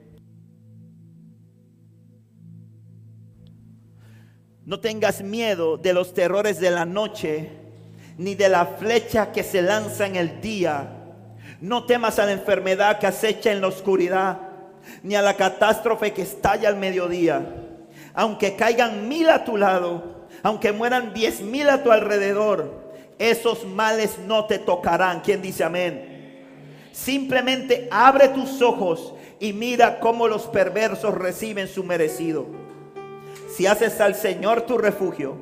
No 4.64 4.78
tengas 4.78 5.22
miedo 5.22 5.76
de 5.76 5.92
los 5.92 6.14
terrores 6.14 6.60
de 6.60 6.70
la 6.70 6.84
noche, 6.84 7.50
ni 8.16 8.36
de 8.36 8.48
la 8.48 8.64
flecha 8.66 9.32
que 9.32 9.42
se 9.42 9.62
lanza 9.62 10.06
en 10.06 10.14
el 10.14 10.40
día 10.40 10.97
no 11.60 11.84
temas 11.84 12.18
a 12.18 12.26
la 12.26 12.32
enfermedad 12.32 12.98
que 12.98 13.06
acecha 13.06 13.50
en 13.50 13.60
la 13.60 13.68
oscuridad, 13.68 14.38
ni 15.02 15.16
a 15.16 15.22
la 15.22 15.34
catástrofe 15.34 16.12
que 16.12 16.22
estalla 16.22 16.68
al 16.68 16.76
mediodía. 16.76 17.54
Aunque 18.14 18.56
caigan 18.56 19.08
mil 19.08 19.28
a 19.28 19.44
tu 19.44 19.56
lado, 19.56 20.26
aunque 20.42 20.72
mueran 20.72 21.12
diez 21.12 21.40
mil 21.40 21.68
a 21.68 21.82
tu 21.82 21.90
alrededor, 21.90 22.92
esos 23.18 23.66
males 23.66 24.18
no 24.26 24.46
te 24.46 24.58
tocarán. 24.58 25.20
¿Quién 25.20 25.42
dice 25.42 25.64
amén? 25.64 26.44
Simplemente 26.92 27.88
abre 27.90 28.28
tus 28.28 28.62
ojos 28.62 29.14
y 29.40 29.52
mira 29.52 30.00
cómo 30.00 30.28
los 30.28 30.46
perversos 30.46 31.14
reciben 31.14 31.68
su 31.68 31.82
merecido. 31.82 32.46
Si 33.54 33.66
haces 33.66 34.00
al 34.00 34.14
Señor 34.14 34.62
tu 34.62 34.78
refugio 34.78 35.36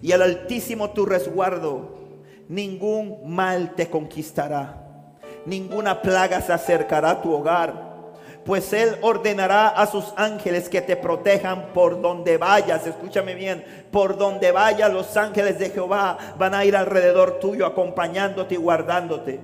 y 0.00 0.12
al 0.12 0.22
Altísimo 0.22 0.90
tu 0.90 1.04
resguardo, 1.04 1.98
ningún 2.48 3.18
mal 3.26 3.74
te 3.74 3.88
conquistará 3.90 4.79
ninguna 5.46 6.02
plaga 6.02 6.40
se 6.40 6.52
acercará 6.52 7.10
a 7.10 7.22
tu 7.22 7.32
hogar. 7.32 7.90
Pues 8.44 8.72
Él 8.72 8.96
ordenará 9.02 9.68
a 9.68 9.86
sus 9.86 10.12
ángeles 10.16 10.68
que 10.68 10.80
te 10.80 10.96
protejan 10.96 11.72
por 11.74 12.00
donde 12.00 12.38
vayas. 12.38 12.86
Escúchame 12.86 13.34
bien, 13.34 13.64
por 13.90 14.16
donde 14.16 14.50
vayas 14.50 14.92
los 14.92 15.16
ángeles 15.16 15.58
de 15.58 15.70
Jehová 15.70 16.16
van 16.38 16.54
a 16.54 16.64
ir 16.64 16.74
alrededor 16.74 17.38
tuyo 17.38 17.66
acompañándote 17.66 18.54
y 18.54 18.58
guardándote. 18.58 19.40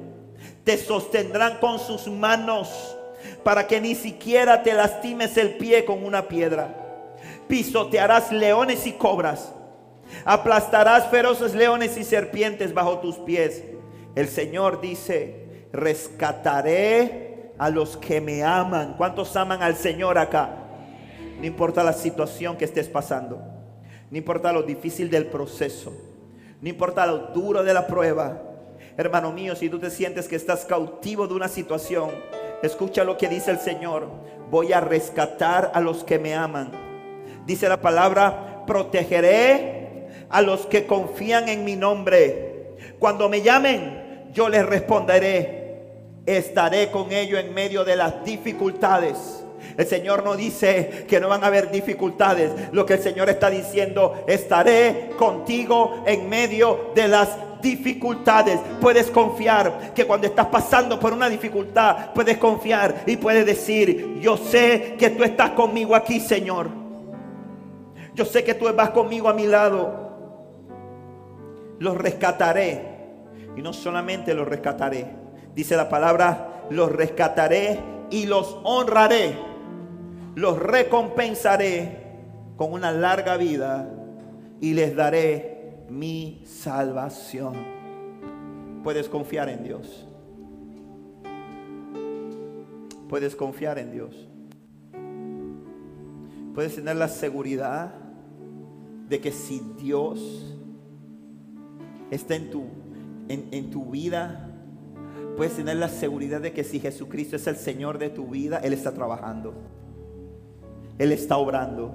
Te 0.65 0.79
sostendrán 0.79 1.59
con 1.59 1.79
sus 1.79 2.09
manos 2.09 2.97
para 3.45 3.67
que 3.67 3.81
ni 3.81 3.95
siquiera 3.95 4.63
te 4.63 4.73
lastimes 4.73 5.37
el 5.37 5.57
pie 5.57 5.85
con 5.85 6.05
una 6.05 6.27
piedra. 6.27 6.75
Pisotearás 7.49 8.33
leones 8.33 8.87
y 8.87 8.93
cobras. 8.93 9.53
Aplastarás 10.25 11.09
feroces 11.09 11.55
leones 11.55 11.97
y 11.97 12.05
serpientes 12.05 12.73
bajo 12.73 12.99
tus 12.99 13.17
pies. 13.17 13.63
El 14.15 14.29
Señor 14.29 14.81
dice, 14.81 15.46
rescataré 15.77 17.53
a 17.59 17.71
los 17.71 17.97
que 17.97 18.21
me 18.21 18.43
aman. 18.43 18.95
¿Cuántos 18.97 19.37
aman 19.37 19.63
al 19.63 19.77
Señor 19.77 20.19
acá? 20.19 20.51
No 21.39 21.47
importa 21.47 21.85
la 21.85 21.93
situación 21.93 22.57
que 22.57 22.65
estés 22.65 22.89
pasando, 22.89 23.43
no 24.11 24.17
importa 24.17 24.53
lo 24.53 24.63
difícil 24.63 25.11
del 25.11 25.27
proceso, 25.27 25.93
no 26.61 26.69
importa 26.69 27.07
lo 27.07 27.19
duro 27.29 27.63
de 27.63 27.75
la 27.75 27.87
prueba. 27.87 28.43
Hermano 28.97 29.33
mío, 29.33 29.55
si 29.55 29.69
tú 29.69 29.79
te 29.79 29.91
sientes 29.91 30.27
que 30.27 30.37
estás 30.37 30.65
cautivo 30.65 31.27
de 31.27 31.35
una 31.35 31.49
situación, 31.49 32.11
escucha 32.63 33.05
lo 33.05 33.19
que 33.19 33.29
dice 33.29 33.51
el 33.51 33.59
Señor. 33.59 34.09
Voy 34.51 34.73
a 34.73 34.81
rescatar 34.81 35.71
a 35.75 35.81
los 35.81 36.05
que 36.05 36.19
me 36.19 36.35
aman. 36.35 36.71
Dice 37.45 37.69
la 37.69 37.83
palabra, 37.83 38.65
protegeré 38.67 40.09
a 40.31 40.41
los 40.41 40.65
que 40.67 40.87
confían 40.87 41.51
en 41.51 41.65
mi 41.65 41.77
nombre. 41.77 42.77
Cuando 42.99 43.29
me 43.29 43.43
llamen, 43.43 44.31
yo 44.33 44.49
les 44.49 44.65
responderé 44.65 45.66
estaré 46.27 46.91
con 46.91 47.13
ellos 47.13 47.41
en 47.41 47.55
medio 47.55 47.85
de 47.85 47.97
las 47.97 48.25
dificultades. 48.25 49.45
El 49.77 49.87
Señor 49.87 50.25
no 50.25 50.37
dice 50.37 51.07
que 51.09 51.21
no 51.21 51.29
van 51.29 51.45
a 51.45 51.47
haber 51.47 51.71
dificultades. 51.71 52.51
Lo 52.73 52.85
que 52.85 52.95
el 52.95 53.01
Señor 53.01 53.29
está 53.29 53.49
diciendo, 53.49 54.25
estaré 54.27 55.11
contigo 55.17 56.03
en 56.07 56.29
medio 56.29 56.93
de 56.95 57.09
las 57.09 57.37
dificultades. 57.63 58.59
Puedes 58.81 59.11
confiar 59.11 59.93
que 59.95 60.07
cuando 60.07 60.27
estás 60.27 60.47
pasando 60.47 60.99
por 60.99 61.13
una 61.13 61.29
dificultad, 61.29 62.13
puedes 62.15 62.39
confiar 62.39 63.03
y 63.07 63.17
puedes 63.17 63.47
decir, 63.47 64.19
yo 64.21 64.37
sé 64.37 64.97
que 64.99 65.11
tú 65.11 65.25
estás 65.25 65.51
conmigo 65.51 65.95
aquí, 65.95 66.21
Señor. 66.21 66.69
Yo 68.15 68.25
sé 68.25 68.45
que 68.45 68.55
tú 68.55 68.67
vas 68.75 68.91
conmigo 68.91 69.29
a 69.29 69.35
mi 69.35 69.47
lado. 69.47 70.07
Los 71.79 71.97
rescataré. 71.97 72.97
Y 73.57 73.63
no 73.63 73.73
solamente 73.73 74.35
los 74.35 74.49
rescataré 74.49 75.26
Dice 75.57 75.75
la 75.75 75.89
palabra, 75.89 76.67
los 76.69 76.93
rescataré 76.93 77.81
y 78.11 78.27
los 78.27 78.59
honraré. 78.63 79.35
Los 80.35 80.59
recompensaré 80.59 81.97
con 82.59 82.75
una 82.75 82.93
larga 82.93 83.39
vida 83.39 83.91
y 84.61 84.75
les 84.75 84.95
daré 84.95 85.87
mi 85.89 86.43
salvación. 86.45 87.55
Puedes 88.85 89.09
confiar 89.09 89.49
en 89.49 89.65
Dios. 89.65 90.07
Puedes 93.09 93.35
confiar 93.35 93.79
en 93.79 93.93
Dios. 93.93 94.29
Puedes 96.55 96.75
tener 96.75 96.97
la 96.97 97.09
seguridad 97.09 97.95
de 99.09 99.21
que 99.23 99.33
si 99.33 99.63
Dios 99.79 100.55
está 102.11 102.37
en 102.37 102.51
tu, 102.51 102.65
en, 103.29 103.49
en 103.53 103.71
tu 103.71 103.87
vida, 103.87 104.46
puedes 105.37 105.55
tener 105.55 105.77
la 105.77 105.89
seguridad 105.89 106.41
de 106.41 106.53
que 106.53 106.65
si 106.65 106.81
Jesucristo 106.81 107.37
es 107.37 107.47
el 107.47 107.57
Señor 107.57 107.99
de 107.99 108.09
tu 108.11 108.27
vida, 108.29 108.59
Él 108.59 108.73
está 108.73 108.93
trabajando. 108.93 109.55
Él 110.99 111.13
está 111.13 111.37
obrando. 111.37 111.95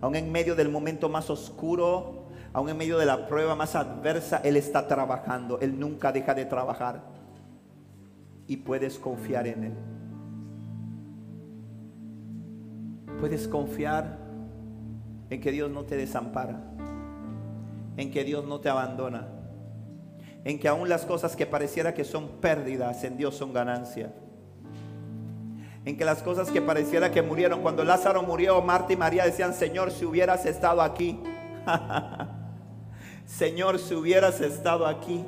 Aún 0.00 0.16
en 0.16 0.32
medio 0.32 0.54
del 0.54 0.70
momento 0.70 1.08
más 1.08 1.30
oscuro, 1.30 2.24
aún 2.52 2.68
en 2.70 2.76
medio 2.76 2.98
de 2.98 3.06
la 3.06 3.26
prueba 3.26 3.54
más 3.54 3.74
adversa, 3.74 4.40
Él 4.42 4.56
está 4.56 4.88
trabajando. 4.88 5.60
Él 5.60 5.78
nunca 5.78 6.10
deja 6.10 6.34
de 6.34 6.46
trabajar. 6.46 7.02
Y 8.46 8.56
puedes 8.58 8.98
confiar 8.98 9.46
en 9.46 9.64
Él. 9.64 9.72
Puedes 13.20 13.46
confiar 13.46 14.18
en 15.30 15.40
que 15.40 15.52
Dios 15.52 15.70
no 15.70 15.84
te 15.84 15.96
desampara. 15.96 16.60
En 17.96 18.10
que 18.10 18.24
Dios 18.24 18.44
no 18.46 18.60
te 18.60 18.68
abandona 18.68 19.43
en 20.44 20.58
que 20.58 20.68
aún 20.68 20.88
las 20.88 21.06
cosas 21.06 21.34
que 21.36 21.46
pareciera 21.46 21.94
que 21.94 22.04
son 22.04 22.28
pérdidas 22.40 23.02
en 23.04 23.16
Dios 23.16 23.34
son 23.34 23.52
ganancia. 23.52 24.12
En 25.86 25.96
que 25.96 26.04
las 26.04 26.22
cosas 26.22 26.50
que 26.50 26.60
pareciera 26.60 27.10
que 27.10 27.22
murieron, 27.22 27.62
cuando 27.62 27.82
Lázaro 27.84 28.22
murió, 28.22 28.60
Marta 28.60 28.92
y 28.92 28.96
María 28.96 29.24
decían, 29.24 29.54
Señor, 29.54 29.90
si 29.90 30.04
hubieras 30.04 30.44
estado 30.44 30.82
aquí. 30.82 31.18
Señor, 33.26 33.78
si 33.78 33.94
hubieras 33.94 34.40
estado 34.40 34.86
aquí. 34.86 35.24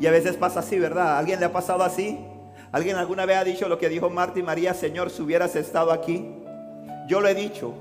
Y 0.00 0.06
a 0.06 0.10
veces 0.10 0.36
pasa 0.36 0.60
así, 0.60 0.78
¿verdad? 0.78 1.18
¿Alguien 1.18 1.38
le 1.38 1.46
ha 1.46 1.52
pasado 1.52 1.84
así? 1.84 2.18
¿Alguien 2.72 2.96
alguna 2.96 3.24
vez 3.24 3.36
ha 3.36 3.44
dicho 3.44 3.68
lo 3.68 3.78
que 3.78 3.88
dijo 3.88 4.10
Marta 4.10 4.38
y 4.38 4.42
María, 4.42 4.74
Señor, 4.74 5.10
si 5.10 5.22
hubieras 5.22 5.54
estado 5.54 5.92
aquí? 5.92 6.28
Yo 7.08 7.20
lo 7.20 7.28
he 7.28 7.34
dicho. 7.34 7.72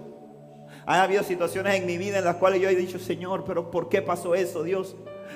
Ha 0.86 1.02
habido 1.02 1.24
situaciones 1.24 1.76
en 1.76 1.88
mi 1.88 1.98
vida 1.98 2.20
en 2.20 2.26
las 2.26 2.36
cuales 2.36 2.62
yo 2.62 2.70
he 2.70 2.76
dicho, 2.76 3.00
Señor, 3.00 3.44
pero 3.44 3.72
¿por 3.72 3.90
qué 3.90 4.04
pasó 4.04 4.36
eso, 4.36 4.62
Dios? 4.62 4.96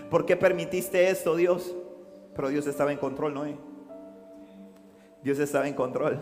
¿Por 0.09 0.25
qué 0.25 0.35
permitiste 0.35 1.09
esto, 1.09 1.35
Dios? 1.35 1.75
Pero 2.35 2.49
Dios 2.49 2.67
estaba 2.67 2.91
en 2.91 2.97
control, 2.97 3.33
¿no? 3.33 3.45
Dios 5.23 5.39
estaba 5.39 5.67
en 5.67 5.73
control. 5.73 6.21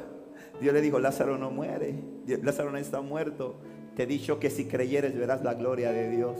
Dios 0.59 0.73
le 0.73 0.81
dijo, 0.81 0.99
Lázaro 0.99 1.37
no 1.37 1.51
muere, 1.51 1.95
Lázaro 2.41 2.71
no 2.71 2.77
está 2.77 3.01
muerto. 3.01 3.57
Te 3.95 4.03
he 4.03 4.05
dicho 4.05 4.39
que 4.39 4.49
si 4.49 4.65
creyeres 4.65 5.17
verás 5.17 5.43
la 5.43 5.53
gloria 5.53 5.91
de 5.91 6.09
Dios. 6.09 6.39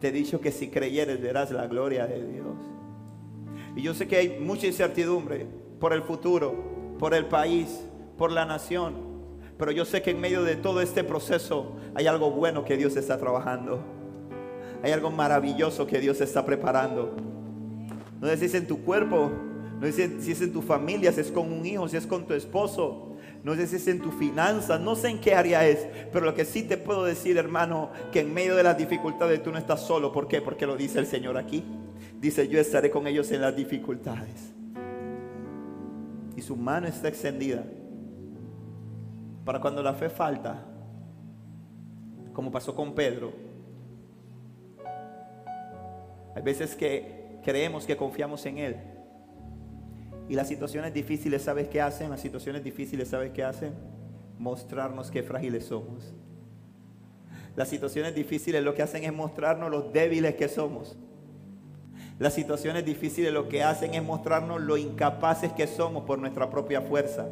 Te 0.00 0.08
he 0.08 0.12
dicho 0.12 0.40
que 0.40 0.52
si 0.52 0.68
creyeres 0.68 1.20
verás 1.20 1.50
la 1.50 1.66
gloria 1.66 2.06
de 2.06 2.24
Dios. 2.24 2.56
Y 3.74 3.82
yo 3.82 3.94
sé 3.94 4.06
que 4.06 4.16
hay 4.16 4.38
mucha 4.40 4.66
incertidumbre 4.66 5.46
por 5.80 5.92
el 5.92 6.02
futuro, 6.02 6.96
por 6.98 7.14
el 7.14 7.26
país, 7.26 7.84
por 8.16 8.30
la 8.32 8.44
nación. 8.44 8.94
Pero 9.56 9.72
yo 9.72 9.84
sé 9.84 10.02
que 10.02 10.12
en 10.12 10.20
medio 10.20 10.42
de 10.42 10.56
todo 10.56 10.80
este 10.80 11.02
proceso 11.02 11.76
hay 11.94 12.06
algo 12.06 12.30
bueno 12.30 12.64
que 12.64 12.76
Dios 12.76 12.96
está 12.96 13.18
trabajando. 13.18 13.80
Hay 14.82 14.92
algo 14.92 15.10
maravilloso 15.10 15.86
que 15.86 15.98
Dios 16.00 16.20
está 16.20 16.44
preparando. 16.44 17.14
No 18.20 18.26
decís 18.26 18.54
en 18.54 18.66
tu 18.66 18.82
cuerpo, 18.82 19.30
No 19.80 19.86
sé 19.86 20.20
si 20.20 20.32
es 20.32 20.42
en 20.42 20.52
tu 20.52 20.60
familia, 20.60 21.12
si 21.12 21.20
es 21.20 21.30
con 21.30 21.52
un 21.52 21.64
hijo, 21.64 21.88
si 21.88 21.96
es 21.96 22.06
con 22.06 22.26
tu 22.26 22.34
esposo. 22.34 23.16
No 23.44 23.54
sé 23.54 23.68
si 23.68 23.76
es 23.76 23.86
en 23.86 24.00
tu 24.00 24.10
finanzas, 24.10 24.80
no 24.80 24.96
sé 24.96 25.08
en 25.08 25.20
qué 25.20 25.34
área 25.34 25.66
es, 25.66 25.86
pero 26.12 26.24
lo 26.24 26.34
que 26.34 26.44
sí 26.44 26.64
te 26.64 26.76
puedo 26.76 27.04
decir, 27.04 27.36
hermano, 27.36 27.90
que 28.10 28.20
en 28.20 28.34
medio 28.34 28.56
de 28.56 28.64
las 28.64 28.76
dificultades 28.76 29.42
tú 29.42 29.52
no 29.52 29.58
estás 29.58 29.80
solo. 29.86 30.10
¿Por 30.10 30.26
qué? 30.26 30.42
Porque 30.42 30.66
lo 30.66 30.76
dice 30.76 30.98
el 30.98 31.06
Señor 31.06 31.36
aquí. 31.38 31.64
Dice, 32.20 32.48
yo 32.48 32.58
estaré 32.58 32.90
con 32.90 33.06
ellos 33.06 33.30
en 33.30 33.40
las 33.40 33.54
dificultades. 33.54 34.52
Y 36.36 36.42
su 36.42 36.56
mano 36.56 36.88
está 36.88 37.08
extendida 37.08 37.64
para 39.44 39.60
cuando 39.60 39.82
la 39.82 39.94
fe 39.94 40.10
falta, 40.10 40.66
como 42.32 42.50
pasó 42.50 42.74
con 42.74 42.94
Pedro. 42.94 43.32
Hay 46.38 46.44
veces 46.44 46.76
que 46.76 47.40
creemos 47.42 47.84
que 47.84 47.96
confiamos 47.96 48.46
en 48.46 48.58
Él. 48.58 48.76
Y 50.28 50.36
las 50.36 50.46
situaciones 50.46 50.94
difíciles, 50.94 51.42
¿sabes 51.42 51.66
qué 51.66 51.80
hacen? 51.80 52.10
Las 52.10 52.20
situaciones 52.20 52.62
difíciles, 52.62 53.08
¿sabes 53.08 53.32
qué 53.32 53.42
hacen? 53.42 53.72
Mostrarnos 54.38 55.10
qué 55.10 55.24
frágiles 55.24 55.64
somos. 55.64 56.14
Las 57.56 57.66
situaciones 57.66 58.14
difíciles 58.14 58.62
lo 58.62 58.72
que 58.76 58.82
hacen 58.82 59.02
es 59.02 59.12
mostrarnos 59.12 59.68
los 59.68 59.92
débiles 59.92 60.36
que 60.36 60.46
somos. 60.46 60.96
Las 62.20 62.34
situaciones 62.34 62.84
difíciles 62.84 63.32
lo 63.32 63.48
que 63.48 63.64
hacen 63.64 63.94
es 63.94 64.02
mostrarnos 64.04 64.60
lo 64.60 64.76
incapaces 64.76 65.52
que 65.52 65.66
somos 65.66 66.04
por 66.04 66.20
nuestra 66.20 66.48
propia 66.48 66.82
fuerza 66.82 67.26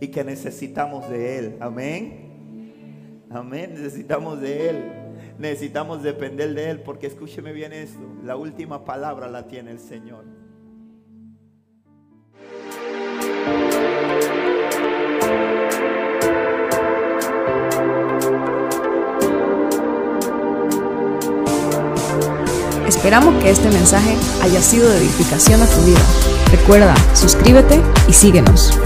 y 0.00 0.08
que 0.08 0.24
necesitamos 0.24 1.08
de 1.08 1.38
Él. 1.38 1.56
Amén. 1.60 3.24
Amén. 3.30 3.74
Necesitamos 3.74 4.40
de 4.40 4.70
Él. 4.70 4.97
Necesitamos 5.38 6.02
depender 6.02 6.54
de 6.54 6.70
Él 6.70 6.80
porque 6.80 7.06
escúcheme 7.06 7.52
bien 7.52 7.72
esto. 7.72 8.00
La 8.24 8.36
última 8.36 8.84
palabra 8.84 9.28
la 9.28 9.46
tiene 9.46 9.70
el 9.70 9.80
Señor. 9.80 10.24
Esperamos 22.86 23.42
que 23.42 23.50
este 23.50 23.70
mensaje 23.70 24.16
haya 24.42 24.60
sido 24.60 24.88
de 24.88 24.98
edificación 24.98 25.62
a 25.62 25.66
tu 25.66 25.80
vida. 25.82 26.00
Recuerda, 26.50 26.94
suscríbete 27.14 27.80
y 28.08 28.12
síguenos. 28.12 28.78